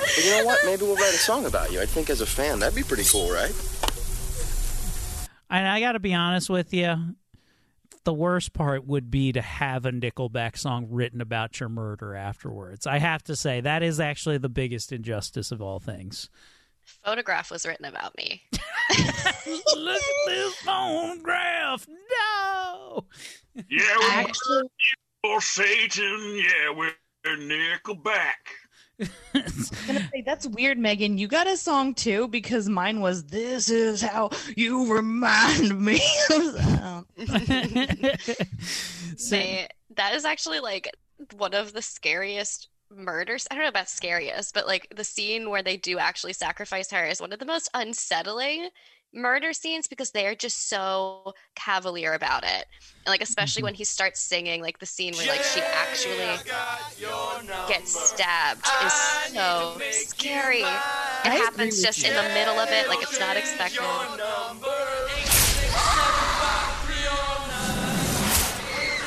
[0.00, 0.58] But you know what?
[0.64, 1.80] Maybe we'll write a song about you.
[1.80, 3.52] I think as a fan, that'd be pretty cool, right?
[5.50, 7.16] And I got to be honest with you.
[8.04, 12.86] The worst part would be to have a Nickelback song written about your murder afterwards.
[12.86, 16.30] I have to say that is actually the biggest injustice of all things.
[17.04, 18.42] Photograph was written about me.
[19.76, 21.86] Look at this photograph.
[21.88, 23.04] No.
[23.68, 24.62] Yeah, we're
[25.22, 26.36] for Satan.
[26.36, 26.92] Yeah, we're
[27.26, 28.59] Nickelback.
[29.00, 31.18] I was gonna say that's weird, Megan.
[31.18, 36.00] You got a song too because mine was "This is how you remind me."
[36.30, 38.46] of that."
[39.30, 40.88] They, that is actually like
[41.36, 43.46] one of the scariest murders.
[43.50, 47.04] I don't know about scariest, but like the scene where they do actually sacrifice her
[47.04, 48.70] is one of the most unsettling
[49.12, 52.66] murder scenes because they are just so cavalier about it.
[53.06, 56.38] And like especially when he starts singing, like the scene where like she actually
[57.68, 58.92] gets stabbed is
[59.32, 60.60] so scary.
[60.60, 63.84] It happens just in the middle of it, like it's not expected.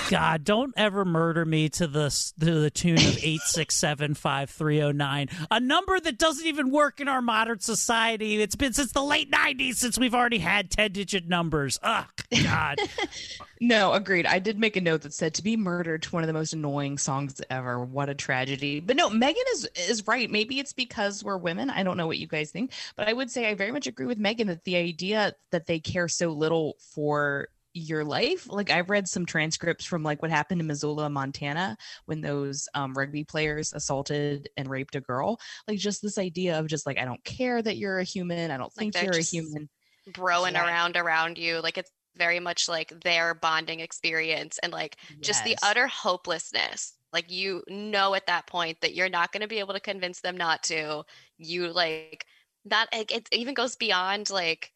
[0.09, 2.09] God, don't ever murder me to the
[2.39, 6.45] to the tune of eight six seven five three zero nine, a number that doesn't
[6.45, 8.41] even work in our modern society.
[8.41, 11.79] It's been since the late nineties since we've already had ten digit numbers.
[11.83, 12.05] Ugh,
[12.43, 12.79] God.
[13.61, 14.25] no, agreed.
[14.25, 16.53] I did make a note that said to be murdered to one of the most
[16.53, 17.79] annoying songs ever.
[17.79, 18.79] What a tragedy.
[18.79, 20.29] But no, Megan is is right.
[20.29, 21.69] Maybe it's because we're women.
[21.69, 24.05] I don't know what you guys think, but I would say I very much agree
[24.05, 28.89] with Megan that the idea that they care so little for your life like i've
[28.89, 31.75] read some transcripts from like what happened in missoula montana
[32.05, 36.67] when those um, rugby players assaulted and raped a girl like just this idea of
[36.67, 39.69] just like i don't care that you're a human i don't think you're a human
[40.11, 40.65] Broing Yeah.
[40.65, 45.57] around around you, like it's very much like their bonding experience and like just the
[45.63, 46.93] utter hopelessness.
[47.13, 50.19] Like you know at that point that you're not going to be able to convince
[50.19, 51.05] them not to.
[51.37, 52.25] You like
[52.65, 54.71] that it, it even goes beyond like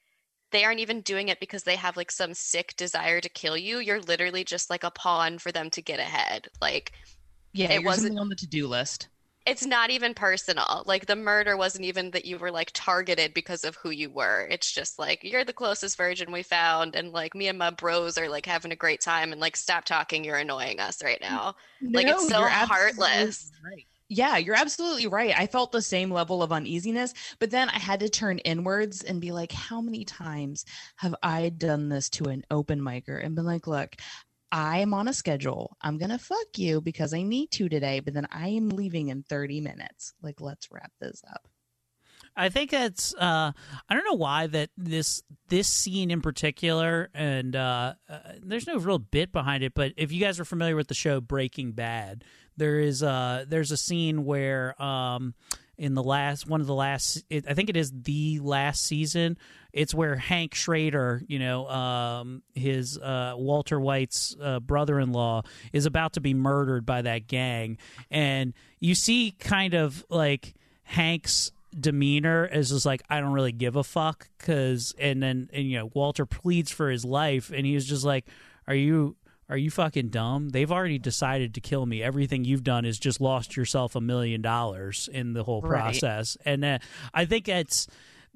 [0.52, 3.80] they aren't even doing it because they have like some sick desire to kill you.
[3.80, 6.48] You're literally just like a pawn for them to get ahead.
[6.62, 6.92] Like
[7.54, 9.10] Yeah, it wasn't on the to-do list.
[9.46, 10.84] it's not even personal.
[10.86, 14.46] Like the murder wasn't even that you were like targeted because of who you were.
[14.52, 18.18] It's just like you're the closest virgin we found, and like me and my bros
[18.18, 21.56] are like having a great time, and like stop talking, you're annoying us right now.
[21.94, 23.50] like it's so heartless.
[24.10, 25.38] Yeah, you're absolutely right.
[25.38, 29.20] I felt the same level of uneasiness, but then I had to turn inwards and
[29.20, 30.64] be like, how many times
[30.96, 33.96] have I done this to an open micer and been like, look,
[34.50, 35.76] I am on a schedule.
[35.82, 39.10] I'm going to fuck you because I need to today, but then I am leaving
[39.10, 40.14] in 30 minutes.
[40.22, 41.48] Like, let's wrap this up.
[42.38, 43.52] I think it's uh
[43.90, 48.78] I don't know why that this this scene in particular and uh, uh there's no
[48.78, 52.24] real bit behind it but if you guys are familiar with the show Breaking Bad
[52.58, 55.34] there is uh there's a scene where um
[55.78, 59.38] in the last one of the last it, I think it is the last season
[59.74, 66.14] it's where Hank Schrader you know um his uh Walter White's uh, brother-in-law is about
[66.14, 67.78] to be murdered by that gang.
[68.10, 73.76] And you see kind of like Hank's demeanor is just like I don't really give
[73.76, 77.86] a fuck because and then and you know Walter pleads for his life and he's
[77.86, 78.26] just like
[78.68, 79.16] are you
[79.50, 80.50] are you fucking dumb?
[80.50, 82.04] They've already decided to kill me.
[82.04, 85.80] Everything you've done is just lost yourself a million dollars in the whole Right.
[85.82, 86.36] process.
[86.46, 86.80] And uh,
[87.14, 87.88] I think it's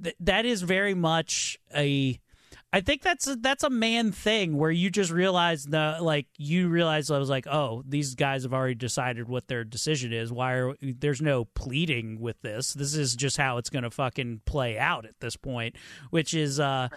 [0.02, 2.20] th- that is very much a
[2.74, 6.70] I think that's a, that's a man thing where you just realize the like you
[6.70, 10.32] realize I was like oh these guys have already decided what their decision is.
[10.32, 12.74] Why are there's no pleading with this.
[12.74, 15.76] This is just how it's going to fucking play out at this point
[16.12, 16.88] which is uh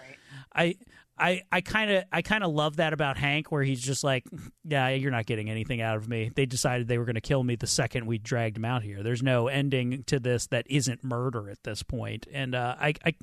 [0.55, 0.75] I
[1.17, 4.25] I I kind of I kind of love that about Hank where he's just like
[4.65, 6.31] yeah you're not getting anything out of me.
[6.33, 9.01] They decided they were going to kill me the second we dragged him out here.
[9.01, 12.27] There's no ending to this that isn't murder at this point.
[12.31, 13.15] And uh, I, I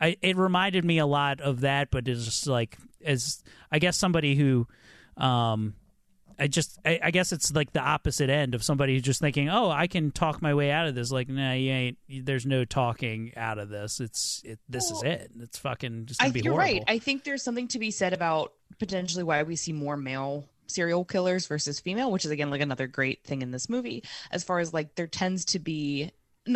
[0.00, 3.96] I it reminded me a lot of that but it's just like as I guess
[3.96, 4.66] somebody who
[5.16, 5.74] um
[6.38, 9.48] I just, I, I guess it's like the opposite end of somebody who's just thinking,
[9.48, 11.98] "Oh, I can talk my way out of this." Like, nah, you ain't.
[12.08, 14.00] There's no talking out of this.
[14.00, 14.58] It's, it.
[14.68, 15.30] This is it.
[15.40, 16.74] It's fucking just gonna I, be you're horrible.
[16.74, 16.84] right.
[16.86, 21.04] I think there's something to be said about potentially why we see more male serial
[21.04, 24.04] killers versus female, which is again like another great thing in this movie.
[24.30, 26.12] As far as like there tends to be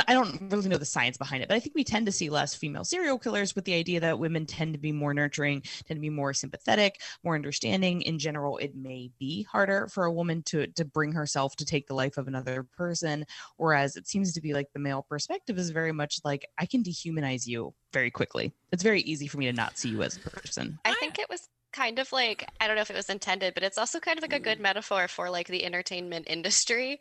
[0.09, 2.31] I don't really know the science behind it, but I think we tend to see
[2.31, 5.99] less female serial killers with the idea that women tend to be more nurturing, tend
[5.99, 8.03] to be more sympathetic, more understanding.
[8.03, 11.87] In general, it may be harder for a woman to to bring herself to take
[11.87, 13.25] the life of another person,
[13.57, 16.83] whereas it seems to be like the male perspective is very much like I can
[16.83, 18.53] dehumanize you very quickly.
[18.73, 20.79] It's very easy for me to not see you as a person.
[20.85, 23.63] I think it was kind of like I don't know if it was intended, but
[23.63, 27.01] it's also kind of like a good metaphor for like the entertainment industry.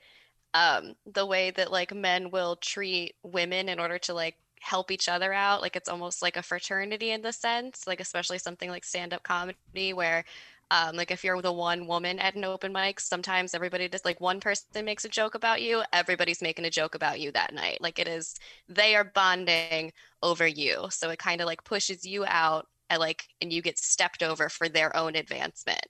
[0.54, 5.10] Um, the way that like men will treat women in order to like help each
[5.10, 8.84] other out, like it's almost like a fraternity in the sense, like especially something like
[8.84, 10.24] stand-up comedy where
[10.70, 14.22] um, like if you're the one woman at an open mic, sometimes everybody just like
[14.22, 17.80] one person makes a joke about you, everybody's making a joke about you that night.
[17.82, 18.36] Like it is,
[18.70, 19.92] they are bonding
[20.24, 23.80] over you, so it kind of like pushes you out, and like, and you get
[23.80, 25.86] stepped over for their own advancement.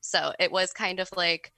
[0.00, 1.52] So it was kind of like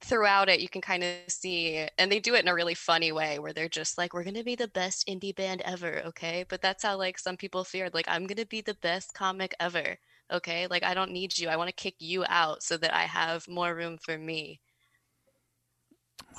[0.00, 3.12] throughout it, you can kind of see, and they do it in a really funny
[3.12, 6.44] way where they're just like, we're going to be the best indie band ever, okay?
[6.48, 9.54] But that's how like some people feared, like, I'm going to be the best comic
[9.60, 9.96] ever,
[10.32, 10.66] okay?
[10.68, 11.48] Like, I don't need you.
[11.48, 14.60] I want to kick you out so that I have more room for me.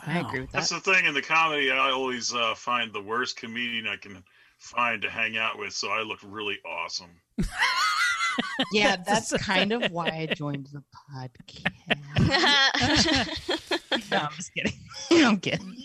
[0.05, 0.59] I agree with that.
[0.59, 1.71] That's the thing in the comedy.
[1.71, 4.23] I always uh, find the worst comedian I can
[4.57, 7.21] find to hang out with, so I look really awesome.
[8.71, 10.83] Yeah, that's kind of why I joined the
[11.13, 11.97] podcast.
[14.11, 14.73] no, I'm just kidding.
[15.11, 15.75] I'm kidding.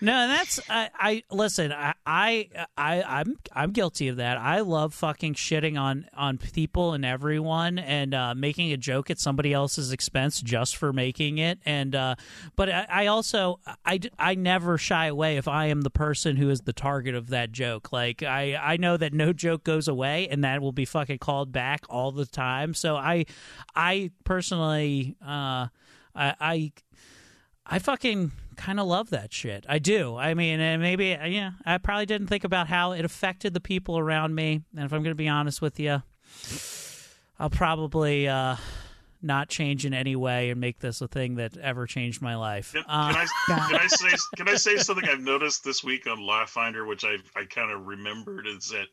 [0.00, 1.72] No, that's I, I listen.
[1.72, 4.38] I, I I I'm I'm guilty of that.
[4.38, 9.18] I love fucking shitting on on people and everyone and uh, making a joke at
[9.18, 11.58] somebody else's expense just for making it.
[11.66, 12.14] And uh,
[12.54, 16.48] but I, I also I I never shy away if I am the person who
[16.48, 17.92] is the target of that joke.
[17.92, 21.50] Like I I know that no joke goes away and that will be fucking called
[21.50, 22.72] back all the time.
[22.72, 23.24] So I
[23.74, 25.66] I personally uh
[26.14, 26.72] I I
[27.66, 29.64] I fucking kind of love that shit.
[29.68, 30.16] I do.
[30.16, 33.98] I mean, and maybe yeah, I probably didn't think about how it affected the people
[33.98, 34.62] around me.
[34.76, 36.02] And if I'm going to be honest with you,
[37.38, 38.56] I'll probably uh,
[39.22, 42.72] not change in any way and make this a thing that ever changed my life.
[42.72, 43.26] Can, Uh, can I
[43.68, 47.04] can I say can I say something I've noticed this week on Laugh Finder, which
[47.04, 48.86] I I kind of remembered is that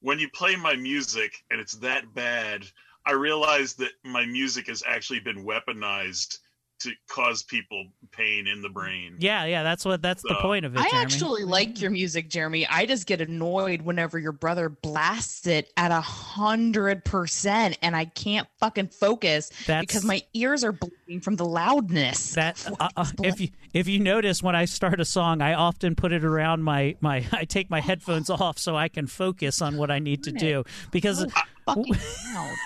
[0.00, 2.64] when you play my music and it's that bad,
[3.06, 6.38] I realize that my music has actually been weaponized
[6.82, 9.16] to cause people pain in the brain.
[9.18, 10.80] Yeah, yeah, that's what that's the point of it.
[10.80, 11.02] I Jeremy.
[11.02, 12.66] actually like your music, Jeremy.
[12.66, 18.06] I just get annoyed whenever your brother blasts it at a hundred percent, and I
[18.06, 22.32] can't fucking focus That's- because my ears are bleeding from the loudness.
[22.34, 25.94] That uh, uh, if you if you notice when I start a song, I often
[25.94, 29.76] put it around my my I take my headphones off so I can focus on
[29.76, 31.24] what I need to do because
[31.66, 31.94] fucking
[32.34, 32.56] loud.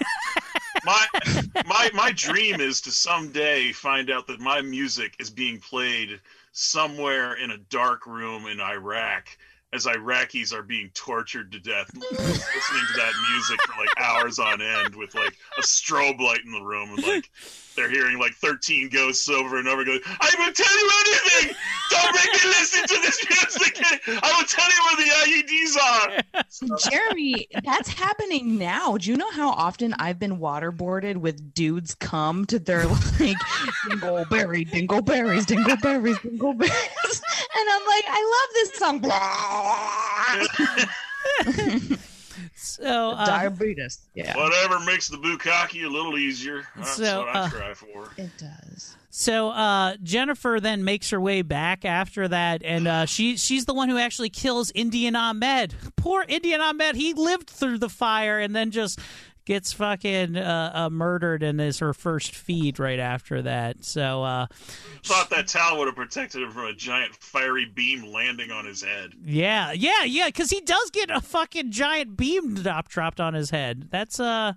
[0.87, 1.07] My
[1.67, 6.21] my my dream is to someday find out that my music is being played
[6.53, 9.27] somewhere in a dark room in Iraq
[9.73, 14.63] as Iraqis are being tortured to death listening to that music for like hours on
[14.63, 17.31] end with like a strobe light in the room and like
[17.77, 21.57] they're hearing like 13 ghosts over and over going I will tell you anything
[21.91, 23.83] don't make me listen to this music
[24.23, 26.17] I will tell you where the IEDs are
[26.91, 28.97] Jeremy, that's happening now.
[28.97, 33.37] Do you know how often I've been waterboarded with dudes come to their like
[33.89, 37.23] dingleberry, dingleberries, dingleberries, dingleberries,
[37.57, 38.75] and I'm like, I love this
[41.99, 42.07] song.
[42.67, 43.99] So uh, Diabetes.
[44.15, 44.37] Yeah.
[44.37, 46.67] Whatever makes the bukkake a little easier.
[46.77, 48.11] That's So, what I uh, try for.
[48.17, 48.97] It does.
[49.11, 53.73] So uh, Jennifer then makes her way back after that, and uh, she she's the
[53.73, 55.75] one who actually kills Indian Ahmed.
[55.97, 56.97] Poor Indian Ahmed.
[56.97, 58.99] He lived through the fire and then just
[59.47, 63.83] gets fucking uh, uh, murdered, and is her first feed right after that.
[63.85, 64.47] So uh,
[65.03, 68.83] Thought that towel would have protected him from a giant fiery beam landing on his
[68.83, 69.13] head.
[69.25, 73.49] yeah, yeah, yeah, because he does get a fucking giant beam drop dropped on his
[73.51, 73.89] head.
[73.91, 74.53] That's uh,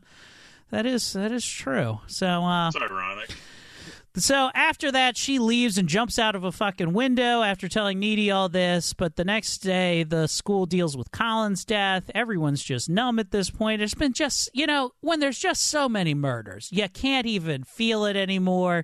[0.71, 1.99] that is that is true.
[2.07, 3.29] So uh, It's ironic.
[4.15, 8.31] So after that, she leaves and jumps out of a fucking window after telling Needy
[8.31, 8.93] all this.
[8.93, 12.09] But the next day, the school deals with Colin's death.
[12.15, 13.81] Everyone's just numb at this point.
[13.83, 18.05] It's been just, you know, when there's just so many murders, you can't even feel
[18.05, 18.83] it anymore.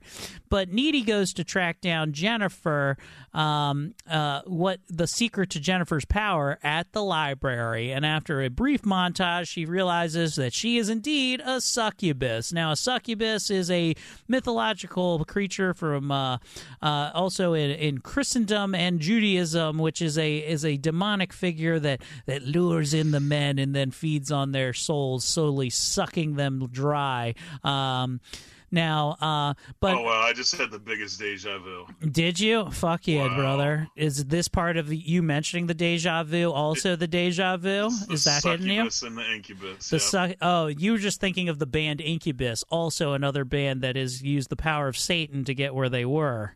[0.50, 2.96] But Needy goes to track down Jennifer,
[3.34, 7.92] um, uh, what the secret to Jennifer's power at the library.
[7.92, 12.54] And after a brief montage, she realizes that she is indeed a succubus.
[12.54, 13.96] Now, a succubus is a
[14.28, 16.38] mythological creature from uh,
[16.82, 22.02] uh, also in, in Christendom and Judaism, which is a is a demonic figure that
[22.26, 27.36] that lures in the men and then feeds on their souls, slowly sucking them dry.
[27.64, 28.22] Um,
[28.72, 31.86] now, uh, but oh well, I just had the biggest deja vu.
[32.12, 32.70] did you?
[32.72, 33.88] Fuck yeah, brother.
[33.96, 37.90] Is this part of you mentioning the deja vu also the deja vu?
[38.10, 38.82] Is that hitting you?
[38.82, 39.90] And the incubus.
[39.90, 40.02] The yep.
[40.32, 44.22] su- oh, you were just thinking of the band Incubus, also another band that has
[44.22, 46.56] used the power of Satan to get where they were.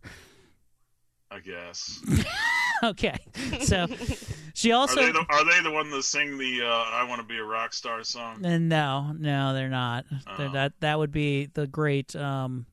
[1.31, 2.01] I guess.
[2.83, 3.15] okay,
[3.61, 3.85] so
[4.55, 7.21] she also are they the, are they the one that sing the uh, "I Want
[7.21, 8.43] to Be a Rock Star" song?
[8.45, 10.05] Uh, no, no, they're not.
[10.37, 10.53] They're- Oh.
[10.53, 12.15] that that would be the great.
[12.15, 12.65] Um,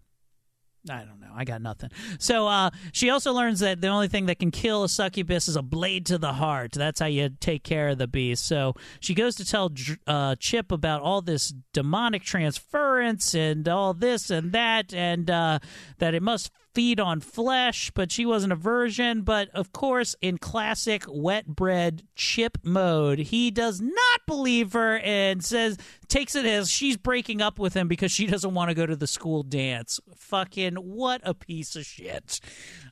[0.89, 1.33] I don't know.
[1.35, 1.91] I got nothing.
[2.21, 5.57] So uh, she also learns that the only thing that can kill a succubus is
[5.57, 6.73] a blade to the heart.
[6.73, 8.47] That's how you take care of the beast.
[8.47, 9.73] So she goes to tell
[10.07, 15.59] uh, Chip about all this demonic transference and all this and that, and uh,
[15.99, 19.23] that it must feed on flesh, but she wasn't a virgin.
[19.23, 25.43] But of course, in classic wet bread chip mode, he does not believe her and
[25.43, 25.79] says,
[26.09, 28.95] takes it as she's breaking up with him because she doesn't want to go to
[28.95, 29.99] the school dance.
[30.17, 32.41] Fucking what a piece of shit.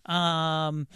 [0.06, 0.88] Um,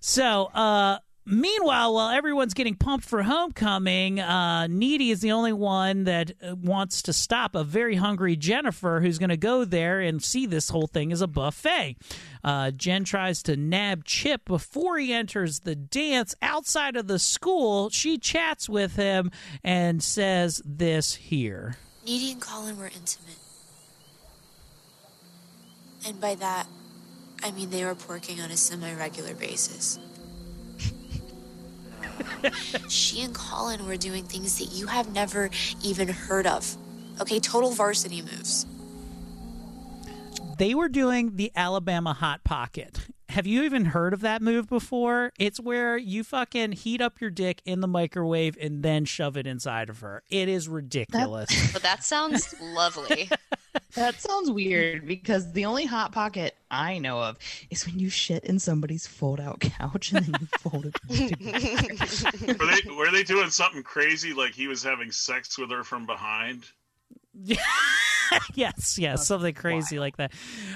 [0.00, 6.04] so, uh, Meanwhile, while everyone's getting pumped for homecoming, uh, Needy is the only one
[6.04, 10.22] that uh, wants to stop a very hungry Jennifer who's going to go there and
[10.22, 11.96] see this whole thing as a buffet.
[12.42, 17.88] Uh, Jen tries to nab Chip before he enters the dance outside of the school.
[17.88, 19.30] She chats with him
[19.62, 21.78] and says this here.
[22.04, 23.38] Needy and Colin were intimate.
[26.06, 26.66] And by that,
[27.42, 29.98] I mean they were porking on a semi regular basis.
[32.88, 35.50] She and Colin were doing things that you have never
[35.82, 36.76] even heard of.
[37.20, 38.66] Okay, total varsity moves.
[40.58, 43.08] they were doing the Alabama Hot Pocket.
[43.34, 45.32] Have you even heard of that move before?
[45.40, 49.44] It's where you fucking heat up your dick in the microwave and then shove it
[49.44, 50.22] inside of her.
[50.30, 51.50] It is ridiculous.
[51.72, 53.28] But that sounds lovely.
[53.96, 57.38] That sounds weird because the only hot pocket I know of
[57.70, 62.58] is when you shit in somebody's fold out couch and then you fold it.
[62.58, 66.06] were they were they doing something crazy like he was having sex with her from
[66.06, 66.66] behind?
[68.54, 70.32] yes, yes, something crazy like that.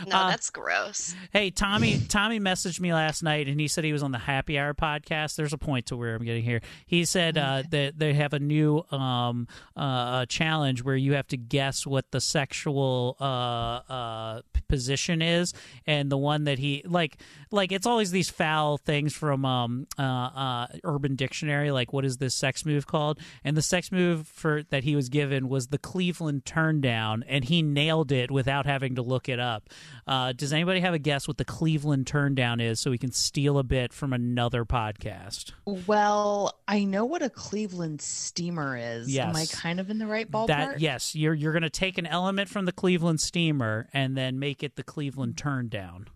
[0.06, 1.14] No, Uh, that's gross.
[1.32, 2.00] Hey, Tommy.
[2.08, 5.36] Tommy messaged me last night, and he said he was on the Happy Hour podcast.
[5.36, 6.60] There's a point to where I'm getting here.
[6.86, 11.36] He said uh, that they have a new um, uh, challenge where you have to
[11.36, 15.54] guess what the sexual uh, uh, position is,
[15.86, 17.18] and the one that he like,
[17.50, 22.18] like it's always these foul things from um, uh, uh, Urban Dictionary, like what is
[22.18, 23.18] this sex move called?
[23.44, 27.44] And the sex move for that he was given was the Cleveland turn down, and
[27.44, 29.68] he nailed it without having to look it up.
[30.06, 33.12] Uh, does anybody have a guess what the Cleveland turn down is, so we can
[33.12, 35.52] steal a bit from another podcast?
[35.66, 39.16] Well, I know what a Cleveland steamer is.
[39.16, 39.54] Am I Yes.
[39.54, 40.46] kind of in the right ballpark?
[40.48, 44.38] That yes, you're you're going to take an element from the Cleveland steamer and then
[44.38, 46.08] make it the Cleveland turn down.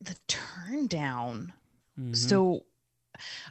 [0.00, 1.52] The turn down.
[2.00, 2.16] Mhm.
[2.16, 2.64] So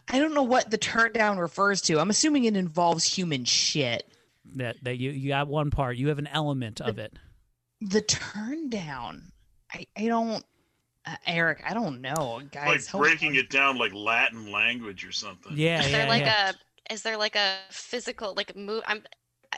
[0.07, 1.99] I don't know what the turn down refers to.
[1.99, 4.07] I'm assuming it involves human shit.
[4.55, 7.13] That that you you got one part, you have an element of it.
[7.81, 9.31] The turn down.
[9.71, 10.43] I, I don't
[11.07, 12.93] uh, Eric, I don't know, guys.
[12.93, 15.53] like breaking it down like Latin language or something.
[15.55, 16.53] Yeah, Is there like a
[16.91, 19.03] is there like a physical like move I'm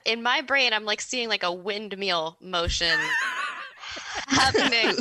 [0.05, 2.97] in my brain I'm like seeing like a windmill motion
[4.27, 4.95] happening.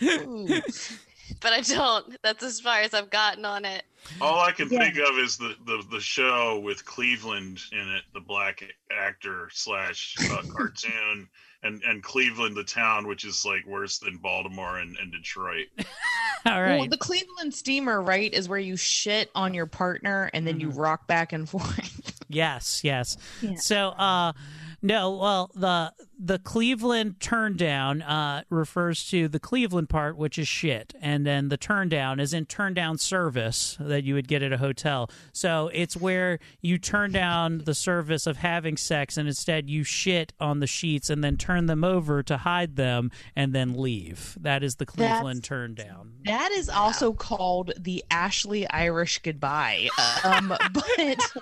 [1.40, 2.16] but I don't.
[2.22, 3.84] That's as far as I've gotten on it.
[4.20, 4.78] All I can Yeah.
[4.80, 10.16] think of is the, the the show with Cleveland in it, the black actor slash
[10.30, 11.28] uh, cartoon,
[11.62, 15.66] and and Cleveland, the town, which is like worse than Baltimore and, and Detroit.
[16.46, 16.78] All right.
[16.78, 20.70] Well, the Cleveland steamer, right, is where you shit on your partner and then you
[20.70, 22.22] rock back and forth.
[22.28, 23.16] Yes, yes.
[23.42, 23.56] Yeah.
[23.56, 24.32] So, uh,
[24.80, 30.46] no, well, the the Cleveland turn down uh, refers to the Cleveland part, which is
[30.46, 34.42] shit, and then the turn down is in turn down service that you would get
[34.42, 35.10] at a hotel.
[35.32, 40.32] So it's where you turn down the service of having sex, and instead you shit
[40.38, 44.38] on the sheets and then turn them over to hide them and then leave.
[44.40, 46.12] That is the Cleveland turn down.
[46.24, 49.88] That is also called the Ashley Irish goodbye.
[50.22, 51.32] Um, but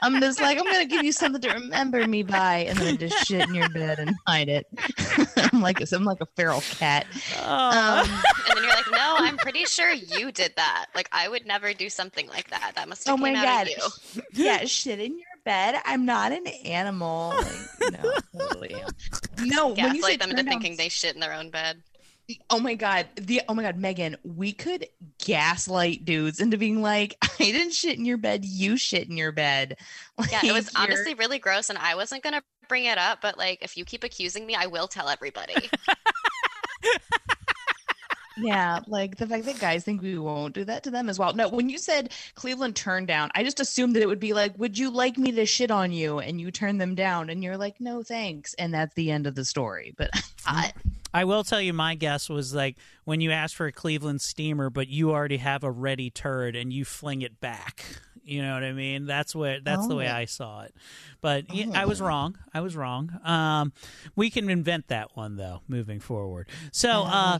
[0.03, 2.97] I'm just like, I'm gonna give you something to remember me by, and then I
[2.97, 4.67] just shit in your bed and hide it.
[5.53, 7.05] I'm like I'm like a feral cat.
[7.43, 8.07] Um,
[8.49, 10.87] And then you're like, no, I'm pretty sure you did that.
[10.93, 12.73] Like I would never do something like that.
[12.75, 14.21] That must have oh my out god, of you.
[14.33, 15.81] yeah, shit in your bed.
[15.85, 17.33] I'm not an animal.
[17.37, 18.89] Like, no, totally am.
[19.45, 21.81] No, when you Gaslight them into turn down thinking they shit in their own bed.
[22.49, 24.87] Oh my god, the oh my god, Megan, we could
[25.23, 29.31] gaslight dudes into being like, I didn't shit in your bed, you shit in your
[29.31, 29.77] bed.
[30.31, 33.37] Yeah, it was you're- honestly really gross, and I wasn't gonna bring it up, but
[33.37, 35.55] like, if you keep accusing me, I will tell everybody.
[38.37, 41.33] Yeah, like the fact that guys think we won't do that to them as well.
[41.33, 44.57] No, when you said Cleveland turned down, I just assumed that it would be like,
[44.57, 47.57] "Would you like me to shit on you?" And you turn them down, and you're
[47.57, 49.93] like, "No, thanks," and that's the end of the story.
[49.97, 50.09] But
[50.45, 50.73] I
[51.13, 54.69] I will tell you, my guess was like when you ask for a Cleveland steamer,
[54.71, 57.85] but you already have a ready turd and you fling it back.
[58.25, 59.05] You know what I mean?
[59.05, 60.15] That's what that's the way Oh.
[60.15, 60.73] I saw it.
[61.21, 62.37] But yeah, I was wrong.
[62.53, 63.11] I was wrong.
[63.23, 63.73] Um,
[64.15, 66.47] we can invent that one though, moving forward.
[66.71, 67.39] So, uh,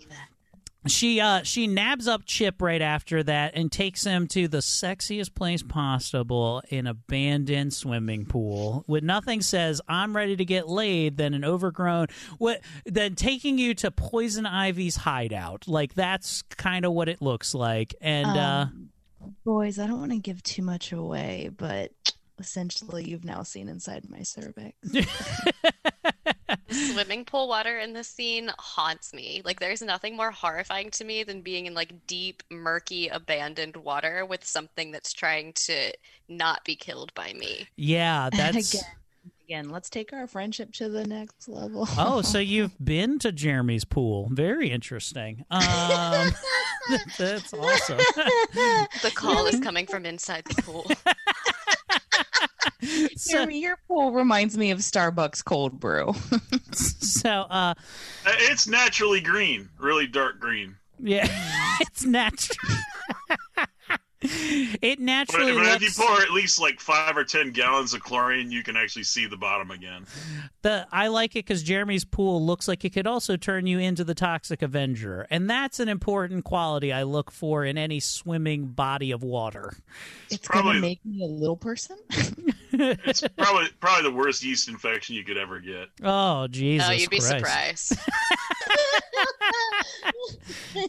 [0.88, 5.34] she uh she nabs up Chip right after that and takes him to the sexiest
[5.35, 8.84] place possible, an abandoned swimming pool.
[8.88, 12.07] With nothing says I'm ready to get laid than an overgrown
[12.38, 15.68] what then taking you to Poison Ivy's hideout.
[15.68, 17.95] Like that's kind of what it looks like.
[18.01, 18.89] And uh Um,
[19.45, 21.91] boys, I don't want to give too much away, but
[22.39, 24.76] essentially, you've now seen inside my cervix.
[26.74, 29.41] Swimming pool water in this scene haunts me.
[29.45, 34.26] Like, there's nothing more horrifying to me than being in like deep, murky, abandoned water
[34.26, 35.91] with something that's trying to
[36.30, 37.68] not be killed by me.
[37.76, 38.86] yeah, that's again,
[39.45, 41.88] again, let's take our friendship to the next level.
[41.98, 44.30] Oh, so you've been to Jeremy's pool.
[44.32, 45.45] Very interesting.
[45.52, 45.62] Um
[47.18, 47.98] that's awesome.
[47.98, 50.90] The call is coming from inside the pool.
[53.30, 56.14] Jeremy, your pool reminds me of Starbucks cold brew.
[56.73, 57.73] so, uh,
[58.26, 60.76] Uh, It's naturally green, really dark green.
[60.99, 61.27] Yeah,
[61.81, 62.57] it's natural.
[64.82, 68.02] it But, naturally but if you pour at least like five or ten gallons of
[68.02, 70.06] chlorine, you can actually see the bottom again.
[70.62, 74.04] The I like it because Jeremy's pool looks like it could also turn you into
[74.04, 79.12] the Toxic Avenger, and that's an important quality I look for in any swimming body
[79.12, 79.74] of water.
[80.30, 81.98] It's probably- gonna make me a little person.
[82.76, 85.90] It's probably probably the worst yeast infection you could ever get.
[86.04, 86.88] Oh Jesus!
[86.88, 87.90] no, you'd be Christ.
[87.90, 88.00] surprised.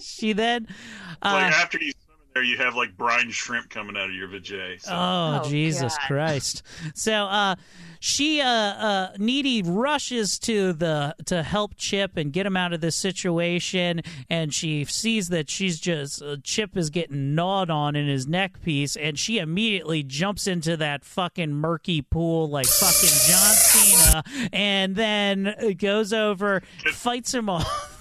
[0.00, 0.66] She then.
[0.68, 2.03] It's like Uh, after you swim in
[2.34, 4.80] there you have like brine shrimp coming out of your vajay.
[4.80, 4.90] So.
[4.92, 6.06] Oh, Jesus God.
[6.08, 6.62] Christ!
[6.94, 7.54] So, uh,
[8.00, 12.80] she, uh, uh, Needy rushes to the to help Chip and get him out of
[12.80, 18.08] this situation, and she sees that she's just uh, Chip is getting gnawed on in
[18.08, 23.54] his neck piece, and she immediately jumps into that fucking murky pool like fucking John
[23.54, 26.62] Cena, and then goes over,
[26.92, 27.92] fights him off.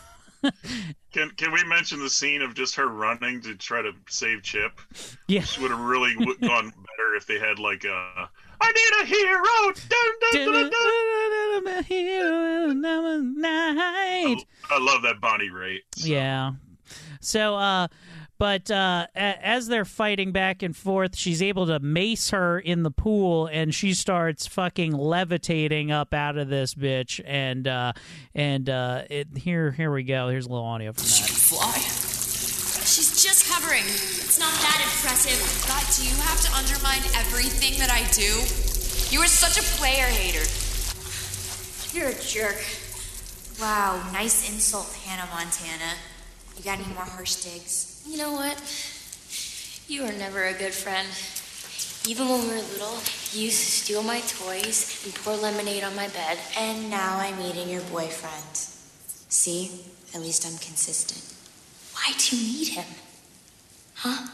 [1.14, 4.80] Can can we mention the scene of just her running to try to save Chip?
[5.28, 8.30] Yeah, which would have really gone better if they had like a.
[8.62, 9.74] I need a hero.
[9.90, 10.84] Dun, dun, dun, dun,
[13.46, 14.36] I,
[14.70, 15.82] I love that Bonnie Raitt.
[15.98, 16.54] Yeah.
[17.20, 17.88] So, uh,
[18.38, 22.84] but uh, a- as they're fighting back and forth, she's able to mace her in
[22.84, 27.22] the pool, and she starts fucking levitating up out of this bitch.
[27.26, 27.94] And uh,
[28.36, 30.30] and uh, it, here, here we go.
[30.30, 31.10] Here's a little audio from that.
[31.10, 31.78] She Fly?
[32.84, 33.84] She's just hovering.
[33.86, 35.40] It's not that impressive.
[35.68, 38.44] God, do you have to undermine everything that I do?
[39.16, 40.44] You are such a player hater.
[41.96, 42.58] You're a jerk.
[43.62, 45.94] Wow, nice insult, Hannah Montana.
[46.58, 47.93] You got any more harsh digs?
[48.06, 48.60] You know what?
[49.88, 51.08] You were never a good friend.
[52.06, 53.00] Even when we were little,
[53.32, 56.38] you used to steal my toys and pour lemonade on my bed.
[56.58, 58.58] And now I'm eating your boyfriend.
[59.30, 59.86] See?
[60.14, 61.34] At least I'm consistent.
[61.94, 62.86] Why do you need him?
[63.96, 64.28] Huh?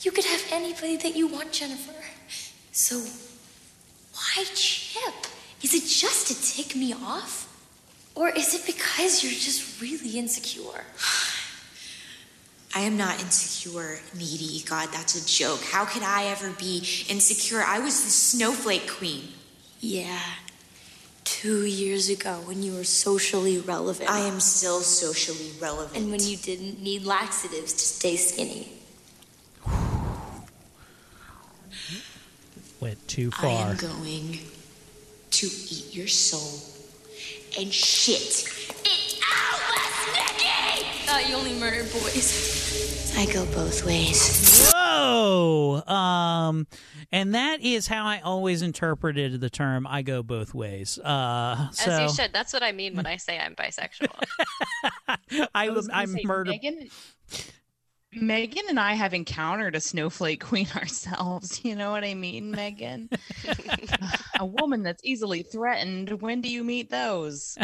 [0.00, 1.94] You could have anybody that you want, Jennifer.
[2.72, 2.96] So,
[4.12, 5.14] why Chip?
[5.62, 7.48] Is it just to tick me off?
[8.16, 10.84] Or is it because you're just really insecure?
[12.74, 14.62] I am not insecure, needy.
[14.66, 15.60] God, that's a joke.
[15.62, 16.78] How could I ever be
[17.08, 17.62] insecure?
[17.62, 19.28] I was the snowflake queen.
[19.80, 20.18] Yeah.
[21.24, 24.08] Two years ago when you were socially relevant.
[24.08, 25.96] I am still socially relevant.
[25.96, 28.68] And when you didn't need laxatives to stay skinny.
[32.80, 33.50] Went too far.
[33.50, 33.70] I far.
[33.70, 34.38] am going
[35.30, 36.60] to eat your soul
[37.58, 38.48] and shit
[38.84, 39.01] it out, Nikki!
[41.12, 43.12] Thought you only murdered boys.
[43.18, 44.72] I go both ways.
[44.74, 45.82] Whoa!
[45.86, 46.66] Um,
[47.12, 51.90] and that is how I always interpreted the term "I go both ways." Uh, so
[51.90, 52.32] As you should.
[52.32, 54.08] That's what I mean when I say I'm bisexual.
[55.54, 56.52] I, was I am say, murder.
[56.52, 56.88] Megan,
[58.14, 61.62] Megan and I have encountered a snowflake queen ourselves.
[61.62, 63.10] You know what I mean, Megan?
[64.40, 66.22] a woman that's easily threatened.
[66.22, 67.58] When do you meet those?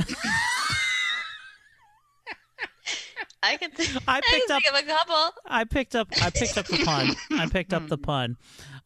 [3.48, 3.70] I can.
[3.72, 5.32] Th- I picked can up- think of a couple.
[5.46, 6.08] I picked up.
[6.22, 7.14] I picked up the pun.
[7.38, 8.36] I picked up the pun.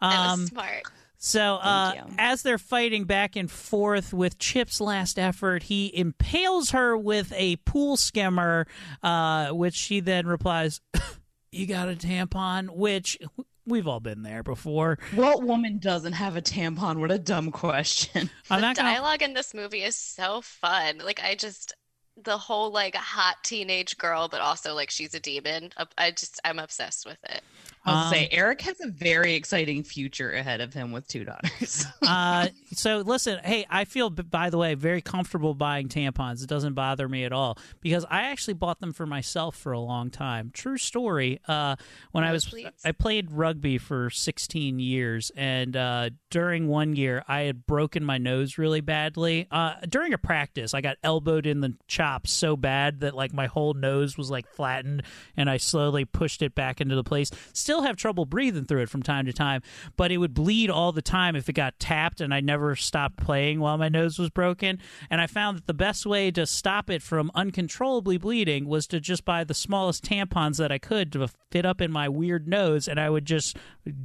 [0.00, 0.82] That Um, was smart.
[1.18, 6.96] So, uh, as they're fighting back and forth with Chip's last effort, he impales her
[6.96, 8.66] with a pool skimmer,
[9.04, 10.80] uh, which she then replies,
[11.52, 13.16] "You got a tampon?" Which
[13.64, 14.98] we've all been there before.
[15.14, 16.96] What woman doesn't have a tampon?
[16.98, 18.28] What a dumb question.
[18.50, 18.88] I'm the not gonna.
[18.90, 20.98] dialogue in this movie is so fun.
[20.98, 21.72] Like I just
[22.16, 25.72] the whole like hot teenage girl, but also like she's a demon.
[25.98, 27.42] I just I'm obsessed with it.
[27.84, 31.84] I'll say Um, Eric has a very exciting future ahead of him with two daughters.
[32.06, 36.42] uh, so listen, hey, I feel, by the way, very comfortable buying tampons.
[36.42, 39.80] It doesn't bother me at all because I actually bought them for myself for a
[39.80, 40.50] long time.
[40.52, 41.40] True story.
[41.48, 41.76] Uh,
[42.12, 42.70] when I was, Nosebleeds?
[42.84, 48.18] I played rugby for 16 years, and uh, during one year, I had broken my
[48.18, 49.48] nose really badly.
[49.50, 53.46] Uh, during a practice, I got elbowed in the chops so bad that like my
[53.46, 55.02] whole nose was like flattened,
[55.36, 57.30] and I slowly pushed it back into the place.
[57.52, 59.62] Still have trouble breathing through it from time to time,
[59.96, 63.16] but it would bleed all the time if it got tapped, and I never stopped
[63.16, 64.78] playing while my nose was broken.
[65.08, 69.00] And I found that the best way to stop it from uncontrollably bleeding was to
[69.00, 72.86] just buy the smallest tampons that I could to fit up in my weird nose,
[72.88, 73.56] and I would just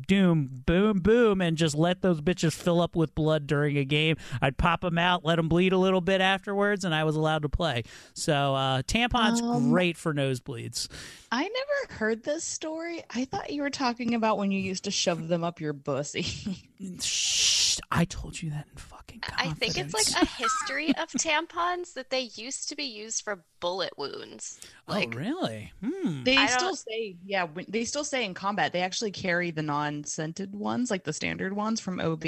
[0.08, 4.16] doom, boom, boom, and just let those bitches fill up with blood during a game.
[4.42, 7.42] I'd pop them out, let them bleed a little bit afterwards, and I was allowed
[7.42, 7.84] to play.
[8.14, 10.88] So uh, tampons Um, great for nosebleeds.
[11.32, 13.04] I never heard this story.
[13.14, 16.22] I thought you were talking about when you used to shove them up your bussy.
[17.02, 21.94] Shh, I told you that in fucking I think it's like a history of tampons
[21.94, 24.60] that they used to be used for bullet wounds.
[24.88, 25.72] Like oh, really?
[25.84, 26.24] Hmm.
[26.24, 29.52] They I still don't- say, yeah, when, they still say in combat, they actually carry
[29.52, 32.24] the non scented ones, like the standard ones from OB.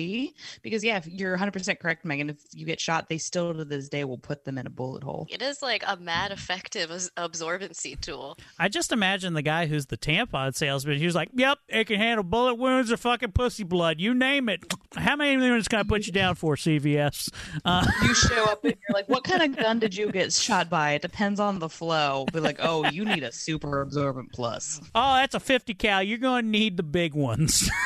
[0.61, 3.89] Because, yeah, if you're 100% correct, Megan, if you get shot, they still to this
[3.89, 5.27] day will put them in a bullet hole.
[5.29, 8.37] it is like a mad effective absorbency tool.
[8.57, 10.97] I just imagine the guy who's the tampon salesman.
[10.97, 13.99] He was like, "Yep, it can handle bullet wounds or fucking pussy blood.
[13.99, 14.63] You name it.
[14.95, 17.29] How many minutes can I put you down for, CVS?"
[17.65, 20.69] Uh, You show up and you're like, what kind of gun did you get shot
[20.69, 20.93] by?
[20.93, 22.25] It depends on the flow.
[22.31, 24.79] Be like, oh, you need a super absorbent plus.
[24.95, 26.01] Oh, that's a 50 cal.
[26.01, 27.69] You're going to need the big ones.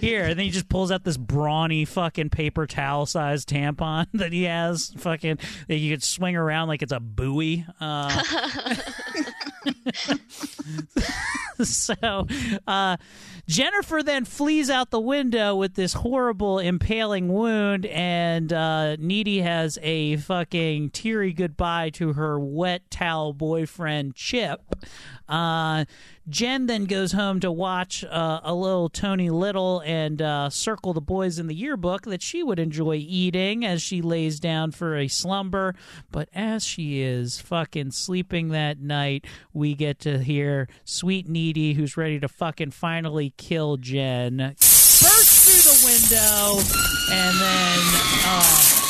[0.00, 4.32] Here, and then he just pulls out this brawny fucking paper towel sized tampon that
[4.32, 7.64] he has, fucking that you could swing around like it's a buoy.
[7.80, 8.22] Uh,
[11.62, 12.26] so,
[12.66, 12.96] uh,
[13.46, 19.78] Jennifer then flees out the window with this horrible impaling wound, and uh, Needy has
[19.82, 24.60] a fucking teary goodbye to her wet towel boyfriend, Chip.
[25.28, 25.84] Uh,
[26.28, 31.00] Jen then goes home to watch uh, a little Tony Little and uh, circle the
[31.00, 35.08] boys in the yearbook that she would enjoy eating as she lays down for a
[35.08, 35.74] slumber.
[36.10, 41.96] But as she is fucking sleeping that night, we get to hear Sweet Needy, who's
[41.96, 46.60] ready to fucking finally kill Jen, burst through the window
[47.10, 47.78] and then.
[48.26, 48.84] Uh,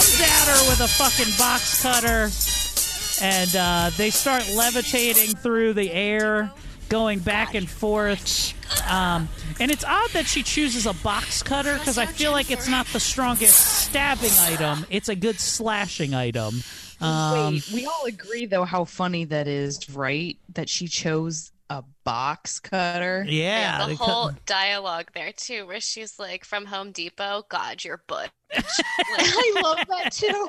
[0.00, 2.30] comes at her with a fucking box cutter
[3.20, 6.50] and uh, they start levitating through the air,
[6.88, 8.54] going back and forth.
[8.90, 9.28] Um,
[9.58, 12.86] and it's odd that she chooses a box cutter because I feel like it's not
[12.86, 14.86] the strongest stabbing item.
[14.90, 16.62] It's a good slashing item.
[17.00, 20.36] Um, Wait, we all agree though how funny that is, right?
[20.54, 23.24] That she chose a box cutter.
[23.26, 27.82] Yeah, the they cut- whole dialogue there too, where she's like, "From Home Depot, God,
[27.82, 30.48] you're butch." I love that too.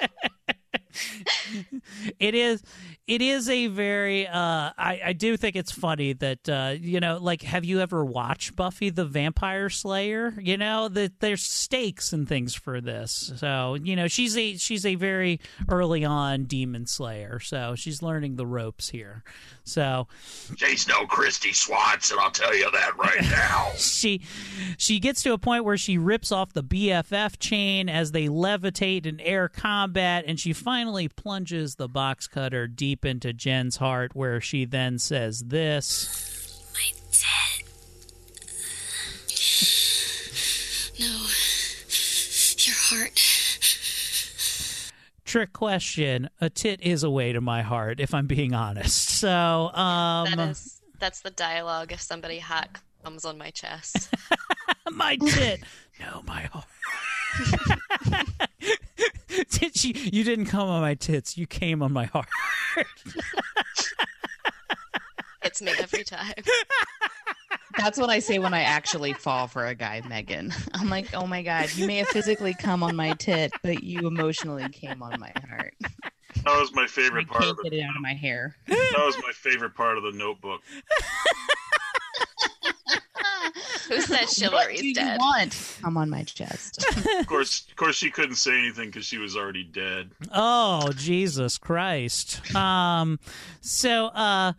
[2.19, 2.63] it is
[3.07, 4.31] it is a very uh
[4.77, 8.55] I, I do think it's funny that uh you know like have you ever watched
[8.55, 10.33] buffy the vampire slayer?
[10.39, 13.33] You know that there's stakes and things for this.
[13.37, 17.39] So you know she's a she's a very early on demon slayer.
[17.39, 19.23] So she's learning the ropes here
[19.71, 20.07] so
[20.57, 23.71] She's no Kristy Swanson, I'll tell you that right now.
[23.77, 24.21] she
[24.77, 29.05] she gets to a point where she rips off the BFF chain as they levitate
[29.05, 34.41] in air combat, and she finally plunges the box cutter deep into Jen's heart, where
[34.41, 36.69] she then says this.
[36.73, 37.65] My dad.
[40.99, 41.05] No.
[42.65, 43.19] Your heart.
[45.25, 49.10] Trick question: A tit is a way to my heart, if I'm being honest.
[49.21, 51.91] So, um, that is that's the dialogue.
[51.91, 54.11] If somebody hot comes on my chest,
[54.91, 55.61] my tit.
[55.99, 56.65] No, my heart.
[59.51, 61.37] Did she, you didn't come on my tits.
[61.37, 62.29] You came on my heart.
[65.43, 66.33] it's me every time.
[67.77, 70.51] That's what I say when I actually fall for a guy, Megan.
[70.73, 74.07] I'm like, oh my god, you may have physically come on my tit, but you
[74.07, 75.75] emotionally came on my heart.
[76.43, 77.63] That was my favorite part Can't of the.
[77.69, 78.55] get it out of my hair.
[78.67, 80.61] That was my favorite part of the Notebook.
[83.89, 85.19] Who said What do chivalry's you dead?
[85.19, 85.77] want?
[85.83, 86.85] I'm on my chest.
[87.19, 90.11] Of course, of course, she couldn't say anything because she was already dead.
[90.33, 92.55] Oh, Jesus Christ.
[92.55, 93.19] Um
[93.61, 94.53] so uh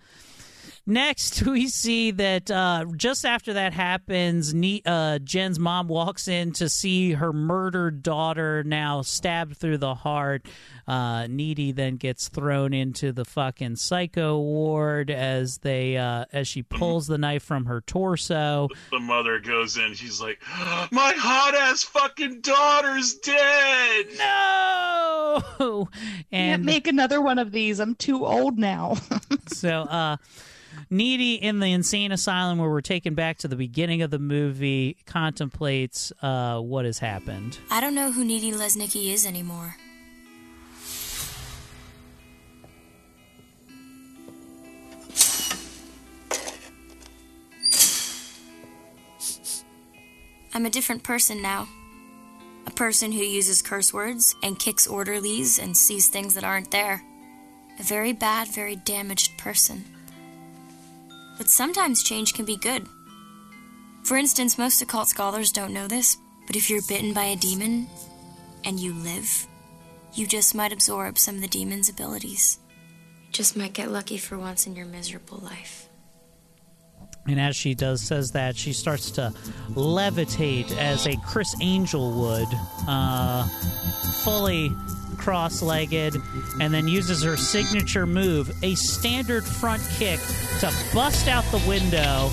[0.85, 6.53] Next, we see that uh, just after that happens, Ne- uh, Jen's mom walks in
[6.55, 10.47] to see her murdered daughter now stabbed through the heart.
[10.87, 16.63] Uh, Needy then gets thrown into the fucking psycho ward as they uh, as she
[16.65, 18.69] pulls the knife from her torso.
[18.91, 19.95] The mother goes in.
[19.95, 20.43] She's like,
[20.91, 25.43] "My hot ass fucking daughter's dead." No.
[26.33, 27.79] Can't make another one of these.
[27.79, 28.97] I'm too old now.
[29.47, 30.17] so uh
[30.91, 34.97] needy in the insane asylum where we're taken back to the beginning of the movie
[35.07, 39.77] contemplates uh what has happened I don't know who Needy Lesnicki is anymore.
[50.55, 51.67] I'm a different person now.
[52.67, 57.03] A person who uses curse words and kicks orderlies and sees things that aren't there.
[57.81, 59.85] A very bad, very damaged person.
[61.39, 62.87] But sometimes change can be good.
[64.05, 67.89] For instance, most occult scholars don't know this, but if you're bitten by a demon
[68.65, 69.47] and you live,
[70.15, 72.59] you just might absorb some of the demon's abilities.
[73.31, 75.89] Just might get lucky for once in your miserable life.
[77.27, 79.33] And as she does says that she starts to
[79.71, 82.49] levitate as a Criss Angel would
[82.89, 83.47] uh
[84.25, 84.71] fully
[85.19, 86.17] cross-legged
[86.61, 90.19] and then uses her signature move a standard front kick
[90.59, 92.29] to bust out the window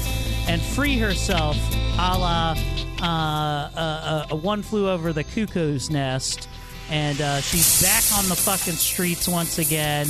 [0.48, 1.56] and free herself
[2.00, 2.56] a la
[3.02, 6.50] uh, uh, uh, one flew over the cuckoo's nest.
[6.90, 10.08] And uh, she's back on the fucking streets once again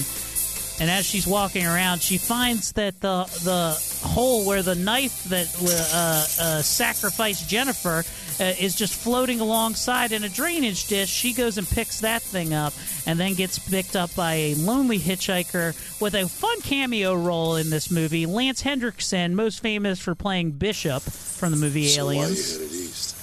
[0.80, 5.48] and as she's walking around, she finds that the the hole where the knife that
[5.62, 8.04] uh, uh, sacrificed Jennifer
[8.40, 11.10] uh, is just floating alongside in a drainage dish.
[11.10, 12.74] She goes and picks that thing up,
[13.06, 17.70] and then gets picked up by a lonely hitchhiker with a fun cameo role in
[17.70, 18.26] this movie.
[18.26, 22.54] Lance Henriksen, most famous for playing Bishop from the movie So why you Aliens.
[22.54, 23.16] headed east?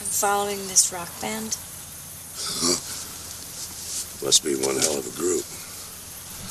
[0.00, 1.56] I'm following this rock band.
[4.22, 5.44] Must be one hell of a group.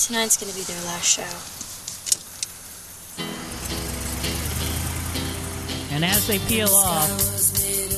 [0.07, 1.61] Tonight's gonna be their last show.
[5.93, 7.09] And as they peel off,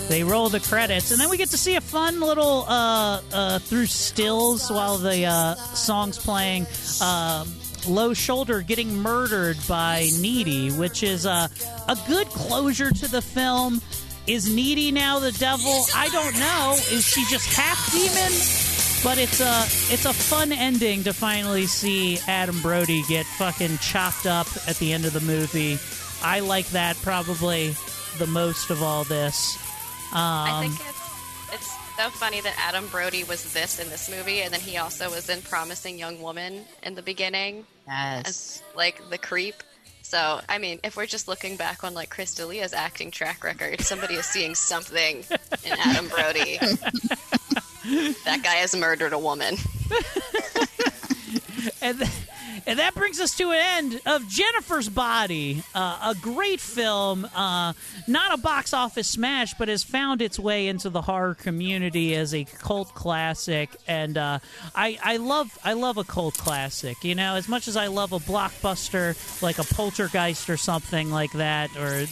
[0.10, 3.60] they roll the credits, and then we get to see a fun little uh, uh,
[3.60, 6.68] through stills while the uh, song's playing.
[7.02, 7.46] Uh,
[7.88, 11.50] Low shoulder getting murdered by Needy, which is uh,
[11.90, 13.82] a good closure to the film.
[14.26, 15.86] Is Needy now the devil?
[15.94, 16.76] I don't know.
[16.96, 18.63] Is she just half demon?
[19.04, 19.64] But it's a
[19.94, 24.94] it's a fun ending to finally see Adam Brody get fucking chopped up at the
[24.94, 25.78] end of the movie.
[26.24, 27.76] I like that probably
[28.18, 29.58] the most of all this.
[30.14, 34.42] Um, I think it's it's so funny that Adam Brody was this in this movie,
[34.42, 37.66] and then he also was in Promising Young Woman in the beginning.
[37.86, 38.26] Yes.
[38.26, 39.56] As, like the creep.
[40.02, 43.82] So, I mean, if we're just looking back on like Chris D'Elia's acting track record,
[43.82, 45.26] somebody is seeing something
[45.66, 46.60] in Adam Brody.
[47.84, 49.56] that guy has murdered a woman.
[51.82, 52.12] and, th-
[52.66, 57.74] and that brings us to an end of Jennifer's Body, uh, a great film, uh,
[58.08, 62.34] not a box office smash, but has found its way into the horror community as
[62.34, 63.70] a cult classic.
[63.88, 64.40] And uh,
[64.74, 67.04] I, I love, I love a cult classic.
[67.04, 71.34] You know, as much as I love a blockbuster like a Poltergeist or something like
[71.34, 72.06] that, or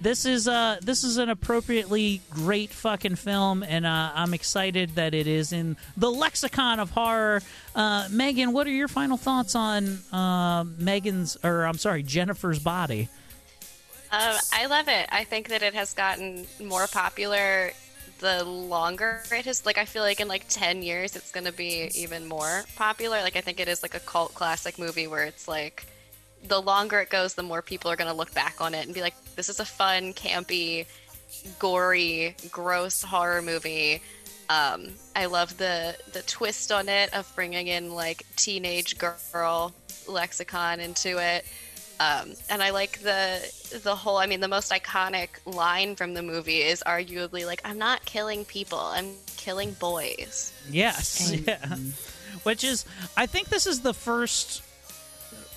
[0.00, 5.12] this is uh this is an appropriately great fucking film and uh, i'm excited that
[5.14, 7.42] it is in the lexicon of horror
[7.74, 13.08] uh, megan what are your final thoughts on uh, megan's or i'm sorry jennifer's body
[14.12, 15.06] Um, I love it.
[15.12, 17.70] I think that it has gotten more popular
[18.18, 19.64] the longer it has.
[19.64, 23.22] Like, I feel like in like 10 years, it's going to be even more popular.
[23.22, 25.86] Like, I think it is like a cult classic movie where it's like
[26.46, 28.94] the longer it goes, the more people are going to look back on it and
[28.94, 30.86] be like, this is a fun, campy,
[31.58, 34.02] gory, gross horror movie.
[34.48, 39.72] Um, I love the the twist on it of bringing in like teenage girl
[40.08, 41.44] lexicon into it.
[42.00, 43.40] Um, and I like the
[43.84, 44.16] the whole.
[44.16, 48.44] I mean, the most iconic line from the movie is arguably like, "I'm not killing
[48.44, 48.78] people.
[48.78, 51.76] I'm killing boys." yes yeah
[52.42, 52.84] which is
[53.16, 54.62] i think this is the first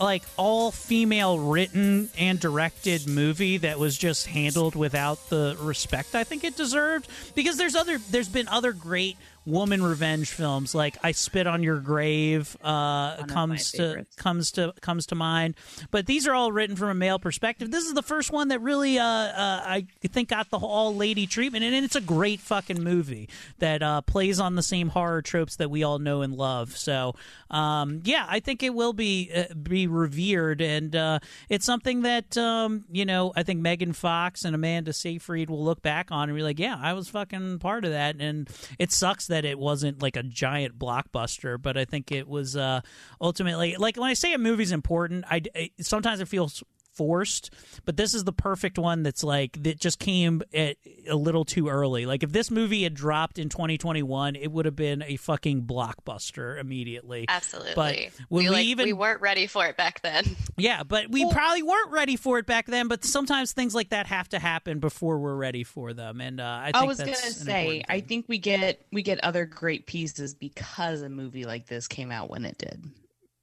[0.04, 6.24] like all female written and directed movie that was just handled without the respect I
[6.24, 7.08] think it deserved.
[7.36, 11.80] Because there's other there's been other great woman revenge films like I Spit on Your
[11.80, 15.56] Grave uh, comes to comes to comes to mind.
[15.92, 17.72] But these are all written from a male perspective.
[17.72, 21.28] This is the first one that really uh, uh, I think got the all lady
[21.28, 21.64] treatment.
[21.64, 23.30] And it's a great fucking movie
[23.60, 26.78] that uh, plays on the same horror tropes that we all know and love.
[26.78, 27.16] So
[27.50, 30.62] um, yeah I think it will be uh, be revered.
[30.62, 35.50] And uh, it's something that um, you know I think Megan Fox and Amanda Seyfried
[35.50, 38.16] will look back on and be like yeah I was fucking part of that.
[38.20, 38.50] And
[38.80, 42.82] it sucks that it wasn't like a giant blockbuster but I think it was uh,
[43.20, 46.64] ultimately like when I say a movie's important I, I sometimes it feels
[46.96, 47.52] forced
[47.86, 50.78] but this is the perfect one that's like that just came at
[51.10, 54.76] a little too early like if this movie had dropped in 2021 it would have
[54.76, 57.74] been a fucking blockbuster immediately Absolutely.
[57.76, 57.96] but
[58.30, 60.24] we, we, like, even we weren't ready for it back then.
[60.58, 62.88] yeah, but we probably weren't ready for it back then.
[62.88, 66.22] But sometimes things like that have to happen before we're ready for them.
[66.22, 69.24] And uh, I, think I was that's gonna say, I think we get we get
[69.24, 72.84] other great pieces because a movie like this came out when it did.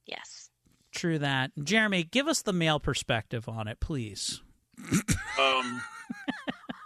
[0.05, 0.40] Yes.
[0.91, 1.51] True that.
[1.63, 4.41] Jeremy, give us the male perspective on it, please.
[5.39, 5.81] Um,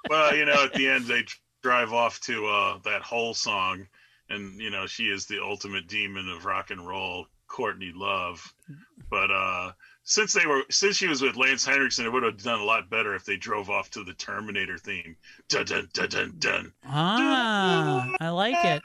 [0.10, 1.24] well, you know, at the end they
[1.64, 3.88] drive off to uh, that whole song,
[4.30, 8.54] and you know she is the ultimate demon of rock and roll, Courtney Love.
[9.10, 9.72] But uh,
[10.04, 12.90] since they were since she was with Lance Henriksen, it would have done a lot
[12.90, 15.16] better if they drove off to the Terminator theme.
[15.50, 16.74] Dun dun dun dun dun.
[16.86, 18.82] Ah, I like it.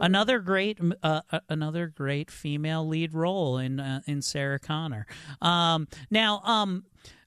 [0.00, 5.06] Another great, uh, uh, another great female lead role in uh, in Sarah Connor.
[5.42, 6.84] Um, now, um,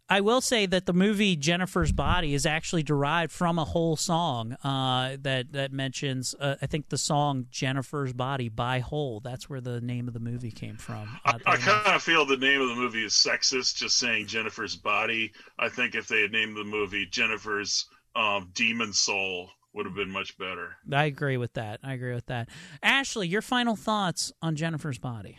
[0.10, 4.54] I will say that the movie Jennifer's Body is actually derived from a whole song
[4.64, 6.34] uh, that that mentions.
[6.40, 9.20] Uh, I think the song Jennifer's Body by Hole.
[9.20, 11.20] That's where the name of the movie came from.
[11.26, 14.76] I, I kind of feel the name of the movie is sexist, just saying Jennifer's
[14.76, 15.32] body.
[15.60, 20.10] I think if they had named the movie Jennifer's um, Demon Soul, would have been
[20.10, 20.76] much better.
[20.92, 21.80] I agree with that.
[21.84, 22.50] I agree with that.
[22.82, 25.38] Ashley, your final thoughts on Jennifer's Body?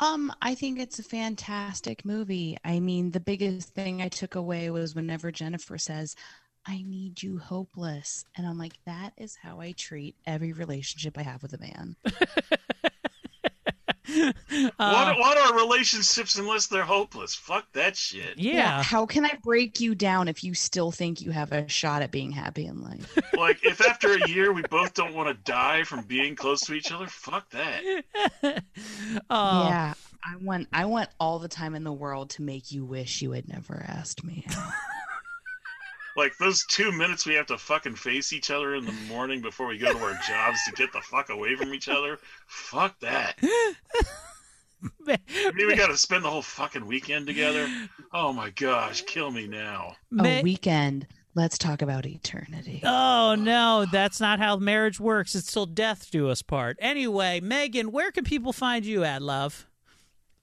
[0.00, 2.56] Um, I think it's a fantastic movie.
[2.64, 6.14] I mean, the biggest thing I took away was whenever Jennifer says,
[6.66, 8.24] I need you hopeless.
[8.36, 11.96] And I'm like, that is how I treat every relationship I have with a man.
[14.78, 17.34] Uh, what, what are relationships unless they're hopeless?
[17.34, 18.38] Fuck that shit.
[18.38, 18.82] Yeah.
[18.82, 22.10] How can I break you down if you still think you have a shot at
[22.10, 23.18] being happy in life?
[23.36, 26.74] like if after a year we both don't want to die from being close to
[26.74, 28.64] each other, fuck that.
[29.30, 29.68] Oh.
[29.68, 29.94] Yeah.
[30.24, 33.32] I want I want all the time in the world to make you wish you
[33.32, 34.44] had never asked me.
[36.18, 36.24] Out.
[36.24, 39.66] Like those two minutes we have to fucking face each other in the morning before
[39.66, 42.18] we go to our jobs to get the fuck away from each other.
[42.46, 43.38] Fuck that.
[45.06, 47.68] Maybe we got to spend the whole fucking weekend together.
[48.12, 49.96] Oh my gosh, kill me now.
[50.18, 51.06] a weekend.
[51.34, 52.82] Let's talk about eternity.
[52.84, 55.34] Oh no, that's not how marriage works.
[55.34, 56.76] It's till death do us part.
[56.80, 59.66] Anyway, Megan, where can people find you at, love?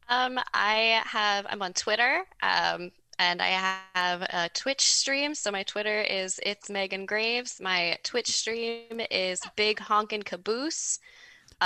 [0.07, 2.25] Um, I have I'm on Twitter.
[2.41, 5.35] Um, and I have a Twitch stream.
[5.35, 7.59] So my Twitter is it's Megan Graves.
[7.61, 10.99] My Twitch stream is Big Honkin' Caboose.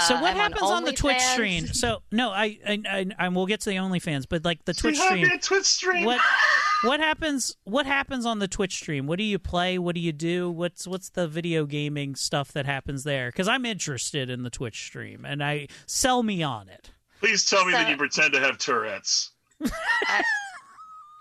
[0.07, 1.33] So Uh, what I'm happens on, the Twitch OnlyFans.
[1.33, 1.67] stream?
[1.67, 4.97] So no, I, I, I, I we'll get to the OnlyFans, but like the Twitch
[4.97, 5.37] She had me stream.
[5.37, 6.05] a Twitch stream.
[6.05, 6.21] What
[6.83, 7.55] what happens?
[7.63, 9.07] What happens on the Twitch stream?
[9.07, 9.79] What do you play?
[9.79, 10.51] What do you do?
[10.51, 13.29] What's what's the video gaming stuff that happens there?
[13.29, 16.91] Because I'm interested in the Twitch stream, and I sell me on it.
[17.19, 19.31] Please tell me that you pretend to have Tourette's.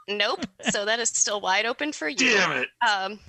[0.08, 0.46] Nope.
[0.70, 2.16] So that is still wide open for you.
[2.16, 2.68] Damn it.
[2.86, 3.20] Um,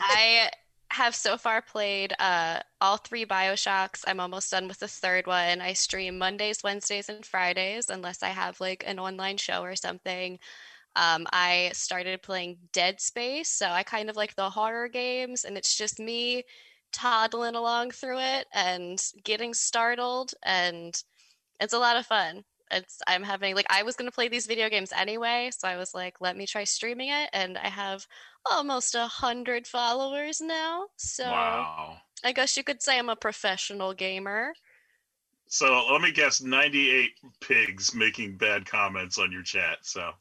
[0.00, 0.50] I
[0.90, 4.02] have so far played uh, all three Bioshocks.
[4.06, 5.60] I'm almost done with the third one.
[5.60, 10.38] I stream Mondays, Wednesdays, and Fridays, unless I have like an online show or something.
[10.94, 15.58] Um, I started playing Dead Space, so I kind of like the horror games, and
[15.58, 16.44] it's just me
[16.92, 20.98] toddling along through it and getting startled, and
[21.60, 22.44] it's a lot of fun.
[22.70, 25.94] It's I'm having like I was gonna play these video games anyway, so I was
[25.94, 28.06] like, let me try streaming it, and I have
[28.50, 30.86] almost a hundred followers now.
[30.96, 31.98] So Wow.
[32.24, 34.54] I guess you could say I'm a professional gamer.
[35.48, 37.10] So let me guess 98
[37.40, 39.78] pigs making bad comments on your chat.
[39.82, 40.12] So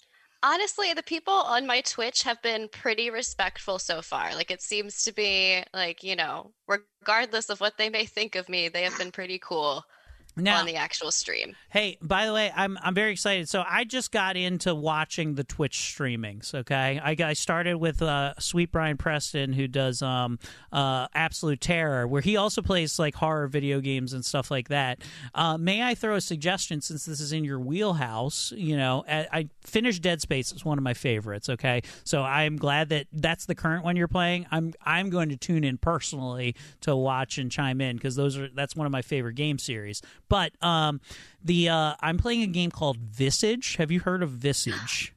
[0.44, 4.36] Honestly, the people on my Twitch have been pretty respectful so far.
[4.36, 8.48] Like it seems to be like, you know, regardless of what they may think of
[8.48, 9.84] me, they have been pretty cool
[10.36, 11.56] Now- on the actual stream.
[11.70, 13.50] Hey, by the way, I'm I'm very excited.
[13.50, 16.54] So I just got into watching the Twitch streamings.
[16.54, 20.40] Okay, I, I started with uh, Sweet Brian Preston, who does um,
[20.72, 25.00] uh, Absolute Terror, where he also plays like horror video games and stuff like that.
[25.34, 28.54] Uh, may I throw a suggestion since this is in your wheelhouse?
[28.56, 30.52] You know, I, I finished Dead Space.
[30.52, 31.50] It's one of my favorites.
[31.50, 34.46] Okay, so I'm glad that that's the current one you're playing.
[34.52, 38.50] I'm I'm going to tune in personally to watch and chime in because those are
[38.54, 40.02] that's one of my favorite game series.
[40.30, 41.02] But um,
[41.44, 43.76] the uh, I'm playing a game called Visage.
[43.78, 45.14] Have you heard of Visage?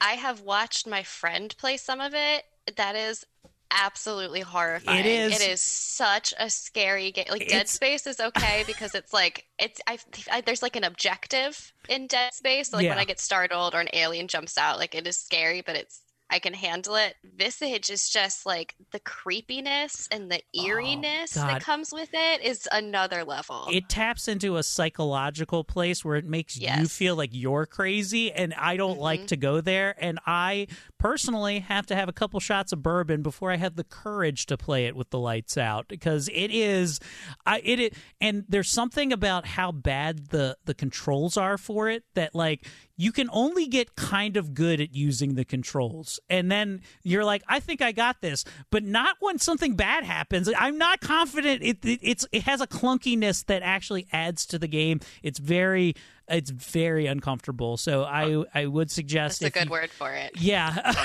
[0.00, 2.44] I have watched my friend play some of it.
[2.76, 3.24] That is
[3.70, 5.00] absolutely horrifying.
[5.00, 5.40] It is.
[5.40, 7.26] It is such a scary game.
[7.30, 9.98] Like Dead Space is okay because it's like it's I,
[10.30, 12.70] I there's like an objective in Dead Space.
[12.70, 15.62] So like when I get startled or an alien jumps out, like it is scary,
[15.62, 17.14] but it's I can handle it.
[17.36, 22.42] Visage is just like the creepiness and the oh, eeriness Oh, that comes with it
[22.42, 23.68] is another level.
[23.70, 28.52] It taps into a psychological place where it makes you feel like you're crazy, and
[28.54, 29.26] I don't like mm-hmm.
[29.26, 29.94] to go there.
[29.98, 30.66] And I
[30.98, 34.56] personally have to have a couple shots of bourbon before I have the courage to
[34.56, 36.98] play it with the lights out because it is,
[37.44, 42.02] I it, it and there's something about how bad the the controls are for it
[42.14, 42.66] that like
[42.96, 47.42] you can only get kind of good at using the controls and then you're like
[47.48, 51.84] i think i got this but not when something bad happens i'm not confident it,
[51.84, 55.94] it it's it has a clunkiness that actually adds to the game it's very
[56.28, 60.32] it's very uncomfortable so i i would suggest That's a good you- word for it.
[60.40, 60.92] yeah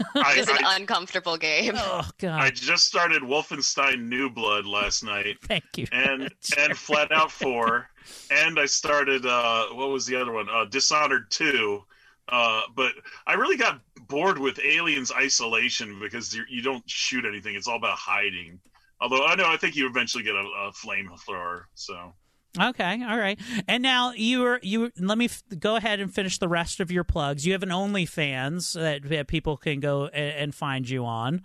[0.14, 1.72] It is an I- uncomfortable game.
[1.76, 2.40] Oh god.
[2.40, 5.38] I just started Wolfenstein New Blood last night.
[5.42, 5.86] Thank you.
[5.90, 7.90] And and Flat Out 4
[8.30, 10.48] and I started uh what was the other one?
[10.50, 11.82] Uh Dishonored 2.
[12.28, 12.92] Uh but
[13.26, 17.54] I really got bored with Aliens Isolation because you you don't shoot anything.
[17.54, 18.60] It's all about hiding.
[19.00, 21.62] Although I know I think you eventually get a, a flamethrower.
[21.74, 22.14] So
[22.58, 23.38] Okay, all right.
[23.68, 24.90] And now you were you.
[24.98, 27.46] Let me f- go ahead and finish the rest of your plugs.
[27.46, 31.42] You have an OnlyFans that, that people can go and find you on.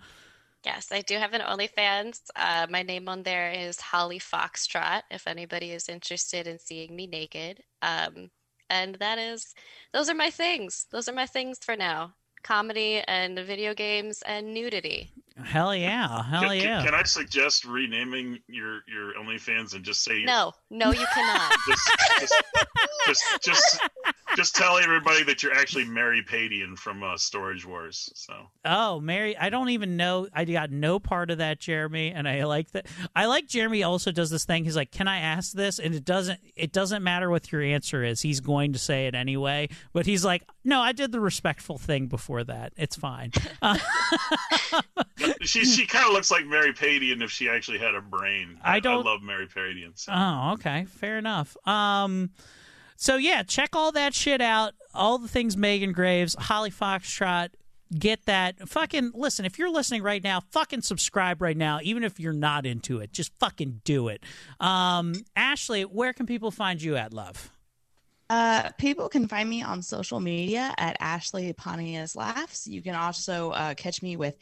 [0.64, 2.20] Yes, I do have an OnlyFans.
[2.36, 5.02] Uh, my name on there is Holly Foxtrot.
[5.10, 8.30] If anybody is interested in seeing me naked, um,
[8.70, 9.54] and that is,
[9.92, 10.86] those are my things.
[10.90, 15.12] Those are my things for now: comedy and video games and nudity.
[15.44, 16.84] Hell yeah, hell can, can- yeah.
[16.84, 21.52] Can, I suggest renaming your your OnlyFans and just say No, no, you cannot.
[21.68, 22.34] just, just,
[23.06, 23.80] just, just,
[24.36, 28.10] just tell everybody that you're actually Mary Padian from uh, Storage Wars.
[28.14, 28.34] So
[28.64, 30.28] Oh, Mary, I don't even know.
[30.34, 32.86] I got no part of that, Jeremy, and I like that.
[33.14, 34.64] I like Jeremy also does this thing.
[34.64, 36.40] He's like, "Can I ask this?" And it doesn't.
[36.56, 38.20] It doesn't matter what your answer is.
[38.22, 39.68] He's going to say it anyway.
[39.92, 42.72] But he's like, "No, I did the respectful thing before that.
[42.76, 43.32] It's fine."
[43.62, 43.78] Uh,
[45.42, 48.58] she she kind of looks like Mary Padian if she actually had a brain.
[48.62, 49.92] I don't- I love Mary Padian.
[49.98, 50.12] So.
[50.14, 51.56] Oh, okay, fair enough.
[51.66, 52.30] Um,
[53.04, 54.72] so yeah, check all that shit out.
[54.94, 57.50] All the things Megan Graves, Holly Foxtrot.
[57.98, 58.66] Get that.
[58.66, 59.44] Fucking listen.
[59.44, 61.80] If you're listening right now, fucking subscribe right now.
[61.82, 64.22] Even if you're not into it, just fucking do it.
[64.58, 67.50] Um, Ashley, where can people find you at, love?
[68.30, 72.66] Uh, people can find me on social media at Ashley Pontius Laughs.
[72.66, 74.34] You can also uh, catch me with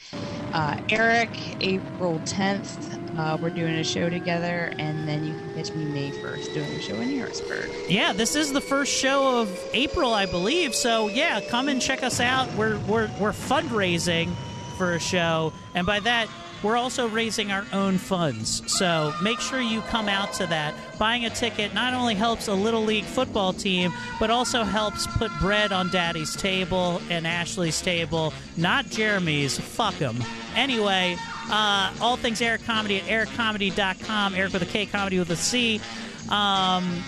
[0.53, 1.31] uh, Eric
[1.61, 3.19] April 10th.
[3.19, 6.71] Uh, we're doing a show together, and then you can catch me May 1st doing
[6.71, 7.71] a show in Harrisburg.
[7.89, 10.75] Yeah, this is the first show of April, I believe.
[10.75, 12.53] So yeah, come and check us out.
[12.55, 14.31] We're we're we're fundraising
[14.79, 16.29] for a show, and by that
[16.63, 18.63] we're also raising our own funds.
[18.71, 20.75] So make sure you come out to that.
[20.99, 25.31] Buying a ticket not only helps a little league football team, but also helps put
[25.41, 29.59] bread on Daddy's table and Ashley's table, not Jeremy's.
[29.59, 30.17] Fuck him.
[30.55, 31.17] Anyway,
[31.51, 34.35] uh, all things Eric Comedy at ericcomedy.com.
[34.35, 35.81] Eric with a K, comedy with a C.
[36.29, 37.03] Um,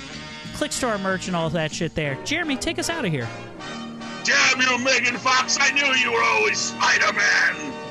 [0.54, 2.16] click store merch and all that shit there.
[2.24, 3.28] Jeremy, take us out of here.
[4.24, 5.58] Damn you, Megan Fox!
[5.60, 7.83] I knew you were always Spider-Man.